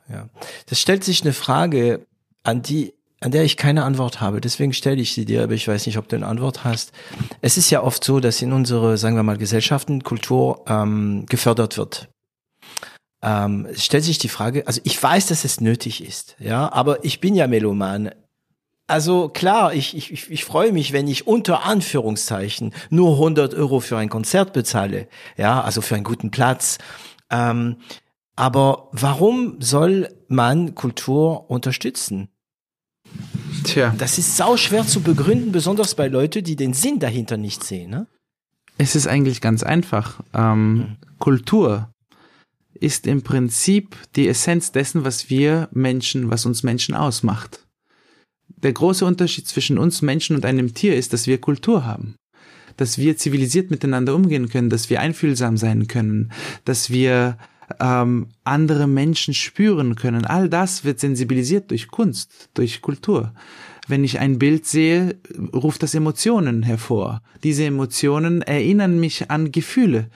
Ja. 0.08 0.28
Das 0.66 0.80
stellt 0.80 1.04
sich 1.04 1.22
eine 1.22 1.32
Frage, 1.32 2.06
an 2.42 2.62
die, 2.62 2.94
an 3.20 3.30
der 3.30 3.44
ich 3.44 3.56
keine 3.56 3.84
Antwort 3.84 4.20
habe. 4.20 4.40
Deswegen 4.40 4.72
stelle 4.72 5.00
ich 5.00 5.12
sie 5.12 5.26
dir, 5.26 5.42
aber 5.42 5.52
ich 5.52 5.68
weiß 5.68 5.86
nicht, 5.86 5.98
ob 5.98 6.08
du 6.08 6.16
eine 6.16 6.26
Antwort 6.26 6.64
hast. 6.64 6.92
Es 7.42 7.56
ist 7.56 7.70
ja 7.70 7.82
oft 7.82 8.02
so, 8.02 8.20
dass 8.20 8.42
in 8.42 8.52
unsere, 8.52 8.96
sagen 8.96 9.16
wir 9.16 9.22
mal, 9.22 9.36
Gesellschaften 9.36 10.02
Kultur 10.02 10.64
ähm, 10.66 11.26
gefördert 11.28 11.76
wird. 11.76 12.08
Ähm, 13.22 13.68
stellt 13.76 14.04
sich 14.04 14.18
die 14.18 14.30
Frage, 14.30 14.66
also 14.66 14.80
ich 14.84 15.00
weiß, 15.00 15.26
dass 15.26 15.44
es 15.44 15.60
nötig 15.60 16.02
ist, 16.02 16.36
ja, 16.38 16.72
aber 16.72 17.04
ich 17.04 17.20
bin 17.20 17.34
ja 17.34 17.46
Meloman. 17.46 18.10
Also 18.90 19.28
klar, 19.28 19.72
ich, 19.72 19.96
ich, 19.96 20.30
ich 20.30 20.44
freue 20.44 20.72
mich, 20.72 20.92
wenn 20.92 21.06
ich 21.06 21.28
unter 21.28 21.62
Anführungszeichen 21.64 22.74
nur 22.90 23.12
100 23.12 23.54
Euro 23.54 23.78
für 23.78 23.96
ein 23.96 24.08
Konzert 24.08 24.52
bezahle, 24.52 25.06
ja, 25.36 25.62
also 25.62 25.80
für 25.80 25.94
einen 25.94 26.02
guten 26.02 26.32
Platz. 26.32 26.78
Ähm, 27.30 27.76
aber 28.34 28.88
warum 28.90 29.60
soll 29.60 30.08
man 30.26 30.74
Kultur 30.74 31.48
unterstützen? 31.48 32.30
Tja. 33.62 33.94
Das 33.96 34.18
ist 34.18 34.36
sau 34.36 34.56
schwer 34.56 34.84
zu 34.84 35.02
begründen, 35.02 35.52
besonders 35.52 35.94
bei 35.94 36.08
Leuten, 36.08 36.42
die 36.42 36.56
den 36.56 36.72
Sinn 36.72 36.98
dahinter 36.98 37.36
nicht 37.36 37.62
sehen. 37.62 37.90
Ne? 37.90 38.08
Es 38.76 38.96
ist 38.96 39.06
eigentlich 39.06 39.40
ganz 39.40 39.62
einfach. 39.62 40.20
Ähm, 40.34 40.72
mhm. 40.72 40.96
Kultur 41.20 41.94
ist 42.74 43.06
im 43.06 43.22
Prinzip 43.22 43.96
die 44.16 44.26
Essenz 44.26 44.72
dessen, 44.72 45.04
was 45.04 45.30
wir 45.30 45.68
Menschen, 45.70 46.28
was 46.30 46.44
uns 46.44 46.64
Menschen 46.64 46.96
ausmacht 46.96 47.60
der 48.56 48.72
große 48.72 49.04
Unterschied 49.04 49.46
zwischen 49.46 49.78
uns 49.78 50.02
Menschen 50.02 50.36
und 50.36 50.44
einem 50.44 50.74
Tier 50.74 50.96
ist, 50.96 51.12
dass 51.12 51.26
wir 51.26 51.40
Kultur 51.40 51.84
haben. 51.84 52.14
Dass 52.76 52.98
wir 52.98 53.16
zivilisiert 53.16 53.70
miteinander 53.70 54.14
umgehen 54.14 54.48
können, 54.48 54.70
dass 54.70 54.90
wir 54.90 55.00
einfühlsam 55.00 55.56
sein 55.56 55.86
können, 55.86 56.32
dass 56.64 56.90
wir 56.90 57.36
ähm, 57.78 58.28
andere 58.44 58.86
Menschen 58.86 59.34
spüren 59.34 59.94
können. 59.94 60.24
All 60.24 60.48
das 60.48 60.84
wird 60.84 60.98
sensibilisiert 61.00 61.70
durch 61.70 61.88
Kunst, 61.88 62.50
durch 62.54 62.80
Kultur. 62.80 63.32
Wenn 63.86 64.04
ich 64.04 64.18
ein 64.18 64.38
Bild 64.38 64.66
sehe, 64.66 65.16
ruft 65.52 65.82
das 65.82 65.94
Emotionen 65.94 66.62
hervor. 66.62 67.22
Diese 67.42 67.64
Emotionen 67.64 68.42
erinnern 68.42 69.00
mich 69.00 69.30
an 69.30 69.52
Gefühle. 69.52 70.08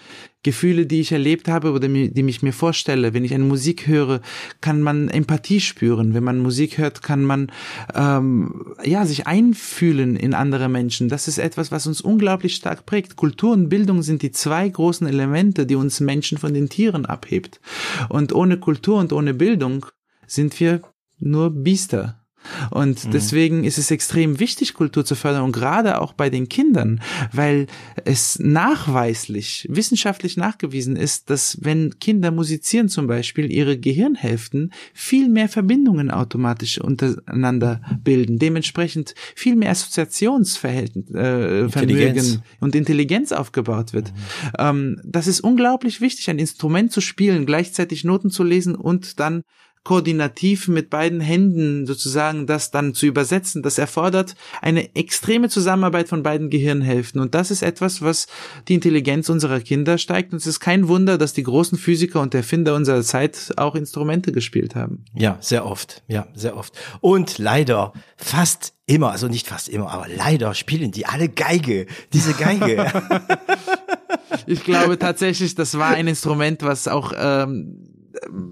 Gefühle, 0.45 0.87
die 0.87 1.01
ich 1.01 1.11
erlebt 1.11 1.49
habe 1.49 1.73
oder 1.73 1.89
die 1.89 2.23
mich 2.23 2.43
mir 2.43 2.53
vorstelle. 2.53 3.15
Wenn 3.15 3.25
ich 3.25 3.35
eine 3.35 3.45
Musik 3.45 3.89
höre, 3.89 4.21
kann 4.61 4.81
man 4.81 5.09
Empathie 5.09 5.61
spüren. 5.61 6.15
Wenn 6.15 6.23
man 6.23 6.39
Musik 6.39 6.79
hört, 6.79 7.03
kann 7.03 7.25
man 7.25 7.51
ähm, 7.95 8.75
ja 8.85 9.07
sich 9.07 9.27
einfühlen 9.27 10.15
in 10.15 10.35
andere 10.35 10.69
Menschen. 10.69 11.09
Das 11.09 11.27
ist 11.27 11.39
etwas, 11.39 11.73
was 11.73 11.87
uns 11.87 12.01
unglaublich 12.01 12.55
stark 12.55 12.87
prägt. 12.87 13.17
Kultur 13.17 13.53
und 13.53 13.69
Bildung 13.69 14.03
sind 14.03 14.23
die 14.23 14.31
zwei 14.31 14.69
großen 14.69 15.07
Elemente, 15.07 15.67
die 15.67 15.75
uns 15.75 15.99
Menschen 16.01 16.39
von 16.39 16.55
den 16.55 16.69
Tieren 16.69 17.07
abhebt. 17.07 17.61
Und 18.09 18.33
ohne 18.33 18.59
Kultur 18.59 18.99
und 18.99 19.13
ohne 19.13 19.35
Bildung 19.35 19.87
sind 20.27 20.61
wir 20.61 20.83
nur 21.19 21.51
Biester. 21.51 22.24
Und 22.71 23.05
mhm. 23.05 23.11
deswegen 23.11 23.65
ist 23.65 23.79
es 23.79 23.91
extrem 23.91 24.41
wichtig, 24.41 24.75
Kultur 24.75 25.05
zu 25.05 25.15
fördern 25.15 25.43
und 25.43 25.53
gerade 25.53 26.01
auch 26.01 26.13
bei 26.13 26.31
den 26.31 26.49
Kindern, 26.49 27.01
weil 27.33 27.67
es 28.05 28.39
nachweislich, 28.39 29.67
wissenschaftlich 29.71 30.37
nachgewiesen 30.37 30.97
ist, 30.97 31.31
dass 31.31 31.59
wenn 31.61 31.99
Kinder 31.99 32.31
musizieren 32.31 32.89
zum 32.89 33.07
Beispiel, 33.07 33.51
ihre 33.51 33.79
Gehirnhälften 33.79 34.73
viel 34.93 35.29
mehr 35.29 35.49
Verbindungen 35.49 36.11
automatisch 36.11 36.81
untereinander 36.81 37.81
bilden, 38.03 38.39
dementsprechend 38.39 39.15
viel 39.35 39.57
mehr 39.57 39.71
Assoziationsverhältnis, 39.71 41.11
äh, 41.11 41.69
Vermögen 41.69 42.43
und 42.61 42.75
Intelligenz 42.75 43.33
aufgebaut 43.33 43.93
wird. 43.93 44.13
Mhm. 44.13 44.19
Ähm, 44.59 45.01
das 45.05 45.27
ist 45.27 45.41
unglaublich 45.41 46.01
wichtig, 46.01 46.31
ein 46.31 46.39
Instrument 46.39 46.93
zu 46.93 47.01
spielen, 47.01 47.47
gleichzeitig 47.47 48.05
Noten 48.05 48.31
zu 48.31 48.43
lesen 48.43 48.75
und 48.75 49.21
dann 49.21 49.43
koordinativ 49.85 50.67
mit 50.67 50.89
beiden 50.89 51.21
Händen 51.21 51.87
sozusagen 51.87 52.47
das 52.47 52.71
dann 52.71 52.95
zu 52.95 53.05
übersetzen, 53.05 53.63
das 53.63 53.77
erfordert 53.77 54.35
eine 54.63 54.95
extreme 54.97 55.51
Zusammenarbeit 55.51 56.09
von 56.09 56.23
beiden 56.23 56.49
Gehirnhälften. 56.49 57.21
Und 57.21 57.35
das 57.35 57.51
ist 57.51 57.63
etwas, 57.63 58.01
was 58.01 58.27
die 58.67 58.75
Intelligenz 58.75 59.29
unserer 59.29 59.61
Kinder 59.61 59.99
steigt. 59.99 60.33
Und 60.33 60.39
es 60.39 60.47
ist 60.47 60.61
kein 60.61 60.89
Wunder, 60.89 61.19
dass 61.19 61.35
die 61.35 61.43
großen 61.43 61.77
Physiker 61.77 62.23
und 62.23 62.35
Erfinder 62.35 62.75
unserer 62.75 63.03
Zeit 63.03 63.53
auch 63.57 63.75
Instrumente 63.75 64.33
gespielt 64.33 64.75
haben. 64.75 65.05
Ja, 65.15 65.37
sehr 65.41 65.67
oft. 65.67 66.03
Ja, 66.09 66.29
sehr 66.35 66.57
oft. 66.57 66.73
Und 67.01 67.37
leider 67.37 67.93
fast 68.17 68.73
immer, 68.87 69.11
also 69.11 69.29
nicht 69.29 69.47
fast 69.47 69.69
immer, 69.69 69.91
aber 69.91 70.07
leider 70.09 70.55
spielen 70.55 70.93
die 70.93 71.05
alle 71.05 71.29
Geige. 71.29 71.87
Diese 72.15 72.33
Geige. 72.33 72.91
ich 74.47 74.65
glaube 74.65 74.99
tatsächlich, 74.99 75.55
das 75.55 75.77
war 75.77 75.89
ein 75.89 76.07
Instrument, 76.07 76.63
was 76.63 76.89
auch 76.89 77.13
ähm, 77.17 77.84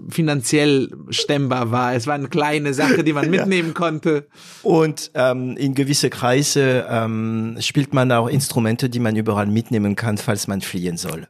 finanziell 0.09 0.89
stemmbar 1.09 1.71
war. 1.71 1.95
Es 1.95 2.07
war 2.07 2.15
eine 2.15 2.27
kleine 2.27 2.73
Sache, 2.73 3.03
die 3.03 3.13
man 3.13 3.29
mitnehmen 3.31 3.69
ja. 3.69 3.73
konnte. 3.73 4.27
Und 4.61 5.11
ähm, 5.13 5.57
in 5.57 5.73
gewisse 5.75 6.09
Kreise 6.09 6.85
ähm, 6.89 7.57
spielt 7.59 7.93
man 7.93 8.11
auch 8.11 8.27
Instrumente, 8.27 8.89
die 8.89 8.99
man 8.99 9.15
überall 9.15 9.47
mitnehmen 9.47 9.95
kann, 9.95 10.17
falls 10.17 10.47
man 10.47 10.61
fliehen 10.61 10.97
soll. 10.97 11.27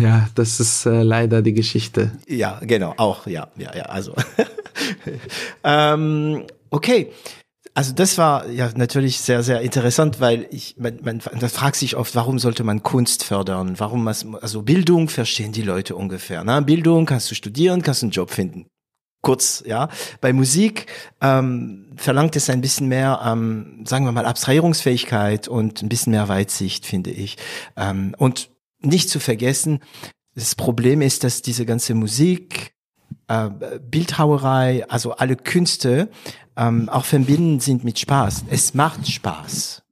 Ja, 0.00 0.28
das 0.34 0.60
ist 0.60 0.86
äh, 0.86 1.02
leider 1.02 1.42
die 1.42 1.52
Geschichte. 1.52 2.12
Ja, 2.26 2.60
genau, 2.62 2.94
auch, 2.96 3.26
ja, 3.26 3.48
ja, 3.56 3.76
ja, 3.76 3.84
also. 3.84 4.14
ähm, 5.64 6.44
okay. 6.70 7.12
Also 7.78 7.92
das 7.92 8.18
war 8.18 8.48
ja 8.48 8.72
natürlich 8.74 9.20
sehr, 9.20 9.44
sehr 9.44 9.60
interessant, 9.60 10.18
weil 10.18 10.48
ich, 10.50 10.74
man, 10.78 10.98
man, 11.04 11.22
man 11.30 11.48
fragt 11.48 11.76
sich 11.76 11.94
oft, 11.94 12.12
warum 12.16 12.40
sollte 12.40 12.64
man 12.64 12.82
Kunst 12.82 13.22
fördern? 13.22 13.78
Warum, 13.78 14.08
also 14.08 14.62
Bildung 14.62 15.08
verstehen 15.08 15.52
die 15.52 15.62
Leute 15.62 15.94
ungefähr. 15.94 16.42
Na, 16.42 16.58
Bildung 16.58 17.06
kannst 17.06 17.30
du 17.30 17.36
studieren, 17.36 17.82
kannst 17.82 18.02
einen 18.02 18.10
Job 18.10 18.32
finden. 18.32 18.66
Kurz, 19.22 19.62
ja. 19.64 19.90
Bei 20.20 20.32
Musik 20.32 20.86
ähm, 21.20 21.92
verlangt 21.94 22.34
es 22.34 22.50
ein 22.50 22.60
bisschen 22.60 22.88
mehr, 22.88 23.20
ähm, 23.24 23.84
sagen 23.86 24.06
wir 24.06 24.10
mal, 24.10 24.26
Abstrahierungsfähigkeit 24.26 25.46
und 25.46 25.80
ein 25.80 25.88
bisschen 25.88 26.10
mehr 26.10 26.26
Weitsicht, 26.26 26.84
finde 26.84 27.12
ich. 27.12 27.36
Ähm, 27.76 28.12
und 28.18 28.50
nicht 28.80 29.08
zu 29.08 29.20
vergessen, 29.20 29.84
das 30.34 30.56
Problem 30.56 31.00
ist, 31.00 31.22
dass 31.22 31.42
diese 31.42 31.64
ganze 31.64 31.94
Musik, 31.94 32.72
äh, 33.28 33.50
Bildhauerei, 33.88 34.84
also 34.88 35.12
alle 35.12 35.36
Künste 35.36 36.10
ähm, 36.58 36.88
auch 36.88 37.04
verbinden 37.04 37.60
sind 37.60 37.84
mit 37.84 37.98
Spaß. 37.98 38.44
Es 38.50 38.74
macht 38.74 39.08
Spaß. 39.08 39.82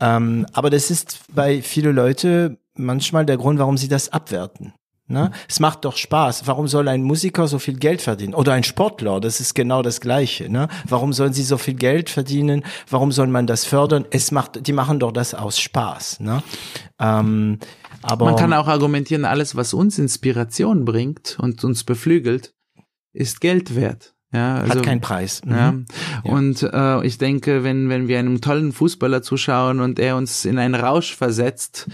Ähm, 0.00 0.46
aber 0.52 0.70
das 0.70 0.90
ist 0.90 1.20
bei 1.34 1.62
viele 1.62 1.92
Leute 1.92 2.58
manchmal 2.76 3.24
der 3.24 3.38
Grund, 3.38 3.58
warum 3.58 3.76
sie 3.78 3.88
das 3.88 4.10
abwerten. 4.10 4.74
Ne? 5.06 5.32
Es 5.48 5.60
macht 5.60 5.84
doch 5.84 5.96
Spaß. 5.96 6.46
Warum 6.46 6.66
soll 6.66 6.88
ein 6.88 7.02
Musiker 7.02 7.46
so 7.46 7.58
viel 7.58 7.76
Geld 7.76 8.00
verdienen? 8.00 8.34
Oder 8.34 8.54
ein 8.54 8.64
Sportler, 8.64 9.20
das 9.20 9.40
ist 9.40 9.54
genau 9.54 9.82
das 9.82 10.00
Gleiche. 10.00 10.48
Ne? 10.50 10.68
Warum 10.88 11.12
sollen 11.12 11.34
sie 11.34 11.42
so 11.42 11.58
viel 11.58 11.74
Geld 11.74 12.08
verdienen? 12.08 12.64
Warum 12.88 13.12
soll 13.12 13.26
man 13.26 13.46
das 13.46 13.64
fördern? 13.66 14.06
Es 14.10 14.30
macht, 14.30 14.66
die 14.66 14.72
machen 14.72 15.00
doch 15.00 15.12
das 15.12 15.34
aus 15.34 15.58
Spaß. 15.58 16.20
Ne? 16.20 16.42
Ähm, 16.98 17.58
aber 18.00 18.26
man 18.26 18.36
kann 18.36 18.52
auch 18.52 18.66
argumentieren, 18.66 19.24
alles, 19.24 19.56
was 19.56 19.74
uns 19.74 19.98
Inspiration 19.98 20.84
bringt 20.84 21.38
und 21.38 21.62
uns 21.64 21.84
beflügelt, 21.84 22.54
ist 23.12 23.40
Geld 23.40 23.74
wert. 23.74 24.13
Ja, 24.34 24.56
also, 24.56 24.74
Hat 24.74 24.82
keinen 24.82 25.00
Preis. 25.00 25.42
Mhm. 25.44 25.52
Ja. 25.52 25.74
ja. 26.24 26.32
Und 26.32 26.62
äh, 26.62 27.06
ich 27.06 27.18
denke, 27.18 27.62
wenn, 27.62 27.88
wenn 27.88 28.08
wir 28.08 28.18
einem 28.18 28.40
tollen 28.40 28.72
Fußballer 28.72 29.22
zuschauen 29.22 29.78
und 29.78 30.00
er 30.00 30.16
uns 30.16 30.44
in 30.44 30.58
einen 30.58 30.74
Rausch 30.74 31.14
versetzt, 31.14 31.86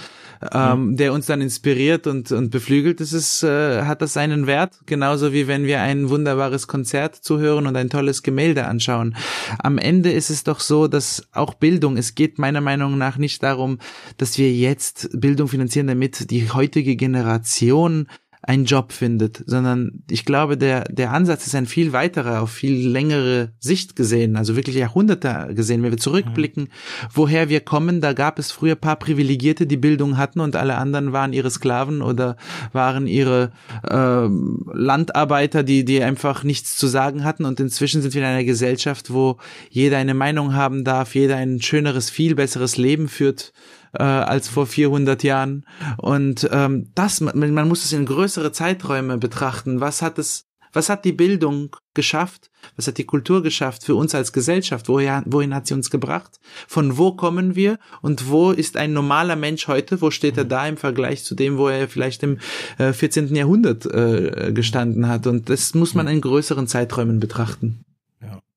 ähm, 0.53 0.87
mhm. 0.87 0.97
der 0.97 1.13
uns 1.13 1.27
dann 1.27 1.43
inspiriert 1.43 2.07
und, 2.07 2.33
und 2.33 2.51
beflügelt, 2.51 3.01
das 3.01 3.13
ist, 3.13 3.43
äh, 3.43 3.83
hat 3.83 4.01
das 4.01 4.15
seinen 4.15 4.47
Wert. 4.47 4.79
Genauso 4.87 5.35
wie 5.35 5.49
wenn 5.49 5.65
wir 5.65 5.83
ein 5.83 6.09
wunderbares 6.09 6.67
Konzert 6.67 7.15
zuhören 7.15 7.67
und 7.67 7.77
ein 7.77 7.91
tolles 7.91 8.23
Gemälde 8.23 8.67
anschauen. 8.67 9.17
Am 9.59 9.77
Ende 9.77 10.11
ist 10.11 10.31
es 10.31 10.43
doch 10.43 10.61
so, 10.61 10.89
dass 10.89 11.29
auch 11.33 11.53
Bildung, 11.53 11.99
es 11.99 12.15
geht 12.15 12.39
meiner 12.39 12.63
Meinung 12.63 12.97
nach 12.97 13.19
nicht 13.19 13.43
darum, 13.43 13.79
dass 14.17 14.39
wir 14.39 14.51
jetzt 14.51 15.11
Bildung 15.13 15.49
finanzieren, 15.49 15.89
damit 15.89 16.31
die 16.31 16.51
heutige 16.51 16.97
Generation 16.97 18.07
einen 18.43 18.65
Job 18.65 18.93
findet, 18.93 19.43
sondern 19.47 20.03
ich 20.11 20.25
glaube, 20.25 20.57
der, 20.57 20.85
der 20.85 21.13
Ansatz 21.13 21.47
ist 21.47 21.55
ein 21.55 21.67
viel 21.67 21.93
weiterer, 21.93 22.41
auf 22.41 22.51
viel 22.51 22.89
längere 22.89 23.53
Sicht 23.59 23.97
gesehen, 23.97 24.37
also 24.37 24.57
wirklich 24.57 24.77
Jahrhunderte 24.77 25.53
gesehen. 25.55 25.83
Wenn 25.83 25.91
wir 25.91 25.99
zurückblicken, 25.99 26.69
woher 27.13 27.51
wir 27.51 27.61
kommen, 27.61 28.01
da 28.01 28.15
gab 28.15 28.39
es 28.39 28.51
früher 28.51 28.77
paar 28.77 28.97
Privilegierte, 28.97 29.67
die 29.67 29.77
Bildung 29.77 30.17
hatten 30.17 30.41
und 30.41 30.57
alle 30.57 30.77
anderen 30.77 31.13
waren 31.13 31.35
ihre 31.35 31.51
Sklaven 31.51 32.01
oder 32.01 32.37
waren 32.73 33.07
ihre 33.07 33.53
äh, 33.87 34.27
Landarbeiter, 34.73 35.63
die, 35.63 35.85
die 35.85 36.03
einfach 36.03 36.43
nichts 36.43 36.77
zu 36.77 36.87
sagen 36.87 37.25
hatten. 37.25 37.45
Und 37.45 37.61
inzwischen 37.61 38.01
sind 38.01 38.15
wir 38.15 38.23
in 38.23 38.29
einer 38.29 38.45
Gesellschaft, 38.45 39.13
wo 39.13 39.37
jeder 39.69 39.99
eine 39.99 40.15
Meinung 40.15 40.55
haben 40.55 40.83
darf, 40.85 41.15
jeder 41.15 41.37
ein 41.37 41.61
schöneres, 41.61 42.09
viel 42.09 42.35
besseres 42.35 42.79
Leben 42.79 43.09
führt 43.09 43.53
äh, 43.93 44.03
als 44.03 44.49
vor 44.49 44.67
400 44.67 45.23
Jahren. 45.23 45.67
Und 45.99 46.49
ähm, 46.53 46.91
das, 46.95 47.21
man, 47.21 47.53
man 47.53 47.69
muss 47.69 47.85
es 47.85 47.93
in 47.93 48.07
größere 48.07 48.53
Zeiträume 48.53 49.19
betrachten. 49.19 49.81
Was 49.81 50.03
hat 50.03 50.19
es, 50.19 50.47
was 50.73 50.89
hat 50.89 51.05
die 51.05 51.13
Bildung 51.13 51.77
geschafft? 51.95 52.51
Was 52.77 52.87
hat 52.87 52.99
die 52.99 53.05
Kultur 53.05 53.43
geschafft 53.43 53.85
für 53.85 53.95
uns 53.95 54.15
als 54.15 54.33
Gesellschaft? 54.33 54.89
Woher, 54.89 55.23
wohin 55.27 55.55
hat 55.55 55.67
sie 55.67 55.75
uns 55.75 55.91
gebracht? 55.91 56.39
Von 56.69 56.99
wo 56.99 57.13
kommen 57.13 57.57
wir? 57.57 57.79
Und 58.03 58.29
wo 58.29 58.53
ist 58.53 58.77
ein 58.77 58.93
normaler 58.93 59.37
Mensch 59.37 59.67
heute? 59.67 60.01
Wo 60.01 60.11
steht 60.11 60.37
er 60.37 60.45
da 60.45 60.67
im 60.67 60.77
Vergleich 60.77 61.25
zu 61.25 61.35
dem, 61.35 61.59
wo 61.59 61.69
er 61.69 61.89
vielleicht 61.89 62.23
im 62.23 62.39
äh, 62.79 62.93
14. 62.93 63.35
Jahrhundert 63.35 63.87
äh, 63.87 64.53
gestanden 64.53 65.09
hat? 65.09 65.27
Und 65.27 65.49
das 65.49 65.75
muss 65.75 65.95
man 65.95 66.07
in 66.07 66.21
größeren 66.21 66.69
Zeiträumen 66.69 67.19
betrachten 67.19 67.85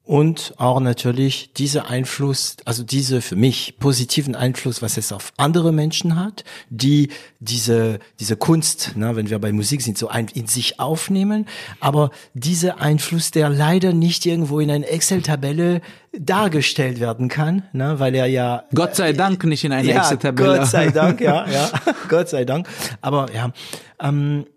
und 0.06 0.54
auch 0.58 0.82
natürlich 0.82 1.54
dieser 1.54 1.90
Einfluss, 1.90 2.58
also 2.66 2.84
diese 2.84 3.22
für 3.22 3.38
mich 3.38 3.76
positiven 3.80 4.36
Einfluss, 4.36 4.82
was 4.82 4.98
es 4.98 5.14
auf 5.14 5.32
andere 5.38 5.72
Menschen 5.72 6.18
hat, 6.18 6.44
die 6.70 7.10
diese 7.40 8.00
diese 8.20 8.36
Kunst, 8.36 8.98
ne, 8.98 9.16
wenn 9.16 9.30
wir 9.30 9.40
bei 9.40 9.54
Musik 9.54 9.82
sind, 9.82 9.98
so 9.98 10.10
ein, 10.10 10.28
in 10.34 10.48
sich 10.48 10.80
aufnehmen, 10.82 11.48
aber 11.80 12.12
dieser 12.34 12.82
Einfluss, 12.82 13.32
der 13.32 13.48
leider 13.48 13.94
nicht 13.94 14.26
irgendwo 14.26 14.60
in 14.60 14.70
einer 14.70 14.90
Excel-Tabelle 14.90 15.80
dargestellt 16.12 17.00
werden 17.00 17.30
kann, 17.30 17.64
ne, 17.72 17.98
weil 18.00 18.14
er 18.14 18.26
ja 18.26 18.66
Gott 18.76 18.98
sei 18.98 19.14
Dank 19.14 19.46
nicht 19.46 19.64
in 19.64 19.72
einer 19.72 19.88
ja, 19.88 20.02
Excel-Tabelle. 20.02 20.58
Gott 20.58 20.68
sei 20.68 20.90
Dank, 20.90 21.22
ja, 21.22 21.48
ja, 21.50 21.72
Gott 22.10 22.28
sei 22.28 22.44
Dank. 22.44 22.68
Aber 23.00 23.28
ja, 23.34 23.54
ähm, 24.02 24.48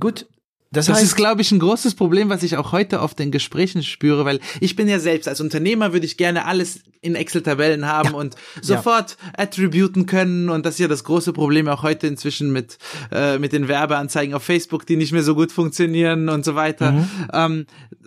gut, 0.00 0.26
das, 0.74 0.86
das 0.86 0.96
heißt, 0.96 1.04
ist, 1.04 1.16
glaube 1.16 1.42
ich, 1.42 1.52
ein 1.52 1.58
großes 1.58 1.94
Problem, 1.94 2.28
was 2.28 2.42
ich 2.42 2.56
auch 2.56 2.72
heute 2.72 3.00
auf 3.00 3.14
den 3.14 3.30
Gesprächen 3.30 3.82
spüre, 3.82 4.24
weil 4.24 4.40
ich 4.60 4.76
bin 4.76 4.88
ja 4.88 4.98
selbst 4.98 5.28
als 5.28 5.40
Unternehmer 5.40 5.92
würde 5.92 6.06
ich 6.06 6.16
gerne 6.16 6.44
alles 6.46 6.80
in 7.00 7.14
Excel-Tabellen 7.14 7.86
haben 7.86 8.10
ja. 8.10 8.14
und 8.16 8.34
sofort 8.62 9.16
ja. 9.22 9.44
attributen 9.44 10.06
können 10.06 10.48
und 10.48 10.64
das 10.64 10.74
ist 10.74 10.80
ja 10.80 10.88
das 10.88 11.04
große 11.04 11.32
Problem 11.32 11.68
auch 11.68 11.82
heute 11.82 12.06
inzwischen 12.06 12.52
mit 12.52 12.78
äh, 13.12 13.38
mit 13.38 13.52
den 13.52 13.68
Werbeanzeigen 13.68 14.34
auf 14.34 14.42
Facebook, 14.42 14.86
die 14.86 14.96
nicht 14.96 15.12
mehr 15.12 15.22
so 15.22 15.34
gut 15.34 15.52
funktionieren 15.52 16.28
und 16.28 16.44
so 16.44 16.54
weiter. 16.54 16.92
Mhm. 16.92 17.08
Ähm, 17.32 17.66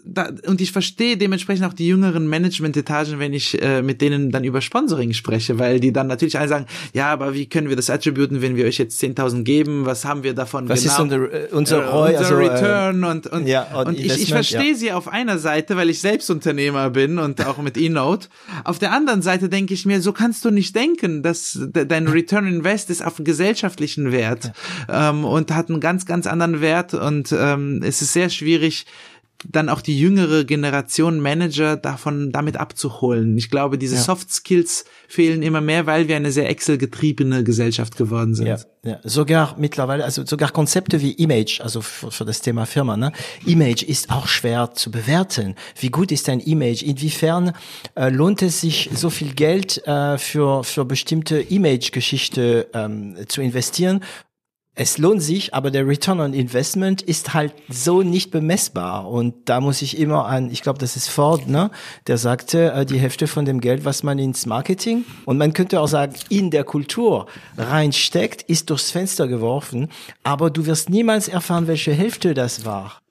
da, 0.10 0.30
und 0.46 0.62
ich 0.62 0.72
verstehe 0.72 1.18
dementsprechend 1.18 1.66
auch 1.66 1.74
die 1.74 1.88
jüngeren 1.88 2.28
Management-Etagen, 2.28 3.20
wenn 3.20 3.34
ich 3.34 3.62
äh, 3.62 3.82
mit 3.82 4.02
denen 4.02 4.32
dann 4.32 4.44
über 4.44 4.62
Sponsoring 4.62 5.14
spreche, 5.14 5.60
weil 5.60 5.80
die 5.80 5.92
dann 5.92 6.08
natürlich 6.08 6.40
alle 6.40 6.48
sagen, 6.48 6.66
ja, 6.94 7.12
aber 7.12 7.34
wie 7.34 7.48
können 7.48 7.70
wir 7.70 7.76
das 7.76 7.90
attributen, 7.90 8.42
wenn 8.42 8.56
wir 8.56 8.66
euch 8.66 8.78
jetzt 8.78 9.02
10.000 9.02 9.44
geben, 9.44 9.86
was 9.86 10.06
haben 10.06 10.24
wir 10.24 10.34
davon 10.34 10.70
was 10.70 10.82
genau? 10.82 10.94
Ist 10.94 11.00
unser, 11.52 11.80
äh, 11.84 11.86
ROI, 11.86 12.18
unser 12.18 12.38
äh, 12.62 12.66
Return 12.66 13.04
und, 13.04 13.28
und, 13.28 13.48
ja, 13.48 13.64
und, 13.64 13.88
und 13.88 14.00
ich, 14.00 14.22
ich 14.22 14.30
verstehe 14.30 14.72
ja. 14.72 14.76
sie 14.76 14.92
auf 14.92 15.08
einer 15.08 15.38
Seite, 15.38 15.78
weil 15.78 15.90
ich 15.90 16.00
selbst 16.00 16.30
Unternehmer 16.30 16.90
bin 16.90 17.20
und 17.20 17.46
auch 17.46 17.58
mit 17.58 17.78
eNote. 17.78 18.28
Auf 18.64 18.80
der 18.80 18.92
anderen 18.92 19.22
Seite 19.22 19.50
denke 19.50 19.74
ich 19.74 19.86
mir, 19.86 20.02
so 20.02 20.14
kannst 20.14 20.46
du 20.46 20.52
nicht 20.52 20.76
denken, 20.76 21.24
dass 21.24 21.60
dein 21.72 22.08
Return 22.08 22.48
Invest 22.48 22.90
ist 22.90 23.06
auf 23.06 23.16
gesellschaftlichen 23.20 24.12
Wert 24.12 24.52
ja. 24.88 25.10
ähm, 25.10 25.26
und 25.26 25.54
hat 25.54 25.70
einen 25.70 25.80
ganz, 25.80 26.06
ganz 26.06 26.28
anderen 26.28 26.62
Wert 26.62 26.94
und 26.94 27.34
ähm, 27.38 27.82
es 27.84 28.02
ist 28.02 28.14
sehr 28.14 28.30
schwierig, 28.30 28.86
dann 29.46 29.70
auch 29.70 29.82
die 29.82 30.00
jüngere 30.00 30.44
Generation 30.44 31.20
Manager 31.20 31.78
davon 31.78 32.32
damit 32.32 32.58
abzuholen. 32.58 33.38
Ich 33.38 33.50
glaube, 33.50 33.78
diese 33.78 33.96
ja. 33.96 34.02
Soft 34.02 34.32
Skills 34.32 34.86
fehlen 35.08 35.44
immer 35.44 35.62
mehr, 35.62 35.86
weil 35.86 36.08
wir 36.08 36.16
eine 36.16 36.32
sehr 36.32 36.50
Excel 36.50 36.78
getriebene 36.78 37.44
Gesellschaft 37.44 37.98
geworden 37.98 38.34
sind. 38.34 38.48
Ja, 38.48 38.58
ja. 38.84 39.00
sogar 39.04 39.56
mittlerweile, 39.58 40.04
also 40.04 40.26
sogar 40.26 40.52
Konzepte 40.52 41.02
wie 41.02 41.12
Image, 41.12 41.62
also 41.62 41.82
für, 41.82 42.10
für 42.12 42.26
das 42.26 42.42
Thema 42.42 42.66
Firma, 42.66 42.98
ne? 42.98 43.12
Image 43.46 43.84
ist 43.84 44.10
auch 44.10 44.28
schwer 44.28 44.72
zu 44.74 44.90
bewerten. 44.90 45.56
Wie 45.80 45.90
gut 45.90 46.12
ist 46.12 46.30
ein 46.30 46.40
Image? 46.40 46.82
Inwiefern 46.82 47.54
äh, 47.96 48.10
lohnt 48.10 48.42
es 48.42 48.62
sich, 48.62 48.90
so 48.94 49.10
viel 49.10 49.34
Geld 49.34 49.86
äh, 49.86 50.18
für 50.18 50.64
für 50.64 50.86
bestimmte 50.86 51.40
Image-Geschichte 51.40 52.68
ähm, 52.74 53.16
zu 53.28 53.42
investieren? 53.42 54.02
Es 54.80 55.00
lohnt 55.00 55.24
sich, 55.24 55.56
aber 55.56 55.72
der 55.72 55.88
Return 55.88 56.20
on 56.20 56.34
Investment 56.34 57.02
ist 57.02 57.34
halt 57.34 57.52
so 57.68 58.04
nicht 58.04 58.30
bemessbar. 58.30 59.10
Und 59.10 59.34
da 59.46 59.60
muss 59.60 59.82
ich 59.82 59.98
immer 59.98 60.28
an, 60.28 60.52
ich 60.52 60.62
glaube, 60.62 60.78
das 60.78 60.96
ist 60.96 61.10
Ford, 61.10 61.48
ne? 61.48 61.72
Der 62.06 62.20
sagte, 62.20 62.72
äh, 62.72 62.86
die 62.86 63.00
Hälfte 63.00 63.26
von 63.26 63.46
dem 63.46 63.60
Geld, 63.60 63.86
was 63.86 64.04
man 64.04 64.20
ins 64.20 64.46
Marketing 64.46 65.04
und 65.26 65.40
man 65.40 65.54
könnte 65.54 65.82
auch 65.82 65.88
sagen, 65.88 66.14
in 66.30 66.52
der 66.52 66.64
Kultur 66.64 67.26
reinsteckt, 67.58 68.44
ist 68.44 68.70
durchs 68.70 68.92
Fenster 68.92 69.28
geworfen, 69.28 69.90
aber 70.24 70.52
du 70.52 70.68
wirst 70.68 70.92
niemals 70.92 71.28
erfahren, 71.28 71.66
welche 71.66 71.94
Hälfte 71.94 72.36
das 72.36 72.64
war. 72.64 73.02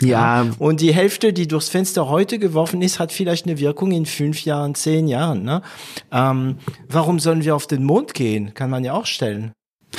Ja. 0.00 0.46
Und 0.58 0.80
die 0.80 0.92
Hälfte, 0.92 1.32
die 1.32 1.46
durchs 1.46 1.68
Fenster 1.68 2.08
heute 2.08 2.40
geworfen 2.40 2.82
ist, 2.82 2.98
hat 2.98 3.12
vielleicht 3.12 3.46
eine 3.46 3.60
Wirkung 3.60 3.92
in 3.92 4.06
fünf 4.06 4.44
Jahren, 4.44 4.74
zehn 4.74 5.06
Jahren. 5.06 5.44
Ne? 5.44 5.62
Ähm, 6.10 6.58
warum 6.88 7.20
sollen 7.20 7.44
wir 7.44 7.54
auf 7.54 7.68
den 7.68 7.84
Mond 7.84 8.14
gehen? 8.14 8.54
Kann 8.54 8.70
man 8.70 8.82
ja 8.82 8.94
auch 8.94 9.06
stellen. 9.06 9.52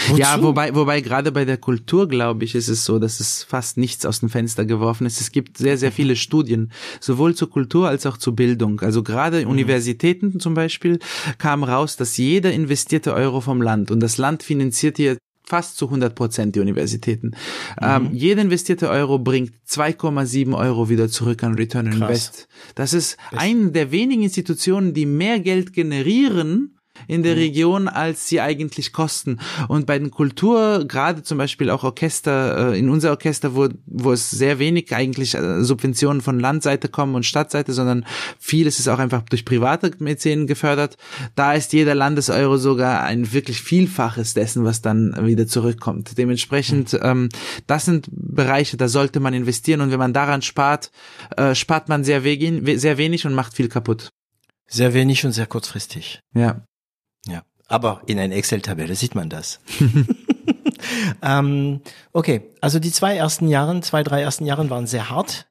Wozu? 0.08 0.20
Ja, 0.20 0.42
wobei, 0.42 0.74
wobei 0.74 1.02
gerade 1.02 1.32
bei 1.32 1.46
der 1.46 1.58
Kultur, 1.58 2.08
glaube 2.08 2.46
ich, 2.46 2.56
ist 2.56 2.70
es 2.70 2.86
so, 2.86 3.00
dass 3.00 3.20
es 3.20 3.44
fast 3.44 3.78
nichts 3.78 4.06
aus 4.06 4.22
dem 4.22 4.30
Fenster 4.30 4.66
geworfen 4.66 5.06
ist. 5.06 5.20
Es 5.20 5.32
gibt 5.32 5.58
sehr, 5.58 5.78
sehr 5.78 5.92
viele 5.92 6.16
Studien, 6.16 6.72
sowohl 7.00 7.36
zur 7.36 7.50
Kultur 7.50 7.90
als 7.90 8.06
auch 8.06 8.18
zur 8.18 8.36
Bildung. 8.36 8.80
Also 8.82 9.04
gerade 9.04 9.44
mhm. 9.44 9.52
Universitäten 9.52 10.40
zum 10.40 10.54
Beispiel 10.54 11.00
kam 11.38 11.64
raus, 11.64 11.98
dass 11.98 12.18
jeder 12.18 12.52
investierte 12.52 13.14
Euro 13.14 13.42
vom 13.42 13.62
Land 13.62 13.92
und 13.92 14.00
das 14.00 14.18
Land 14.18 14.44
finanziert 14.44 14.98
hier 14.98 15.18
fast 15.44 15.78
zu 15.78 15.86
100 15.86 16.16
Prozent 16.16 16.56
die 16.56 16.62
Universitäten. 16.62 17.28
Mhm. 17.28 17.34
Ähm, 17.82 18.10
jeder 18.14 18.42
investierte 18.42 18.90
Euro 18.90 19.20
bringt 19.20 19.54
2,7 19.68 20.58
Euro 20.58 20.90
wieder 20.90 21.10
zurück 21.10 21.44
an 21.44 21.56
Return 21.56 21.88
on 21.88 21.94
Invest. 21.94 22.48
Das 22.76 22.94
ist 22.94 23.18
eine 23.32 23.72
der 23.72 23.92
wenigen 23.92 24.24
Institutionen, 24.24 24.94
die 24.94 25.06
mehr 25.06 25.40
Geld 25.40 25.74
generieren 25.74 26.78
in 27.08 27.24
der 27.24 27.36
mhm. 27.36 27.42
Region, 27.42 27.88
als 27.88 28.28
sie 28.28 28.42
eigentlich 28.42 28.94
kosten. 28.94 29.40
Und 29.68 29.86
bei 29.86 29.98
den 29.98 30.12
Kultur, 30.12 30.86
gerade 30.88 31.24
zum 31.24 31.38
Beispiel 31.38 31.70
auch 31.70 31.84
Orchester, 31.84 32.74
äh, 32.74 32.80
in 32.80 32.90
unser 32.90 33.12
Orchester, 33.12 33.56
wo, 33.56 33.70
wo 33.86 34.12
es 34.12 34.30
sehr 34.30 34.60
wenig 34.60 34.94
eigentlich 34.94 35.36
äh, 35.36 35.64
Subventionen 35.64 36.22
von 36.22 36.40
Landseite 36.40 36.90
kommen 36.90 37.16
und 37.16 37.26
Stadtseite, 37.26 37.74
sondern 37.74 38.06
vieles 38.40 38.80
ist 38.80 38.88
auch 38.88 39.00
einfach 39.00 39.22
durch 39.24 39.46
private 39.46 39.92
Mäzenen 40.00 40.48
gefördert. 40.48 40.98
Da 41.36 41.54
ist 41.54 41.74
jeder 41.74 41.96
Landeseuro 41.96 42.58
sogar 42.58 43.04
ein 43.04 43.34
wirklich 43.34 43.62
Vielfaches 43.62 44.34
dessen, 44.34 44.64
was 44.64 44.82
dann 44.82 45.16
wieder 45.26 45.48
zurückkommt. 45.48 46.18
Dementsprechend, 46.18 46.94
mhm. 46.94 47.00
ähm, 47.04 47.30
das 47.68 47.86
sind 47.86 48.08
Bereiche, 48.12 48.78
da 48.78 48.88
sollte 48.88 49.20
man 49.20 49.34
investieren 49.34 49.82
und 49.82 49.92
wenn 49.92 50.00
man 50.00 50.14
daran 50.14 50.42
spart, 50.42 50.92
äh, 51.38 51.56
spart 51.56 51.90
man 51.90 52.04
sehr, 52.04 52.24
wenig, 52.24 52.80
sehr 52.80 52.98
wenig 52.98 53.26
und 53.26 53.34
macht 53.34 53.54
viel 53.54 53.70
kaputt. 53.70 54.12
Sehr 54.68 54.94
wenig 54.94 55.26
und 55.26 55.34
sehr 55.34 55.48
kurzfristig. 55.48 56.22
Ja. 56.34 56.64
Ja, 57.28 57.44
aber 57.68 58.02
in 58.06 58.20
einer 58.20 58.36
Excel-Tabelle 58.36 58.96
sieht 58.96 59.16
man 59.16 59.30
das. 59.30 59.60
ähm, 61.22 61.82
okay, 62.14 62.50
also 62.62 62.80
die 62.80 62.92
zwei 62.92 63.16
ersten 63.16 63.48
Jahren, 63.48 63.84
zwei, 63.84 64.04
drei 64.04 64.22
ersten 64.22 64.46
Jahren 64.46 64.70
waren 64.70 64.88
sehr 64.88 65.10
hart. 65.10 65.48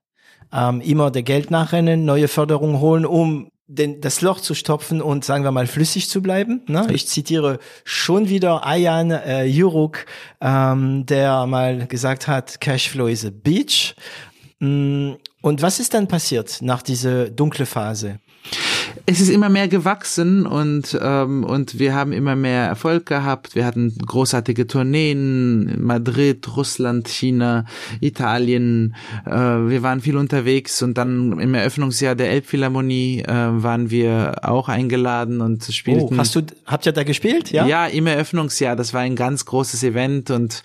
Ähm, 0.52 0.80
immer 0.80 1.10
der 1.10 1.22
Geld 1.22 1.50
nachrennen, 1.50 2.04
neue 2.04 2.26
Förderung 2.26 2.80
holen, 2.80 3.06
um 3.06 3.50
den, 3.70 4.00
das 4.00 4.20
Loch 4.20 4.40
zu 4.40 4.54
stopfen 4.54 5.00
und 5.00 5.24
sagen 5.24 5.44
wir 5.44 5.52
mal 5.52 5.68
flüssig 5.68 6.10
zu 6.10 6.22
bleiben. 6.22 6.62
Ne? 6.66 6.88
Ich 6.92 7.06
zitiere 7.06 7.60
schon 7.84 8.28
wieder 8.28 8.66
Ayan 8.66 9.12
äh, 9.12 9.44
Juruk, 9.44 10.06
ähm, 10.40 11.06
der 11.06 11.46
mal 11.46 11.86
gesagt 11.86 12.26
hat, 12.26 12.60
Cashflow 12.60 13.06
is 13.06 13.24
a 13.24 13.30
beach. 13.30 13.94
Mm, 14.58 15.12
und 15.40 15.62
was 15.62 15.78
ist 15.78 15.94
dann 15.94 16.08
passiert 16.08 16.58
nach 16.62 16.82
dieser 16.82 17.30
dunkle 17.30 17.64
Phase? 17.64 18.18
Es 19.06 19.20
ist 19.20 19.28
immer 19.28 19.48
mehr 19.48 19.68
gewachsen 19.68 20.46
und 20.46 20.98
ähm, 21.00 21.44
und 21.44 21.78
wir 21.78 21.94
haben 21.94 22.12
immer 22.12 22.36
mehr 22.36 22.64
Erfolg 22.64 23.06
gehabt. 23.06 23.54
Wir 23.54 23.64
hatten 23.64 23.94
großartige 24.06 24.66
Tourneen 24.66 25.82
Madrid, 25.82 26.56
Russland, 26.56 27.08
China, 27.08 27.64
Italien. 28.00 28.94
Äh, 29.26 29.30
wir 29.30 29.82
waren 29.82 30.00
viel 30.00 30.16
unterwegs 30.16 30.82
und 30.82 30.98
dann 30.98 31.38
im 31.38 31.54
Eröffnungsjahr 31.54 32.14
der 32.14 32.30
Elbphilharmonie 32.30 33.22
äh, 33.22 33.32
waren 33.32 33.90
wir 33.90 34.36
auch 34.42 34.68
eingeladen 34.68 35.40
und 35.40 35.64
spielten. 35.64 36.14
Oh, 36.14 36.18
hast 36.18 36.36
du 36.36 36.42
habt 36.66 36.86
ihr 36.86 36.92
da 36.92 37.02
gespielt? 37.02 37.50
Ja. 37.50 37.66
Ja, 37.66 37.86
im 37.86 38.06
Eröffnungsjahr. 38.06 38.76
Das 38.76 38.94
war 38.94 39.00
ein 39.00 39.16
ganz 39.16 39.44
großes 39.44 39.82
Event 39.82 40.30
und 40.30 40.62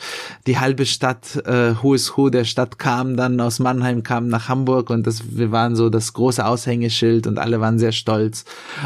die 0.47 0.59
halbe 0.59 0.85
Stadt, 0.85 1.35
äh, 1.45 1.73
Who 1.81 1.93
is 1.93 2.17
Who 2.17 2.29
der 2.29 2.45
Stadt 2.45 2.79
kam 2.79 3.17
dann 3.17 3.39
aus 3.39 3.59
Mannheim 3.59 4.03
kam 4.03 4.27
nach 4.27 4.49
Hamburg 4.49 4.89
und 4.89 5.07
das 5.07 5.23
wir 5.37 5.51
waren 5.51 5.75
so 5.75 5.89
das 5.89 6.13
große 6.13 6.45
Aushängeschild 6.45 7.27
und 7.27 7.39
alle 7.39 7.59
waren 7.59 7.79
sehr 7.79 7.91
stolz. 7.91 8.14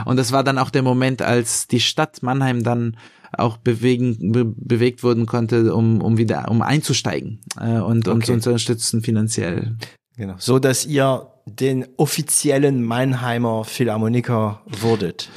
Und 0.06 0.18
das 0.18 0.32
war 0.32 0.44
dann 0.44 0.58
auch 0.58 0.70
der 0.70 0.84
Moment, 0.84 1.22
als 1.22 1.68
die 1.68 1.80
Stadt 1.80 2.22
Mannheim 2.24 2.64
dann 2.64 2.98
auch 3.32 3.58
bewegen, 3.58 4.32
be 4.32 4.46
bewegt 4.46 5.04
wurden 5.04 5.26
konnte, 5.26 5.74
um, 5.74 6.02
um 6.02 6.18
wieder, 6.18 6.50
um 6.50 6.62
einzusteigen 6.62 7.42
äh, 7.60 7.80
und 7.80 8.08
okay. 8.08 8.16
uns 8.16 8.26
zu 8.26 8.34
unterstützen 8.34 9.02
finanziell. 9.02 9.76
Genau. 10.18 10.36
So 10.38 10.60
dass 10.60 10.86
ihr 10.86 11.28
den 11.46 11.88
offiziellen 11.98 12.84
Mannheimer 12.84 13.64
Philharmoniker 13.64 14.62
wurdet. 14.68 15.30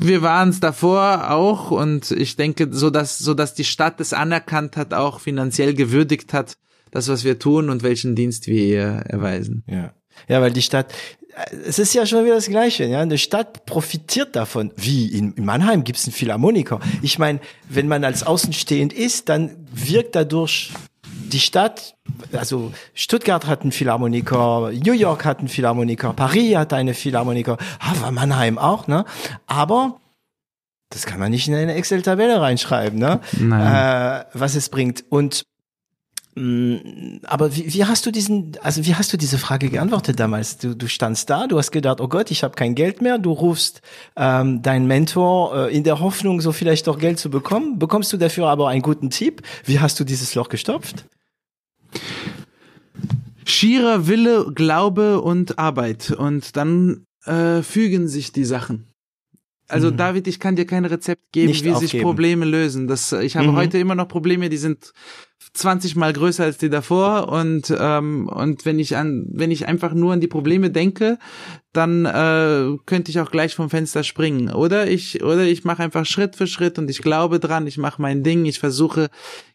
Wir 0.00 0.22
waren 0.22 0.50
es 0.50 0.60
davor 0.60 1.30
auch 1.30 1.70
und 1.70 2.10
ich 2.12 2.36
denke, 2.36 2.68
so 2.70 2.90
dass, 2.90 3.18
so 3.18 3.34
dass 3.34 3.54
die 3.54 3.64
Stadt 3.64 4.00
es 4.00 4.12
anerkannt 4.12 4.76
hat, 4.76 4.94
auch 4.94 5.20
finanziell 5.20 5.74
gewürdigt 5.74 6.32
hat, 6.32 6.56
das, 6.90 7.08
was 7.08 7.24
wir 7.24 7.38
tun 7.38 7.68
und 7.68 7.82
welchen 7.82 8.14
Dienst 8.14 8.46
wir 8.46 8.62
ihr 8.62 8.84
erweisen. 8.84 9.64
Ja. 9.66 9.92
Ja, 10.28 10.40
weil 10.40 10.52
die 10.52 10.62
Stadt, 10.62 10.94
es 11.66 11.78
ist 11.78 11.92
ja 11.94 12.06
schon 12.06 12.24
wieder 12.24 12.36
das 12.36 12.46
Gleiche. 12.46 12.84
Ja, 12.84 13.00
eine 13.00 13.18
Stadt 13.18 13.66
profitiert 13.66 14.34
davon. 14.36 14.72
Wie 14.76 15.08
in, 15.08 15.34
Mannheim 15.36 15.84
gibt 15.84 15.98
es 15.98 16.06
einen 16.06 16.14
Philharmoniker. 16.14 16.80
Ich 17.02 17.18
meine, 17.18 17.40
wenn 17.68 17.88
man 17.88 18.04
als 18.04 18.22
Außenstehend 18.22 18.92
ist, 18.92 19.28
dann 19.28 19.50
wirkt 19.72 20.16
dadurch 20.16 20.72
die 21.04 21.40
Stadt. 21.40 21.94
Also 22.32 22.72
Stuttgart 22.94 23.46
hat 23.46 23.62
einen 23.62 23.72
Philharmoniker, 23.72 24.70
New 24.72 24.92
York 24.92 25.24
hat 25.24 25.40
einen 25.40 25.48
Philharmoniker, 25.48 26.12
Paris 26.14 26.56
hat 26.56 26.72
eine 26.72 26.94
Philharmoniker, 26.94 27.58
aber 27.80 28.10
Mannheim 28.10 28.58
auch. 28.58 28.86
Ne, 28.86 29.04
aber 29.46 30.00
das 30.90 31.04
kann 31.04 31.18
man 31.18 31.32
nicht 31.32 31.48
in 31.48 31.54
eine 31.54 31.74
Excel-Tabelle 31.74 32.40
reinschreiben, 32.40 32.98
ne? 32.98 33.20
Nein. 33.38 34.22
Äh, 34.22 34.24
was 34.32 34.54
es 34.54 34.68
bringt. 34.68 35.04
Und 35.08 35.42
aber 36.38 37.56
wie, 37.56 37.72
wie 37.72 37.84
hast 37.86 38.04
du 38.04 38.10
diesen, 38.10 38.58
also 38.60 38.84
wie 38.84 38.94
hast 38.94 39.10
du 39.10 39.16
diese 39.16 39.38
Frage 39.38 39.70
geantwortet 39.70 40.20
damals? 40.20 40.58
Du, 40.58 40.76
du 40.76 40.86
standst 40.86 41.30
da, 41.30 41.46
du 41.46 41.56
hast 41.56 41.70
gedacht, 41.70 41.98
oh 42.02 42.08
Gott, 42.08 42.30
ich 42.30 42.44
habe 42.44 42.54
kein 42.54 42.74
Geld 42.74 43.00
mehr. 43.00 43.16
Du 43.16 43.32
rufst 43.32 43.80
ähm, 44.16 44.60
deinen 44.60 44.86
Mentor 44.86 45.68
äh, 45.68 45.74
in 45.74 45.82
der 45.82 45.98
Hoffnung, 46.00 46.42
so 46.42 46.52
vielleicht 46.52 46.88
doch 46.88 46.98
Geld 46.98 47.18
zu 47.18 47.30
bekommen. 47.30 47.78
Bekommst 47.78 48.12
du 48.12 48.18
dafür 48.18 48.48
aber 48.48 48.68
einen 48.68 48.82
guten 48.82 49.08
Tipp? 49.08 49.42
Wie 49.64 49.80
hast 49.80 49.98
du 49.98 50.04
dieses 50.04 50.34
Loch 50.34 50.50
gestopft? 50.50 51.06
Schierer 53.46 54.06
Wille, 54.06 54.52
Glaube 54.54 55.22
und 55.22 55.58
Arbeit. 55.58 56.10
Und 56.10 56.54
dann 56.58 57.06
äh, 57.24 57.62
fügen 57.62 58.08
sich 58.08 58.32
die 58.32 58.44
Sachen. 58.44 58.92
Also 59.68 59.90
mhm. 59.90 59.96
David, 59.96 60.28
ich 60.28 60.38
kann 60.38 60.56
dir 60.56 60.66
kein 60.66 60.84
Rezept 60.84 61.32
geben, 61.32 61.48
Nicht 61.48 61.64
wie 61.64 61.72
aufgeben. 61.72 61.90
sich 61.90 62.02
Probleme 62.02 62.44
lösen. 62.44 62.86
Das, 62.86 63.12
ich 63.12 63.36
habe 63.36 63.48
mhm. 63.48 63.56
heute 63.56 63.78
immer 63.78 63.94
noch 63.94 64.08
Probleme, 64.08 64.48
die 64.48 64.56
sind 64.56 64.92
20 65.52 65.96
mal 65.96 66.12
größer 66.12 66.44
als 66.44 66.58
die 66.58 66.68
davor 66.68 67.28
und 67.28 67.74
ähm, 67.78 68.28
und 68.28 68.64
wenn 68.64 68.78
ich 68.78 68.96
an 68.96 69.26
wenn 69.32 69.50
ich 69.50 69.66
einfach 69.66 69.94
nur 69.94 70.12
an 70.12 70.20
die 70.20 70.26
Probleme 70.28 70.70
denke, 70.70 71.18
dann 71.72 72.04
äh, 72.04 72.76
könnte 72.84 73.10
ich 73.10 73.20
auch 73.20 73.30
gleich 73.30 73.54
vom 73.54 73.70
Fenster 73.70 74.02
springen 74.02 74.50
oder 74.50 74.88
ich 74.88 75.22
oder 75.22 75.44
ich 75.44 75.64
mache 75.64 75.82
einfach 75.82 76.04
Schritt 76.04 76.36
für 76.36 76.46
Schritt 76.46 76.78
und 76.78 76.90
ich 76.90 76.98
glaube 76.98 77.38
dran, 77.38 77.66
ich 77.66 77.78
mache 77.78 78.02
mein 78.02 78.22
Ding, 78.22 78.44
ich 78.44 78.58
versuche 78.58 79.08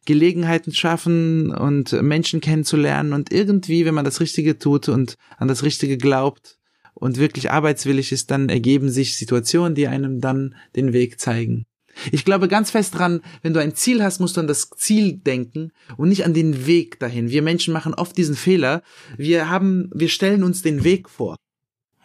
Gelegenheiten 0.05 0.73
schaffen 0.73 1.51
und 1.51 1.93
Menschen 2.01 2.41
kennenzulernen 2.41 3.13
und 3.13 3.31
irgendwie, 3.31 3.85
wenn 3.85 3.95
man 3.95 4.05
das 4.05 4.19
Richtige 4.21 4.57
tut 4.57 4.89
und 4.89 5.15
an 5.37 5.47
das 5.47 5.63
Richtige 5.63 5.97
glaubt, 5.97 6.57
und 7.01 7.17
wirklich 7.17 7.49
arbeitswillig 7.49 8.11
ist, 8.11 8.29
dann 8.29 8.47
ergeben 8.47 8.91
sich 8.91 9.17
Situationen, 9.17 9.73
die 9.73 9.87
einem 9.87 10.21
dann 10.21 10.55
den 10.75 10.93
Weg 10.93 11.19
zeigen. 11.19 11.65
Ich 12.11 12.23
glaube 12.23 12.47
ganz 12.47 12.69
fest 12.69 12.97
dran, 12.97 13.21
wenn 13.41 13.53
du 13.53 13.59
ein 13.59 13.75
Ziel 13.75 14.03
hast, 14.03 14.19
musst 14.19 14.37
du 14.37 14.41
an 14.41 14.47
das 14.47 14.69
Ziel 14.69 15.17
denken 15.17 15.71
und 15.97 16.09
nicht 16.09 16.25
an 16.25 16.35
den 16.35 16.67
Weg 16.67 16.99
dahin. 16.99 17.29
Wir 17.31 17.41
Menschen 17.41 17.73
machen 17.73 17.95
oft 17.95 18.15
diesen 18.17 18.35
Fehler. 18.35 18.83
Wir 19.17 19.49
haben, 19.49 19.89
wir 19.93 20.09
stellen 20.09 20.43
uns 20.43 20.61
den 20.61 20.83
Weg 20.83 21.09
vor. 21.09 21.35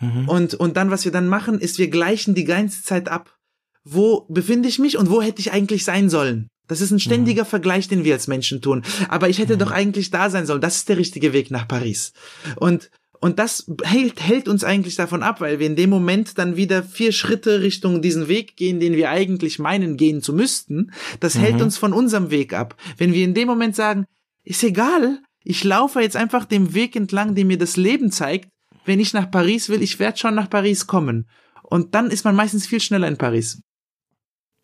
Mhm. 0.01 0.29
Und, 0.29 0.55
und 0.55 0.79
dann, 0.79 0.91
was 0.91 1.05
wir 1.05 1.13
dann 1.13 1.29
machen, 1.29 1.61
ist, 1.61 1.79
wir 1.79 1.89
gleichen 1.89 2.35
die 2.35 2.45
ganze 2.45 2.83
Zeit 2.83 3.09
ab. 3.09 3.37
Wo 3.85 4.27
befinde 4.31 4.69
ich 4.69 4.79
mich 4.79 4.97
und 4.97 5.11
wo 5.11 5.21
hätte 5.21 5.41
ich 5.41 5.53
eigentlich 5.53 5.85
sein 5.85 6.09
sollen? 6.09 6.49
Das 6.69 6.81
ist 6.81 6.91
ein 6.91 7.01
ständiger 7.01 7.45
mhm. 7.45 7.49
Vergleich, 7.49 7.87
den 7.87 8.03
wir 8.03 8.15
als 8.15 8.29
Menschen 8.29 8.63
tun. 8.63 8.83
Aber 9.09 9.29
ich 9.29 9.39
hätte 9.39 9.55
mhm. 9.55 9.61
doch 9.61 9.71
eigentlich 9.71 10.11
da 10.11 10.31
sein 10.31 10.47
sollen. 10.47 10.63
Das 10.63 10.77
ist 10.77 10.89
der 10.89 10.97
richtige 10.97 11.35
Weg 11.35 11.51
nach 11.51 11.69
Paris. 11.69 12.15
Und 12.57 12.91
und 13.21 13.39
das 13.39 13.71
hält, 13.83 14.21
hält 14.21 14.49
uns 14.49 14.65
eigentlich 14.65 14.97
davon 14.97 15.23
ab, 15.23 15.41
weil 15.41 15.59
wir 15.59 15.67
in 15.67 15.77
dem 15.77 15.91
Moment 15.91 16.39
dann 16.39 16.57
wieder 16.57 16.83
vier 16.83 17.13
Schritte 17.13 17.61
Richtung 17.63 18.03
diesen 18.03 18.29
Weg 18.29 18.57
gehen, 18.57 18.81
den 18.81 18.95
wir 18.95 19.11
eigentlich 19.11 19.59
meinen 19.59 19.97
gehen 19.97 20.23
zu 20.23 20.33
müssten. 20.33 20.93
Das 21.21 21.35
mhm. 21.35 21.41
hält 21.41 21.63
uns 21.63 21.79
von 21.79 21.93
unserem 21.93 22.31
Weg 22.31 22.53
ab. 22.53 22.77
Wenn 22.99 23.13
wir 23.13 23.25
in 23.25 23.35
dem 23.35 23.49
Moment 23.49 23.77
sagen, 23.77 24.07
ist 24.45 24.63
egal, 24.63 25.21
ich 25.43 25.65
laufe 25.65 26.01
jetzt 26.01 26.17
einfach 26.17 26.45
dem 26.45 26.75
Weg 26.75 26.97
entlang, 26.97 27.35
den 27.35 27.47
mir 27.47 27.59
das 27.59 27.77
Leben 27.77 28.11
zeigt. 28.11 28.49
Wenn 28.85 29.01
ich 29.01 29.13
nach 29.13 29.31
Paris 29.31 29.69
will, 29.69 29.83
ich 29.83 29.99
werde 29.99 30.19
schon 30.19 30.35
nach 30.35 30.51
Paris 30.51 30.87
kommen. 30.87 31.29
Und 31.63 31.95
dann 31.95 32.11
ist 32.11 32.25
man 32.25 32.37
meistens 32.37 32.67
viel 32.67 32.81
schneller 32.81 33.09
in 33.09 33.17
Paris. 33.17 33.61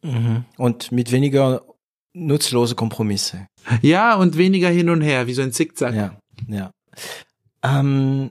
Mhm. 0.03 0.45
Und 0.57 0.93
mit 0.93 1.11
weniger 1.11 1.63
nutzlose 2.13 2.75
Kompromisse. 2.75 3.47
Ja, 3.81 4.15
und 4.15 4.37
weniger 4.37 4.69
hin 4.69 4.91
und 4.91 5.01
her, 5.01 5.27
wie 5.27 5.35
so 5.35 5.43
ein 5.43 5.53
Zickzack. 5.53 5.95
Ja, 5.95 6.19
ja. 6.49 6.71
Ähm, 7.63 8.31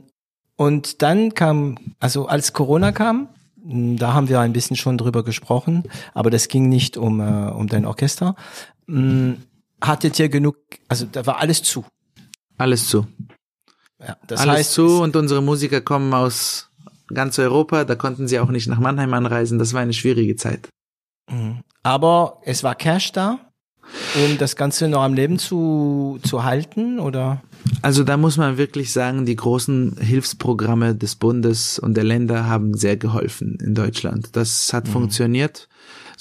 und 0.62 1.01
dann 1.01 1.34
kam, 1.34 1.80
also 1.99 2.28
als 2.28 2.53
Corona 2.53 2.91
kam, 2.91 3.30
hm, 3.66 3.97
da 3.97 4.14
haben 4.14 4.30
wir 4.30 4.39
ein 4.41 4.53
bisschen 4.53 4.76
schon 4.76 4.95
drüber 4.95 5.24
gesprochen, 5.24 5.86
aber 6.14 6.30
das 6.30 6.49
ging 6.49 6.70
nicht 6.70 6.97
um, 6.97 7.20
äh, 7.20 7.49
um 7.49 7.66
dein 7.66 7.84
Orchester. 7.84 8.36
Hm, 8.88 9.38
hattet 9.82 10.20
ihr 10.20 10.30
genug, 10.30 10.57
also 10.88 11.07
da 11.12 11.26
war 11.26 11.39
alles 11.39 11.64
zu. 11.64 11.84
Alles 12.59 12.88
zu. 12.88 13.07
ja. 13.99 14.18
Das 14.28 14.41
Alles 14.41 14.55
heißt, 14.55 14.74
zu 14.74 15.01
und 15.01 15.16
unsere 15.16 15.41
Musiker 15.41 15.82
kommen 15.82 16.14
aus 16.14 16.70
ganz 17.12 17.39
Europa. 17.39 17.84
Da 17.84 17.95
konnten 17.95 18.28
sie 18.28 18.39
auch 18.39 18.49
nicht 18.49 18.68
nach 18.68 18.80
Mannheim 18.80 19.16
anreisen. 19.16 19.57
Das 19.57 19.74
war 19.74 19.82
eine 19.82 19.93
schwierige 19.93 20.36
Zeit. 20.36 20.70
Mhm. 21.28 21.62
Aber 21.82 22.38
es 22.45 22.64
war 22.64 22.76
Cash 22.76 23.14
da, 23.14 23.39
um 24.14 24.38
das 24.38 24.55
Ganze 24.55 24.89
noch 24.89 25.01
am 25.01 25.16
Leben 25.16 25.39
zu, 25.39 26.20
zu 26.22 26.43
halten, 26.43 26.99
oder? 26.99 27.41
Also 27.82 28.03
da 28.03 28.18
muss 28.18 28.38
man 28.38 28.57
wirklich 28.57 28.91
sagen, 28.91 29.26
die 29.26 29.36
großen 29.36 29.97
Hilfsprogramme 29.99 30.95
des 30.95 31.16
Bundes 31.16 31.80
und 31.80 31.95
der 31.95 32.03
Länder 32.03 32.47
haben 32.47 32.76
sehr 32.76 32.97
geholfen 32.97 33.57
in 33.62 33.76
Deutschland. 33.76 34.30
Das 34.34 34.72
hat 34.74 34.88
mhm. 34.88 34.91
funktioniert 34.91 35.68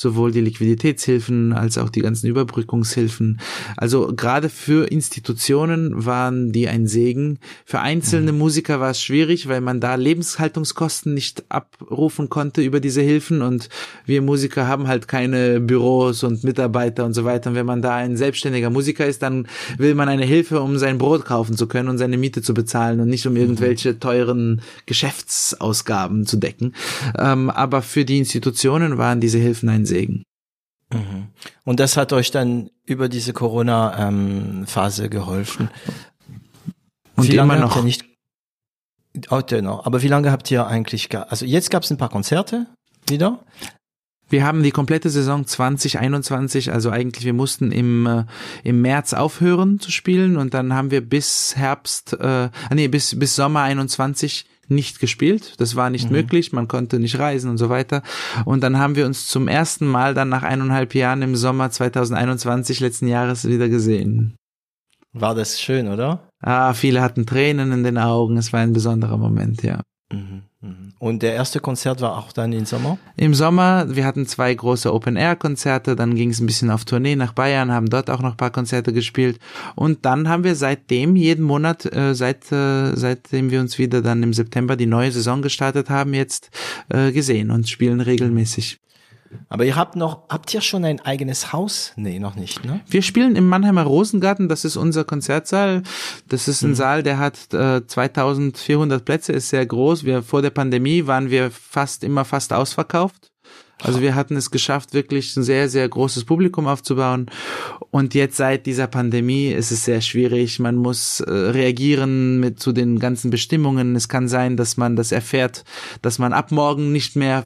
sowohl 0.01 0.33
die 0.33 0.41
Liquiditätshilfen 0.41 1.53
als 1.53 1.77
auch 1.77 1.91
die 1.91 2.01
ganzen 2.01 2.27
Überbrückungshilfen. 2.27 3.39
Also 3.77 4.15
gerade 4.17 4.49
für 4.49 4.91
Institutionen 4.91 6.07
waren 6.07 6.53
die 6.53 6.69
ein 6.69 6.87
Segen. 6.87 7.39
Für 7.67 7.81
einzelne 7.81 8.33
mhm. 8.33 8.39
Musiker 8.39 8.81
war 8.81 8.93
es 8.93 9.03
schwierig, 9.03 9.47
weil 9.47 9.61
man 9.61 9.79
da 9.79 9.97
Lebenshaltungskosten 9.97 11.13
nicht 11.13 11.45
abrufen 11.51 12.31
konnte 12.31 12.63
über 12.63 12.81
diese 12.81 13.03
Hilfen 13.03 13.43
und 13.43 13.69
wir 14.07 14.23
Musiker 14.23 14.67
haben 14.67 14.89
halt 14.89 15.07
keine 15.07 15.61
Büros 15.61 16.25
und 16.25 16.45
Mitarbeiter 16.45 17.05
und 17.05 17.13
so 17.13 17.27
weiter. 17.27 17.51
Und 17.51 17.57
wenn 17.57 17.67
man 17.67 17.83
da 17.83 17.97
ein 17.97 18.17
selbstständiger 18.17 18.71
Musiker 18.71 19.05
ist, 19.05 19.21
dann 19.21 19.49
will 19.77 19.95
man 19.95 20.09
eine 20.09 20.25
Hilfe, 20.25 20.63
um 20.63 20.79
sein 20.79 20.97
Brot 20.97 21.27
kaufen 21.27 21.59
zu 21.59 21.67
können 21.67 21.91
und 21.91 21.99
seine 21.99 22.17
Miete 22.17 22.41
zu 22.41 22.55
bezahlen 22.55 23.01
und 23.01 23.09
nicht 23.09 23.27
um 23.27 23.35
mhm. 23.35 23.41
irgendwelche 23.41 23.99
teuren 23.99 24.63
Geschäftsausgaben 24.87 26.25
zu 26.25 26.39
decken. 26.39 26.73
Ähm, 27.19 27.51
aber 27.51 27.83
für 27.83 28.07
die 28.07 28.17
Institutionen 28.17 28.97
waren 28.97 29.21
diese 29.21 29.37
Hilfen 29.37 29.69
ein 29.69 29.90
Segen. 29.91 30.25
Mhm. 30.93 31.29
Und 31.65 31.81
das 31.81 31.97
hat 31.97 32.13
euch 32.13 32.31
dann 32.31 32.71
über 32.85 33.09
diese 33.09 33.33
Corona-Phase 33.33 35.05
ähm, 35.05 35.11
geholfen. 35.11 35.71
Und 37.17 37.29
wie 37.29 37.33
lange 37.33 37.55
immer 37.55 37.63
noch. 37.63 37.77
Habt 37.77 37.83
ihr 37.83 37.85
nicht, 37.85 38.05
heute 39.31 39.63
noch. 39.63 39.87
Aber 39.87 40.03
wie 40.03 40.09
lange 40.09 40.33
habt 40.33 40.51
ihr 40.51 40.67
eigentlich, 40.67 41.15
also 41.15 41.45
jetzt 41.45 41.71
gab 41.71 41.83
es 41.83 41.91
ein 41.91 41.99
paar 41.99 42.09
Konzerte 42.09 42.67
wieder? 43.09 43.45
Wir 44.29 44.45
haben 44.45 44.63
die 44.63 44.71
komplette 44.71 45.11
Saison 45.11 45.45
2021, 45.45 46.73
also 46.73 46.91
eigentlich 46.91 47.25
wir 47.25 47.33
mussten 47.33 47.73
im 47.73 48.07
äh, 48.07 48.25
im 48.63 48.81
März 48.81 49.13
aufhören 49.13 49.81
zu 49.81 49.91
spielen 49.91 50.37
und 50.37 50.55
dann 50.55 50.73
haben 50.73 50.93
wir 50.93 51.01
bis 51.01 51.57
Herbst, 51.57 52.13
äh, 52.13 52.25
ah, 52.25 52.51
nee 52.73 52.87
bis 52.87 53.19
bis 53.19 53.35
Sommer 53.35 53.63
21 53.63 54.47
nicht 54.71 55.01
gespielt. 55.01 55.55
Das 55.59 55.77
war 55.77 55.91
nicht 55.91 56.07
mhm. 56.07 56.17
möglich, 56.17 56.53
man 56.53 56.69
konnte 56.69 56.99
nicht 56.99 57.19
reisen 57.19 57.51
und 57.51 57.59
so 57.59 57.69
weiter. 57.69 58.03
Und 58.45 58.63
dann 58.63 58.79
haben 58.79 58.97
wir 58.97 59.07
uns 59.07 59.27
zum 59.27 59.49
ersten 59.49 59.87
Mal 59.87 60.15
dann 60.15 60.29
nach 60.29 60.43
eineinhalb 60.43 60.95
Jahren 60.95 61.23
im 61.23 61.37
Sommer 61.37 61.71
2021 61.71 62.81
letzten 62.81 63.09
Jahres 63.09 63.47
wieder 63.47 63.69
gesehen. 63.69 64.37
War 65.13 65.35
das 65.35 65.61
schön, 65.61 65.89
oder? 65.89 66.29
Ah, 66.41 66.73
viele 66.73 67.03
hatten 67.03 67.27
Tränen 67.27 67.73
in 67.73 67.83
den 67.83 67.99
Augen. 67.99 68.37
Es 68.37 68.53
war 68.53 68.61
ein 68.61 68.73
besonderer 68.73 69.19
Moment, 69.19 69.63
ja. 69.63 69.83
Mhm. 70.13 70.43
Mhm. 70.61 70.93
Und 70.99 71.23
der 71.23 71.35
erste 71.35 71.61
Konzert 71.61 72.01
war 72.01 72.19
auch 72.19 72.33
dann 72.33 72.53
im 72.53 72.67
Sommer? 72.67 72.99
Im 73.17 73.33
Sommer, 73.33 73.87
wir 73.95 74.05
hatten 74.05 74.27
zwei 74.27 74.53
große 74.53 74.93
Open-Air-Konzerte, 74.93 75.97
dann 75.97 76.15
ging 76.15 76.31
es 76.31 76.41
ein 76.41 76.47
bisschen 76.47 76.71
auf 76.71 76.85
Tournee 76.85 77.17
nach 77.17 77.33
Bayern, 77.33 77.71
haben 77.71 77.89
dort 77.89 78.11
auch 78.11 78.21
noch 78.21 78.33
ein 78.33 78.37
paar 78.37 78.51
Konzerte 78.51 78.93
gespielt 78.93 79.39
und 79.77 80.05
dann 80.05 80.29
haben 80.29 80.45
wir 80.45 80.57
seitdem 80.57 81.17
jeden 81.17 81.45
Monat, 81.45 81.87
äh, 81.87 82.15
seit, 82.15 82.51
äh, 82.53 82.95
seitdem 82.97 83.51
wir 83.51 83.61
uns 83.61 83.79
wieder 83.79 84.03
dann 84.03 84.23
im 84.23 84.33
September 84.33 84.77
die 84.77 84.87
neue 84.87 85.13
Saison 85.13 85.43
gestartet 85.43 85.91
haben, 85.91 86.13
jetzt 86.13 86.51
äh, 86.89 87.13
gesehen 87.13 87.51
und 87.51 87.69
spielen 87.69 88.01
regelmäßig. 88.01 88.81
Aber 89.49 89.65
ihr 89.65 89.77
habt 89.77 89.97
noch, 89.97 90.29
habt 90.29 90.53
ihr 90.55 90.61
schon 90.61 90.85
ein 90.85 91.01
eigenes 91.01 91.53
Haus? 91.53 91.93
Nee, 91.97 92.19
noch 92.19 92.35
nicht, 92.35 92.65
ne? 92.65 92.81
Wir 92.89 93.03
spielen 93.03 93.37
im 93.37 93.49
Mannheimer 93.49 93.83
Rosengarten, 93.83 94.49
das 94.49 94.65
ist 94.65 94.77
unser 94.77 95.05
Konzertsaal. 95.05 95.83
Das 96.29 96.49
ist 96.49 96.63
ein 96.63 96.71
mhm. 96.71 96.75
Saal, 96.75 97.03
der 97.03 97.19
hat 97.19 97.53
äh, 97.53 97.87
2400 97.87 99.05
Plätze, 99.05 99.33
ist 99.33 99.51
sehr 99.51 99.65
groß. 99.65 100.05
Wir, 100.05 100.23
vor 100.23 100.43
der 100.43 100.51
Pandemie 100.51 101.07
waren 101.07 101.31
wir 101.31 101.51
fast 101.51 102.05
immer 102.05 102.25
fast 102.25 102.53
ausverkauft. 102.53 103.31
Also 103.83 104.03
wir 104.03 104.15
hatten 104.15 104.37
es 104.37 104.51
geschafft, 104.51 104.93
wirklich 104.93 105.35
ein 105.37 105.43
sehr, 105.43 105.69
sehr 105.69 105.89
großes 105.89 106.25
Publikum 106.25 106.67
aufzubauen. 106.67 107.31
Und 107.91 108.15
jetzt 108.15 108.37
seit 108.37 108.67
dieser 108.67 108.87
Pandemie 108.87 109.49
ist 109.49 109.71
es 109.71 109.85
sehr 109.85 110.01
schwierig. 110.01 110.59
Man 110.59 110.77
muss 110.77 111.21
äh, 111.21 111.31
reagieren 111.31 112.41
mit 112.41 112.61
zu 112.61 112.73
den 112.73 112.99
ganzen 112.99 113.31
Bestimmungen. 113.31 113.97
Es 113.97 114.09
kann 114.09 114.29
sein, 114.29 114.57
dass 114.57 114.77
man 114.77 114.97
das 114.97 115.13
erfährt, 115.13 115.65
dass 116.03 116.19
man 116.19 116.33
ab 116.33 116.53
morgen 116.53 116.93
nicht 116.93 117.17
mehr 117.17 117.43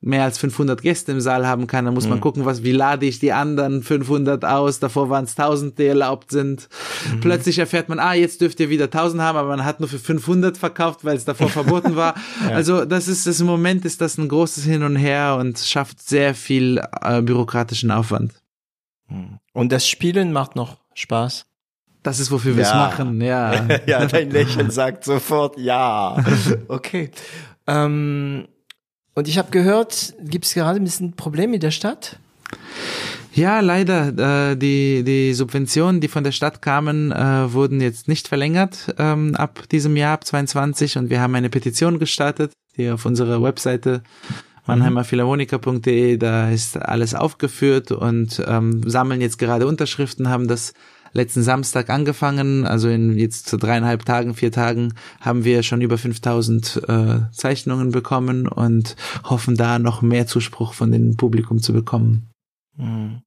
mehr 0.00 0.22
als 0.22 0.38
500 0.38 0.80
Gäste 0.80 1.10
im 1.10 1.20
Saal 1.20 1.46
haben 1.46 1.66
kann, 1.66 1.84
dann 1.84 1.94
muss 1.94 2.04
mhm. 2.04 2.10
man 2.10 2.20
gucken, 2.20 2.44
was, 2.44 2.62
wie 2.62 2.72
lade 2.72 3.04
ich 3.06 3.18
die 3.18 3.32
anderen 3.32 3.82
500 3.82 4.44
aus, 4.44 4.78
davor 4.78 5.10
waren 5.10 5.24
es 5.24 5.36
1000, 5.36 5.78
die 5.78 5.86
erlaubt 5.86 6.30
sind. 6.30 6.68
Mhm. 7.12 7.20
Plötzlich 7.20 7.58
erfährt 7.58 7.88
man, 7.88 7.98
ah, 7.98 8.14
jetzt 8.14 8.40
dürft 8.40 8.60
ihr 8.60 8.70
wieder 8.70 8.84
1000 8.84 9.22
haben, 9.22 9.36
aber 9.36 9.48
man 9.48 9.64
hat 9.64 9.80
nur 9.80 9.88
für 9.88 9.98
500 9.98 10.56
verkauft, 10.56 11.04
weil 11.04 11.16
es 11.16 11.24
davor 11.24 11.48
verboten 11.48 11.96
war. 11.96 12.14
ja. 12.48 12.54
Also 12.54 12.84
das 12.84 13.08
ist, 13.08 13.26
das 13.26 13.40
im 13.40 13.46
Moment 13.46 13.84
ist 13.84 14.00
das 14.00 14.18
ein 14.18 14.28
großes 14.28 14.64
Hin 14.64 14.84
und 14.84 14.96
Her 14.96 15.36
und 15.40 15.58
schafft 15.58 16.00
sehr 16.00 16.34
viel 16.34 16.80
äh, 17.02 17.20
bürokratischen 17.20 17.90
Aufwand. 17.90 18.34
Mhm. 19.08 19.38
Und 19.52 19.72
das 19.72 19.88
Spielen 19.88 20.32
macht 20.32 20.54
noch 20.54 20.76
Spaß? 20.94 21.46
Das 22.04 22.20
ist, 22.20 22.30
wofür 22.30 22.56
wir 22.56 22.62
es 22.62 22.72
machen, 22.72 23.20
ja. 23.20 23.66
ja, 23.86 24.06
dein 24.06 24.30
Lächeln 24.30 24.70
sagt 24.70 25.04
sofort 25.04 25.58
ja. 25.58 26.24
Okay. 26.68 27.10
Ähm, 27.66 28.46
und 29.18 29.28
ich 29.28 29.36
habe 29.36 29.50
gehört, 29.50 30.14
gibt 30.22 30.44
es 30.44 30.54
gerade 30.54 30.80
ein 30.80 30.84
bisschen 30.84 31.14
Probleme 31.14 31.54
in 31.56 31.60
der 31.60 31.72
Stadt? 31.72 32.18
Ja, 33.34 33.60
leider. 33.60 34.52
Äh, 34.52 34.56
die, 34.56 35.02
die 35.04 35.34
Subventionen, 35.34 36.00
die 36.00 36.08
von 36.08 36.24
der 36.24 36.32
Stadt 36.32 36.62
kamen, 36.62 37.12
äh, 37.12 37.52
wurden 37.52 37.80
jetzt 37.80 38.08
nicht 38.08 38.28
verlängert 38.28 38.94
ähm, 38.98 39.34
ab 39.34 39.68
diesem 39.70 39.96
Jahr, 39.96 40.14
ab 40.14 40.24
22. 40.24 40.98
Und 40.98 41.10
wir 41.10 41.20
haben 41.20 41.34
eine 41.34 41.50
Petition 41.50 41.98
gestartet, 41.98 42.52
die 42.76 42.90
auf 42.90 43.04
unserer 43.06 43.42
Webseite 43.42 44.02
mannheimerphilharmoniker.de, 44.66 46.16
da 46.16 46.50
ist 46.50 46.76
alles 46.76 47.14
aufgeführt 47.14 47.90
und 47.90 48.42
ähm, 48.46 48.88
sammeln 48.88 49.20
jetzt 49.20 49.38
gerade 49.38 49.66
Unterschriften, 49.66 50.28
haben 50.28 50.46
das 50.46 50.74
letzten 51.12 51.42
Samstag 51.42 51.90
angefangen, 51.90 52.66
also 52.66 52.88
in 52.88 53.16
jetzt 53.18 53.48
zu 53.48 53.56
dreieinhalb 53.56 54.04
Tagen, 54.04 54.34
vier 54.34 54.52
Tagen 54.52 54.94
haben 55.20 55.44
wir 55.44 55.62
schon 55.62 55.80
über 55.80 55.98
5000 55.98 56.82
äh, 56.88 57.20
Zeichnungen 57.32 57.90
bekommen 57.90 58.48
und 58.48 58.96
hoffen 59.24 59.56
da 59.56 59.78
noch 59.78 60.02
mehr 60.02 60.26
Zuspruch 60.26 60.72
von 60.72 60.90
dem 60.90 61.16
Publikum 61.16 61.60
zu 61.60 61.72
bekommen. 61.72 62.30
Mhm. 62.76 63.22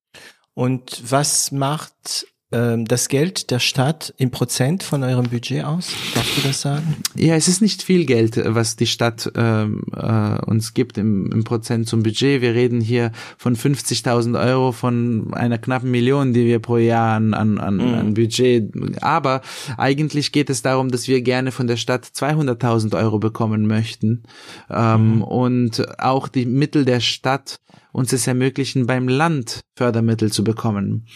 Und 0.53 1.03
was 1.09 1.51
macht 1.51 2.27
das 2.51 3.07
Geld 3.07 3.49
der 3.49 3.59
Stadt 3.59 4.13
im 4.17 4.29
Prozent 4.29 4.83
von 4.83 5.03
eurem 5.03 5.29
Budget 5.29 5.63
aus? 5.63 5.93
Darfst 6.13 6.37
du 6.37 6.41
das 6.41 6.61
sagen? 6.61 6.97
Ja, 7.15 7.35
es 7.35 7.47
ist 7.47 7.61
nicht 7.61 7.81
viel 7.81 8.05
Geld, 8.05 8.41
was 8.43 8.75
die 8.75 8.87
Stadt 8.87 9.31
ähm, 9.35 9.83
äh, 9.95 10.37
uns 10.45 10.73
gibt 10.73 10.97
im, 10.97 11.31
im 11.31 11.43
Prozent 11.45 11.87
zum 11.87 12.03
Budget. 12.03 12.41
Wir 12.41 12.53
reden 12.53 12.81
hier 12.81 13.11
von 13.37 13.55
50.000 13.55 14.37
Euro 14.37 14.73
von 14.73 15.33
einer 15.33 15.57
knappen 15.57 15.91
Million, 15.91 16.33
die 16.33 16.45
wir 16.45 16.59
pro 16.59 16.77
Jahr 16.77 17.15
an, 17.15 17.33
an, 17.33 17.57
an, 17.57 17.77
mhm. 17.77 17.93
an 17.93 18.13
Budget. 18.15 18.71
Aber 19.01 19.41
eigentlich 19.77 20.31
geht 20.31 20.49
es 20.49 20.61
darum, 20.61 20.91
dass 20.91 21.07
wir 21.07 21.21
gerne 21.21 21.51
von 21.51 21.67
der 21.67 21.77
Stadt 21.77 22.05
200.000 22.05 22.97
Euro 22.97 23.19
bekommen 23.19 23.65
möchten 23.65 24.23
ähm, 24.69 25.15
mhm. 25.15 25.21
und 25.23 25.99
auch 25.99 26.27
die 26.27 26.45
Mittel 26.45 26.83
der 26.83 26.99
Stadt 26.99 27.59
uns 27.91 28.13
es 28.13 28.27
ermöglichen, 28.27 28.87
beim 28.87 29.07
Land 29.07 29.61
Fördermittel 29.75 30.31
zu 30.31 30.43
bekommen. 30.43 31.07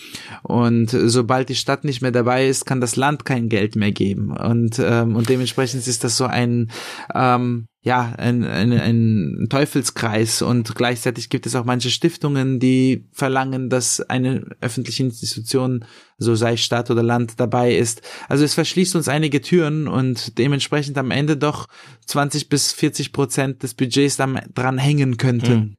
Und 0.43 0.89
sobald 0.89 1.49
die 1.49 1.55
Stadt 1.55 1.83
nicht 1.83 2.01
mehr 2.01 2.11
dabei 2.11 2.47
ist, 2.47 2.65
kann 2.65 2.81
das 2.81 2.95
Land 2.95 3.25
kein 3.25 3.49
Geld 3.49 3.75
mehr 3.75 3.91
geben. 3.91 4.35
Und, 4.35 4.79
ähm, 4.79 5.15
und 5.15 5.29
dementsprechend 5.29 5.85
ist 5.87 6.03
das 6.03 6.17
so 6.17 6.25
ein, 6.25 6.71
ähm, 7.13 7.67
ja, 7.81 8.13
ein, 8.17 8.43
ein, 8.43 8.71
ein 8.71 9.47
Teufelskreis 9.47 10.41
und 10.41 10.73
gleichzeitig 10.73 11.29
gibt 11.29 11.45
es 11.45 11.55
auch 11.55 11.65
manche 11.65 11.91
Stiftungen, 11.91 12.59
die 12.59 13.07
verlangen, 13.11 13.69
dass 13.69 14.01
eine 14.01 14.43
öffentliche 14.59 15.03
Institution, 15.03 15.85
so 16.17 16.33
sei 16.33 16.57
Stadt 16.57 16.89
oder 16.89 17.03
Land, 17.03 17.39
dabei 17.39 17.75
ist. 17.75 18.01
Also 18.27 18.43
es 18.43 18.55
verschließt 18.55 18.95
uns 18.95 19.07
einige 19.07 19.41
Türen 19.41 19.87
und 19.87 20.39
dementsprechend 20.39 20.97
am 20.97 21.11
Ende 21.11 21.37
doch 21.37 21.67
20 22.07 22.49
bis 22.49 22.71
40 22.71 23.13
Prozent 23.13 23.61
des 23.61 23.75
Budgets 23.75 24.17
dran 24.17 24.77
hängen 24.79 25.17
könnten. 25.17 25.53
Mhm. 25.53 25.75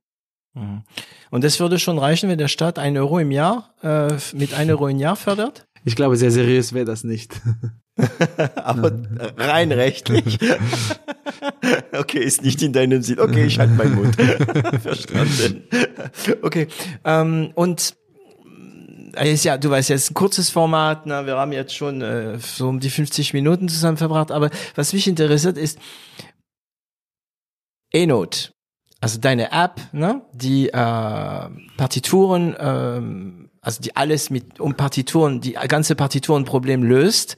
Mhm. 0.56 0.82
Und 1.30 1.44
das 1.44 1.60
würde 1.60 1.78
schon 1.78 1.98
reichen, 1.98 2.28
wenn 2.28 2.38
der 2.38 2.48
Staat 2.48 2.78
ein 2.78 2.96
Euro 2.96 3.18
im 3.18 3.30
Jahr 3.30 3.74
äh, 3.82 4.14
mit 4.34 4.54
ein 4.54 4.70
Euro 4.70 4.88
im 4.88 4.98
Jahr 4.98 5.16
fördert? 5.16 5.66
Ich 5.84 5.94
glaube, 5.94 6.16
sehr 6.16 6.30
seriös 6.30 6.72
wäre 6.72 6.86
das 6.86 7.04
nicht. 7.04 7.40
Aber 8.56 8.92
rein 9.36 9.70
rechtlich. 9.70 10.38
okay, 11.92 12.18
ist 12.18 12.42
nicht 12.42 12.60
in 12.62 12.72
deinem 12.72 13.02
Sinn. 13.02 13.20
Okay, 13.20 13.46
ich 13.46 13.58
halte 13.58 13.74
meinen 13.74 13.94
Mund. 13.94 14.16
Verstanden. 14.82 15.64
Okay. 16.42 16.68
Ähm, 17.04 17.52
und 17.54 17.94
äh, 19.14 19.32
ist 19.32 19.44
ja, 19.44 19.58
du 19.58 19.70
weißt 19.70 19.90
ja, 19.90 19.96
es 19.96 20.04
ist 20.04 20.10
ein 20.10 20.14
kurzes 20.14 20.50
Format. 20.50 21.06
Na, 21.06 21.26
wir 21.26 21.36
haben 21.36 21.52
jetzt 21.52 21.74
schon 21.74 22.02
äh, 22.02 22.38
so 22.38 22.68
um 22.68 22.80
die 22.80 22.90
50 22.90 23.32
Minuten 23.32 23.68
zusammen 23.68 23.96
verbracht. 23.96 24.32
Aber 24.32 24.50
was 24.74 24.92
mich 24.92 25.06
interessiert 25.06 25.56
ist 25.56 25.78
E-Note 27.92 28.55
also 29.06 29.20
deine 29.20 29.52
App, 29.52 29.80
ne, 29.92 30.22
die 30.32 30.68
äh, 30.68 30.72
Partituren, 31.76 32.56
ähm, 32.58 33.50
also 33.60 33.80
die 33.80 33.94
alles 33.94 34.30
mit 34.30 34.58
um 34.58 34.74
Partituren, 34.74 35.40
die 35.40 35.52
ganze 35.52 35.94
Partiturenproblem 35.94 36.82
löst. 36.82 37.36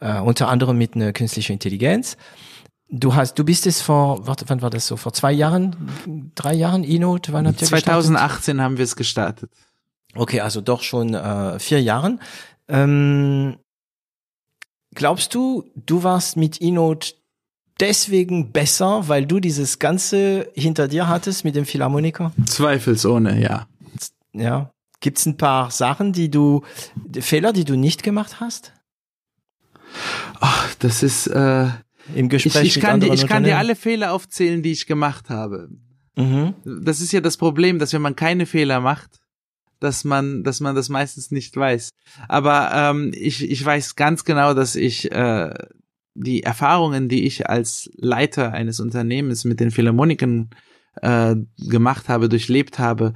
äh, 0.00 0.20
unter 0.20 0.48
anderem 0.48 0.78
mit 0.78 0.96
einer 0.96 1.12
künstlichen 1.12 1.52
Intelligenz. 1.52 2.16
Du 2.88 3.14
hast, 3.14 3.38
du 3.38 3.44
bist 3.44 3.66
es 3.66 3.82
vor, 3.82 4.26
warte, 4.26 4.46
wann 4.48 4.62
war 4.62 4.70
das 4.70 4.86
so? 4.86 4.96
Vor 4.96 5.12
zwei 5.12 5.32
Jahren, 5.32 5.90
drei 6.34 6.54
Jahren, 6.54 6.82
E-Note? 6.82 7.34
Wann 7.34 7.46
habt 7.46 7.60
ihr 7.60 7.68
2018 7.68 8.16
gestartet? 8.16 8.60
haben 8.64 8.78
wir 8.78 8.84
es 8.84 8.96
gestartet. 8.96 9.50
Okay, 10.14 10.40
also 10.40 10.62
doch 10.62 10.82
schon 10.82 11.12
äh, 11.12 11.58
vier 11.58 11.82
Jahren. 11.82 12.20
Ähm, 12.68 13.58
glaubst 14.94 15.34
du, 15.34 15.70
du 15.76 16.02
warst 16.04 16.38
mit 16.38 16.62
E-Note 16.62 17.12
deswegen 17.80 18.52
besser, 18.52 19.08
weil 19.08 19.26
du 19.26 19.40
dieses 19.40 19.78
Ganze 19.78 20.48
hinter 20.54 20.88
dir 20.88 21.08
hattest 21.08 21.44
mit 21.44 21.54
dem 21.54 21.64
Philharmoniker? 21.64 22.32
Zweifelsohne, 22.46 23.40
ja. 23.40 23.66
Ja. 24.32 24.70
Gibt 25.00 25.18
es 25.18 25.26
ein 25.26 25.36
paar 25.36 25.70
Sachen, 25.70 26.12
die 26.12 26.30
du, 26.30 26.62
Fehler, 27.20 27.52
die 27.52 27.64
du 27.64 27.76
nicht 27.76 28.02
gemacht 28.02 28.40
hast? 28.40 28.72
Ach, 30.40 30.74
das 30.78 31.02
ist, 31.02 31.26
äh, 31.26 31.68
im 32.14 32.28
Gespräch 32.28 32.62
ich, 32.62 32.76
ich 32.76 32.82
kann, 32.82 33.00
dir, 33.00 33.12
ich 33.12 33.26
kann 33.26 33.44
dir 33.44 33.58
alle 33.58 33.76
Fehler 33.76 34.12
aufzählen, 34.12 34.62
die 34.62 34.72
ich 34.72 34.86
gemacht 34.86 35.28
habe. 35.28 35.68
Mhm. 36.16 36.54
Das 36.64 37.00
ist 37.00 37.12
ja 37.12 37.20
das 37.20 37.36
Problem, 37.36 37.78
dass 37.78 37.92
wenn 37.92 38.02
man 38.02 38.16
keine 38.16 38.46
Fehler 38.46 38.80
macht, 38.80 39.20
dass 39.80 40.04
man, 40.04 40.44
dass 40.44 40.60
man 40.60 40.74
das 40.74 40.88
meistens 40.88 41.30
nicht 41.30 41.56
weiß. 41.56 41.90
Aber 42.28 42.70
ähm, 42.72 43.12
ich, 43.14 43.48
ich 43.48 43.64
weiß 43.64 43.96
ganz 43.96 44.24
genau, 44.24 44.54
dass 44.54 44.76
ich 44.76 45.10
äh, 45.10 45.54
die 46.14 46.42
Erfahrungen, 46.42 47.08
die 47.08 47.24
ich 47.24 47.48
als 47.48 47.90
Leiter 47.94 48.52
eines 48.52 48.80
Unternehmens 48.80 49.44
mit 49.44 49.60
den 49.60 49.70
Philharmonikern 49.70 50.50
äh, 51.00 51.36
gemacht 51.58 52.08
habe, 52.08 52.28
durchlebt 52.28 52.78
habe, 52.78 53.14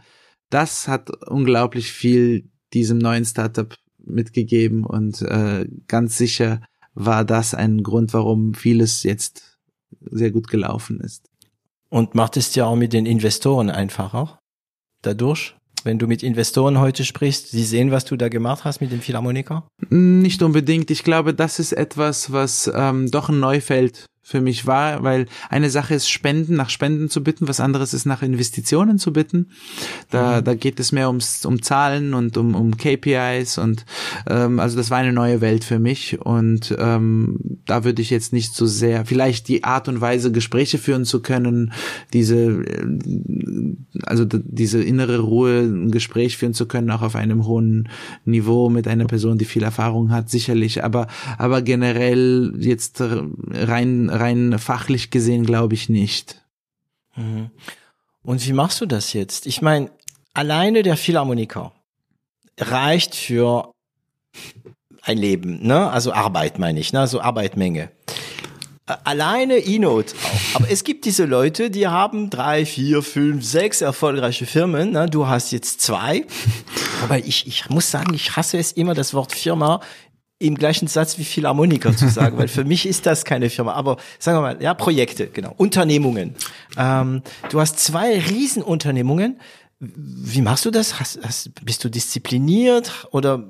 das 0.51 0.89
hat 0.89 1.11
unglaublich 1.27 1.93
viel 1.93 2.49
diesem 2.73 2.99
neuen 2.99 3.25
Startup 3.25 3.75
mitgegeben 3.99 4.85
und 4.85 5.23
äh, 5.23 5.67
ganz 5.89 6.17
sicher 6.17 6.63
war 6.95 7.25
das 7.25 7.55
ein 7.55 7.83
Grund, 7.83 8.15
warum 8.15 8.55
vieles 8.55 9.03
jetzt 9.03 9.59
sehr 10.01 10.31
gut 10.31 10.49
gelaufen 10.49 11.01
ist. 11.01 11.29
Und 11.89 12.15
macht 12.15 12.37
es 12.37 12.55
ja 12.55 12.67
auch 12.67 12.77
mit 12.77 12.93
den 12.93 13.07
Investoren 13.07 13.71
einfacher 13.71 14.41
dadurch? 15.03 15.56
Wenn 15.87 16.01
du 16.01 16.09
mit 16.09 16.25
Investoren 16.25 16.81
heute 16.81 17.05
sprichst, 17.05 17.53
sie 17.53 17.63
sehen, 17.63 17.93
was 17.93 18.05
du 18.05 18.17
da 18.17 18.29
gemacht 18.29 18.65
hast 18.65 18.81
mit 18.81 18.91
dem 18.91 19.01
Philharmoniker? 19.01 19.69
Nicht 19.89 20.43
unbedingt. 20.43 20.91
Ich 20.91 21.05
glaube, 21.05 21.33
das 21.33 21.61
ist 21.61 21.71
etwas, 21.71 22.33
was 22.33 22.69
ähm, 22.75 23.09
doch 23.09 23.29
ein 23.29 23.39
Neufeld 23.39 24.05
für 24.29 24.41
mich 24.41 24.67
war, 24.67 25.05
weil 25.05 25.27
eine 25.51 25.71
Sache 25.71 25.95
ist 25.95 26.11
Spenden, 26.11 26.57
nach 26.57 26.69
Spenden 26.69 27.09
zu 27.09 27.23
bitten, 27.23 27.47
was 27.47 27.61
anderes 27.61 27.95
ist 27.95 28.07
nach 28.07 28.23
Investitionen 28.23 28.99
zu 28.99 29.13
bitten. 29.13 29.51
Da, 30.11 30.41
mhm. 30.41 30.45
da 30.45 30.55
geht 30.55 30.81
es 30.81 30.91
mehr 30.91 31.07
ums, 31.07 31.47
um 31.47 31.63
Zahlen 31.63 32.13
und 32.13 32.37
um, 32.37 32.57
um 32.57 32.77
KPIs 32.77 33.57
und 33.59 33.87
ähm, 34.29 34.59
also 34.59 34.77
das 34.77 34.91
war 34.91 34.99
eine 34.99 35.13
neue 35.13 35.41
Welt 35.41 35.63
für 35.63 35.79
mich 35.79 36.21
und 36.21 36.75
ähm, 36.77 37.39
da 37.67 37.85
würde 37.85 38.03
ich 38.03 38.11
jetzt 38.11 38.33
nicht 38.33 38.53
so 38.53 38.67
sehr, 38.67 39.07
vielleicht 39.07 39.47
die 39.47 39.63
Art 39.63 39.87
und 39.87 40.01
Weise, 40.01 40.33
Gespräche 40.33 40.79
führen 40.79 41.05
zu 41.05 41.23
können, 41.23 41.73
diese, 42.13 42.65
äh, 42.65 42.85
also 44.03 44.25
diese 44.25 44.83
innere 44.83 45.21
Ruhe, 45.21 45.61
ein 45.61 45.93
Gespräch 45.93 46.37
führen 46.37 46.53
zu 46.53 46.67
können, 46.67 46.91
auch 46.91 47.03
auf 47.03 47.15
einem 47.15 47.47
hohen 47.47 47.89
Niveau 48.25 48.71
mit 48.71 48.89
einer 48.89 49.07
Person, 49.07 49.39
die 49.39 49.45
viel 49.45 49.63
Erfahrung 49.63 50.11
hat, 50.11 50.31
sicherlich, 50.31 50.83
aber, 50.83 51.07
aber 51.39 51.63
generell 51.63 52.55
jetzt 52.59 53.01
rein 53.01 54.11
rein 54.17 54.59
fachlich 54.59 55.11
gesehen 55.11 55.45
glaube 55.45 55.75
ich 55.75 55.89
nicht. 55.89 56.43
Mhm. 57.17 57.51
Und 58.23 58.47
wie 58.47 58.53
machst 58.53 58.81
du 58.81 58.87
das 58.87 59.13
jetzt? 59.13 59.47
Ich 59.47 59.63
meine, 59.63 59.91
alleine 60.35 60.83
der 60.83 60.97
Philharmoniker 60.97 61.73
reicht 62.59 63.15
für 63.15 63.73
ein 65.03 65.19
Leben, 65.19 65.65
ne? 65.67 65.91
Also 65.91 66.13
Arbeit 66.13 66.59
meine 66.59 66.81
ich, 66.81 66.93
ne? 66.93 67.01
Also 67.01 67.21
Arbeitmenge. 67.21 67.91
Alleine 69.03 69.57
E-Note 69.59 70.15
auch. 70.15 70.55
Aber 70.55 70.71
es 70.71 70.85
gibt 70.85 71.07
diese 71.07 71.25
Leute, 71.25 71.71
die 71.71 71.89
haben 71.89 72.31
drei, 72.31 72.65
vier, 72.65 73.03
fünf, 73.03 73.45
sechs 73.45 73.81
erfolgreiche 73.81 74.47
Firmen. 74.47 74.93
Ne? 74.93 75.07
Du 75.07 75.27
hast 75.27 75.51
jetzt 75.51 75.81
zwei. 75.81 76.25
Aber 77.03 77.19
ich, 77.19 77.49
ich 77.49 77.69
muss 77.69 77.91
sagen, 77.91 78.15
ich 78.15 78.37
hasse 78.37 78.59
es 78.59 78.71
immer, 78.71 78.95
das 78.95 79.13
Wort 79.13 79.33
Firma 79.33 79.81
im 80.39 80.55
gleichen 80.57 80.87
Satz 80.87 81.19
wie 81.19 81.25
Philharmoniker 81.25 81.97
zu 81.97 82.09
sagen, 82.09 82.37
weil 82.39 82.49
für 82.49 82.65
mich 82.65 82.87
ist 82.87 83.07
das 83.07 83.25
keine 83.25 83.49
Firma. 83.49 83.73
Aber 83.73 83.97
sagen 84.19 84.39
wir 84.39 84.43
mal, 84.43 84.63
ja, 84.63 84.75
Projekte, 84.75 85.29
genau, 85.29 85.55
Unternehmungen. 85.57 86.35
Ähm, 86.77 87.23
du 87.51 87.61
hast 87.61 87.79
zwei 87.79 88.19
Riesenunternehmungen. 88.19 89.41
Wie 89.79 90.43
machst 90.43 90.65
du 90.65 90.71
das? 90.71 91.01
Hast, 91.01 91.21
hast, 91.23 91.65
bist 91.65 91.85
du 91.85 91.89
diszipliniert 91.89 93.07
oder? 93.13 93.45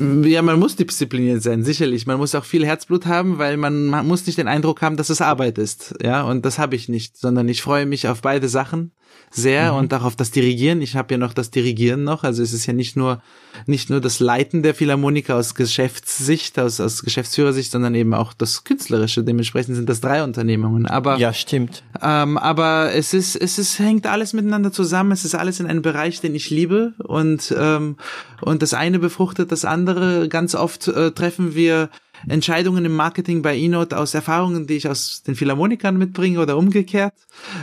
Ja, 0.00 0.42
man 0.42 0.60
muss 0.60 0.76
diszipliniert 0.76 1.42
sein, 1.42 1.64
sicherlich. 1.64 2.06
Man 2.06 2.18
muss 2.18 2.34
auch 2.34 2.44
viel 2.44 2.64
Herzblut 2.64 3.06
haben, 3.06 3.38
weil 3.38 3.56
man, 3.56 3.86
man 3.86 4.06
muss 4.06 4.26
nicht 4.26 4.38
den 4.38 4.48
Eindruck 4.48 4.80
haben, 4.80 4.96
dass 4.96 5.10
es 5.10 5.20
Arbeit 5.20 5.58
ist. 5.58 5.94
Ja, 6.02 6.22
und 6.22 6.44
das 6.44 6.58
habe 6.58 6.76
ich 6.76 6.88
nicht, 6.88 7.16
sondern 7.16 7.48
ich 7.48 7.62
freue 7.62 7.84
mich 7.84 8.06
auf 8.06 8.22
beide 8.22 8.48
Sachen 8.48 8.92
sehr 9.30 9.72
mhm. 9.72 9.78
und 9.78 9.94
auch 9.94 10.04
auf 10.04 10.16
das 10.16 10.30
Dirigieren. 10.30 10.80
Ich 10.82 10.96
habe 10.96 11.14
ja 11.14 11.18
noch 11.18 11.32
das 11.32 11.50
Dirigieren 11.50 12.04
noch, 12.04 12.24
also 12.24 12.42
es 12.42 12.52
ist 12.52 12.66
ja 12.66 12.72
nicht 12.72 12.96
nur 12.96 13.20
nicht 13.66 13.90
nur 13.90 14.00
das 14.00 14.20
Leiten 14.20 14.62
der 14.62 14.74
Philharmoniker 14.74 15.36
aus 15.36 15.54
Geschäftssicht, 15.54 16.58
aus, 16.58 16.80
aus 16.80 17.02
Geschäftsführersicht, 17.02 17.70
sondern 17.70 17.94
eben 17.94 18.14
auch 18.14 18.32
das 18.32 18.64
Künstlerische. 18.64 19.24
Dementsprechend 19.24 19.74
sind 19.74 19.88
das 19.88 20.00
drei 20.00 20.22
Unternehmungen. 20.22 20.86
Aber 20.86 21.18
ja, 21.18 21.32
stimmt. 21.32 21.82
Ähm, 22.00 22.38
aber 22.38 22.92
es 22.94 23.14
ist 23.14 23.36
es 23.36 23.58
ist 23.58 23.78
hängt 23.78 24.06
alles 24.06 24.32
miteinander 24.32 24.72
zusammen. 24.72 25.12
Es 25.12 25.24
ist 25.24 25.34
alles 25.34 25.60
in 25.60 25.66
einem 25.66 25.82
Bereich, 25.82 26.20
den 26.20 26.34
ich 26.34 26.50
liebe 26.50 26.94
und 26.98 27.54
ähm, 27.58 27.96
und 28.40 28.62
das 28.62 28.74
eine 28.74 28.98
befruchtet 28.98 29.52
das 29.52 29.64
andere. 29.64 30.28
Ganz 30.28 30.54
oft 30.54 30.88
äh, 30.88 31.10
treffen 31.12 31.54
wir 31.54 31.90
Entscheidungen 32.26 32.84
im 32.84 32.94
Marketing 32.94 33.42
bei 33.42 33.56
eNote 33.56 33.98
aus 33.98 34.14
Erfahrungen, 34.14 34.66
die 34.66 34.74
ich 34.74 34.88
aus 34.88 35.22
den 35.22 35.34
Philharmonikern 35.34 35.96
mitbringe 35.96 36.40
oder 36.40 36.56
umgekehrt. 36.56 37.14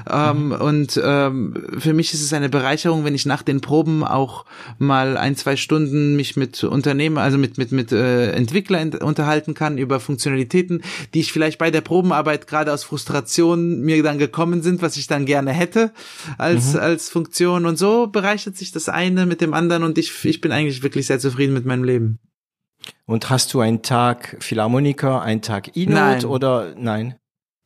Ähm, 0.10 0.47
mhm. 0.47 0.51
und 0.53 1.01
ähm, 1.03 1.68
für 1.78 1.93
mich 1.93 2.14
ist 2.14 2.22
es 2.22 2.32
eine 2.32 2.49
Bereicherung, 2.49 3.03
wenn 3.03 3.16
ich 3.16 3.26
nach 3.26 3.43
den 3.43 3.62
Proben 3.62 4.03
auch 4.03 4.45
mal 4.78 5.18
ein, 5.18 5.36
zwei 5.36 5.56
Stunden 5.56 6.16
mich 6.16 6.38
mit 6.38 6.64
Unternehmen, 6.64 7.18
also 7.18 7.38
mit, 7.38 7.58
mit, 7.58 7.72
mit 7.72 7.91
äh, 7.91 8.32
Entwicklern 8.32 8.93
unterhalten 8.93 9.53
kann 9.53 9.78
über 9.78 9.99
Funktionalitäten, 9.99 10.84
die 11.14 11.22
ich 11.22 11.34
vielleicht 11.34 11.58
bei 11.58 11.72
der 11.72 11.82
Probenarbeit 11.82 12.47
gerade 12.47 12.72
aus 12.72 12.84
Frustration 12.84 13.82
mir 13.82 14.01
dann 14.03 14.18
gekommen 14.18 14.62
sind, 14.62 14.82
was 14.82 14.97
ich 14.97 15.08
dann 15.08 15.26
gerne 15.26 15.51
hätte 15.51 15.91
als, 16.38 16.74
mhm. 16.74 16.80
als 16.80 17.10
Funktion. 17.10 17.66
Und 17.66 17.78
so 17.78 18.08
bereichert 18.08 18.56
sich 18.58 18.72
das 18.72 18.89
eine 18.89 19.26
mit 19.26 19.41
dem 19.41 19.53
anderen 19.53 19.84
und 19.84 19.97
ich, 19.97 20.26
ich 20.26 20.41
bin 20.41 20.51
eigentlich 20.51 20.84
wirklich 20.84 21.08
sehr 21.08 21.20
zufrieden 21.20 21.53
mit 21.53 21.66
meinem 21.66 21.84
Leben. 21.84 22.20
Und 23.06 23.30
hast 23.30 23.54
du 23.54 23.60
einen 23.60 23.82
Tag 23.82 24.38
Philharmoniker, 24.40 25.22
einen 25.22 25.42
Tag 25.42 25.76
E-Note 25.76 26.28
oder 26.28 26.74
nein? 26.78 27.16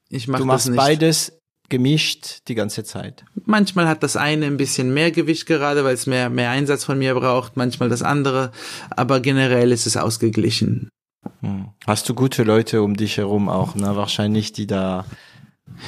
Ich 0.09 0.27
mach 0.27 0.39
du 0.39 0.45
machst 0.45 0.75
beides 0.75 1.39
gemischt 1.69 2.47
die 2.47 2.55
ganze 2.55 2.83
Zeit. 2.83 3.23
Manchmal 3.45 3.87
hat 3.87 4.03
das 4.03 4.17
eine 4.17 4.47
ein 4.47 4.57
bisschen 4.57 4.93
mehr 4.93 5.11
Gewicht 5.11 5.45
gerade, 5.45 5.83
weil 5.83 5.93
es 5.93 6.07
mehr, 6.07 6.29
mehr 6.29 6.49
Einsatz 6.49 6.83
von 6.83 6.97
mir 6.97 7.13
braucht, 7.13 7.57
manchmal 7.57 7.89
das 7.89 8.01
andere, 8.01 8.51
aber 8.89 9.19
generell 9.19 9.71
ist 9.71 9.85
es 9.85 9.95
ausgeglichen. 9.95 10.89
Hm. 11.41 11.69
Hast 11.85 12.09
du 12.09 12.15
gute 12.15 12.43
Leute 12.43 12.81
um 12.81 12.97
dich 12.97 13.17
herum 13.17 13.49
auch, 13.49 13.75
ne? 13.75 13.95
Wahrscheinlich, 13.95 14.51
die 14.51 14.67
da 14.67 15.05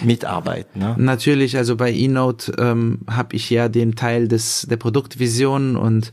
mitarbeiten. 0.03 0.79
Ne? 0.79 0.95
Natürlich, 0.97 1.57
also 1.57 1.75
bei 1.75 1.91
eNote 1.91 2.53
ähm, 2.57 2.99
habe 3.09 3.35
ich 3.35 3.49
ja 3.49 3.69
den 3.69 3.95
Teil 3.95 4.27
des 4.27 4.67
der 4.69 4.77
Produktvision 4.77 5.75
und 5.75 6.11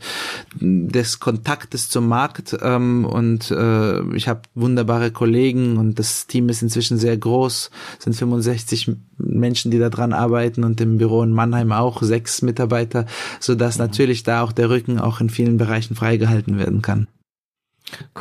des 0.59 1.19
Kontaktes 1.19 1.89
zum 1.89 2.07
Markt 2.07 2.57
ähm, 2.61 3.05
und 3.05 3.51
äh, 3.51 4.01
ich 4.15 4.27
habe 4.27 4.41
wunderbare 4.55 5.11
Kollegen 5.11 5.77
und 5.77 5.99
das 5.99 6.27
Team 6.27 6.49
ist 6.49 6.61
inzwischen 6.61 6.97
sehr 6.97 7.17
groß, 7.17 7.71
es 7.97 8.03
sind 8.03 8.15
65 8.15 8.91
Menschen, 9.17 9.71
die 9.71 9.79
da 9.79 9.89
dran 9.89 10.13
arbeiten 10.13 10.63
und 10.63 10.81
im 10.81 10.97
Büro 10.97 11.23
in 11.23 11.31
Mannheim 11.31 11.71
auch 11.71 12.01
sechs 12.01 12.41
Mitarbeiter, 12.41 13.05
so 13.39 13.55
dass 13.55 13.77
mhm. 13.77 13.85
natürlich 13.85 14.23
da 14.23 14.43
auch 14.43 14.51
der 14.51 14.69
Rücken 14.69 14.99
auch 14.99 15.21
in 15.21 15.29
vielen 15.29 15.57
Bereichen 15.57 15.95
freigehalten 15.95 16.57
werden 16.57 16.81
kann. 16.81 17.07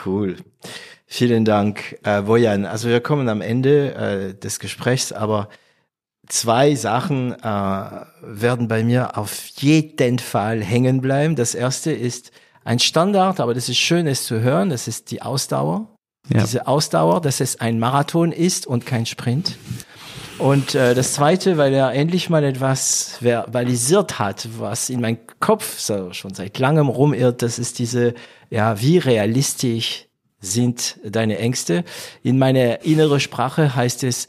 Cool. 0.06 0.36
Vielen 1.10 1.46
Dank, 1.46 1.98
äh, 2.04 2.20
Bojan. 2.20 2.66
Also 2.66 2.90
wir 2.90 3.00
kommen 3.00 3.30
am 3.30 3.40
Ende 3.40 3.94
äh, 3.94 4.34
des 4.34 4.60
Gesprächs, 4.60 5.10
aber 5.10 5.48
zwei 6.28 6.74
Sachen 6.74 7.32
äh, 7.32 7.44
werden 8.20 8.68
bei 8.68 8.84
mir 8.84 9.16
auf 9.16 9.46
jeden 9.56 10.18
Fall 10.18 10.62
hängen 10.62 11.00
bleiben. 11.00 11.34
Das 11.34 11.54
erste 11.54 11.92
ist 11.92 12.30
ein 12.62 12.78
Standard, 12.78 13.40
aber 13.40 13.54
das 13.54 13.70
ist 13.70 13.78
schön, 13.78 14.06
es 14.06 14.26
zu 14.26 14.40
hören. 14.40 14.68
Das 14.68 14.86
ist 14.86 15.10
die 15.10 15.22
Ausdauer. 15.22 15.88
Ja. 16.28 16.42
Diese 16.42 16.66
Ausdauer, 16.66 17.22
dass 17.22 17.40
es 17.40 17.58
ein 17.58 17.78
Marathon 17.78 18.30
ist 18.30 18.66
und 18.66 18.84
kein 18.84 19.06
Sprint. 19.06 19.56
Und 20.38 20.74
äh, 20.74 20.94
das 20.94 21.14
Zweite, 21.14 21.56
weil 21.56 21.72
er 21.72 21.94
endlich 21.94 22.28
mal 22.28 22.44
etwas 22.44 23.16
verbalisiert 23.22 24.18
hat, 24.18 24.46
was 24.58 24.90
in 24.90 25.00
meinem 25.00 25.18
Kopf 25.40 25.78
so 25.78 26.12
schon 26.12 26.34
seit 26.34 26.58
langem 26.58 26.90
rumirrt, 26.90 27.40
das 27.40 27.58
ist 27.58 27.78
diese, 27.78 28.12
ja, 28.50 28.78
wie 28.78 28.98
realistisch 28.98 30.07
sind 30.40 30.98
deine 31.04 31.38
Ängste. 31.38 31.84
In 32.22 32.38
meiner 32.38 32.82
inneren 32.82 33.20
Sprache 33.20 33.74
heißt 33.74 34.04
es, 34.04 34.28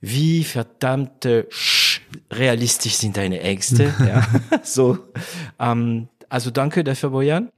wie 0.00 0.44
verdammte 0.44 1.46
Sch 1.50 2.00
realistisch 2.32 2.94
sind 2.94 3.16
deine 3.16 3.40
Ängste. 3.40 3.94
ja, 4.06 4.26
so. 4.62 4.98
Ähm, 5.58 6.08
also 6.28 6.50
danke 6.50 6.84
dafür, 6.84 7.10
Bojan. 7.10 7.50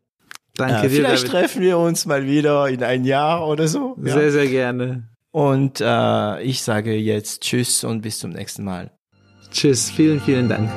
Danke 0.55 0.87
äh, 0.87 0.89
dir. 0.89 0.91
Vielleicht 0.91 1.29
David. 1.29 1.31
treffen 1.31 1.63
wir 1.63 1.79
uns 1.79 2.07
mal 2.07 2.27
wieder 2.27 2.69
in 2.69 2.83
ein 2.83 3.05
Jahr 3.05 3.47
oder 3.47 3.69
so. 3.69 3.97
Sehr, 4.01 4.25
ja. 4.25 4.31
sehr 4.31 4.47
gerne. 4.49 5.09
Und 5.31 5.81
äh, 5.81 6.43
ich 6.43 6.63
sage 6.63 6.95
jetzt 6.95 7.43
Tschüss 7.43 7.85
und 7.85 8.03
bis 8.03 8.19
zum 8.19 8.31
nächsten 8.31 8.65
Mal. 8.65 8.91
Tschüss, 9.51 9.91
vielen, 9.91 10.21
vielen 10.21 10.49
Dank. 10.49 10.71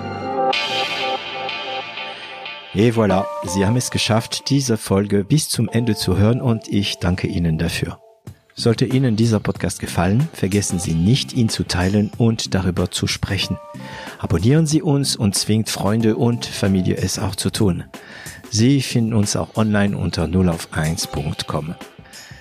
Et 2.74 2.95
voilà, 2.95 3.26
Sie 3.43 3.65
haben 3.65 3.76
es 3.76 3.91
geschafft, 3.91 4.49
diese 4.49 4.78
Folge 4.78 5.26
bis 5.26 5.49
zum 5.49 5.67
Ende 5.67 5.93
zu 5.95 6.17
hören 6.17 6.39
und 6.39 6.69
ich 6.69 6.99
danke 6.99 7.28
Ihnen 7.28 7.57
dafür. 7.57 7.99
Sollte 8.55 8.86
Ihnen 8.86 9.17
dieser 9.17 9.41
Podcast 9.41 9.80
gefallen, 9.82 10.30
vergessen 10.32 10.80
Sie 10.80 10.93
nicht, 10.93 11.34
ihn 11.34 11.49
zu 11.49 11.63
teilen 11.63 12.11
und 12.17 12.53
darüber 12.53 12.89
zu 12.89 13.07
sprechen. 13.07 13.57
Abonnieren 14.19 14.67
Sie 14.67 14.82
uns 14.82 15.17
und 15.17 15.36
zwingt 15.36 15.69
Freunde 15.69 16.15
und 16.15 16.45
Familie 16.45 16.95
es 16.95 17.19
auch 17.19 17.36
zu 17.36 17.49
tun. 17.49 17.84
Sie 18.49 18.82
finden 18.82 19.13
uns 19.13 19.36
auch 19.36 19.57
online 19.57 19.97
unter 19.97 20.26
0auf1.com. 20.26 21.76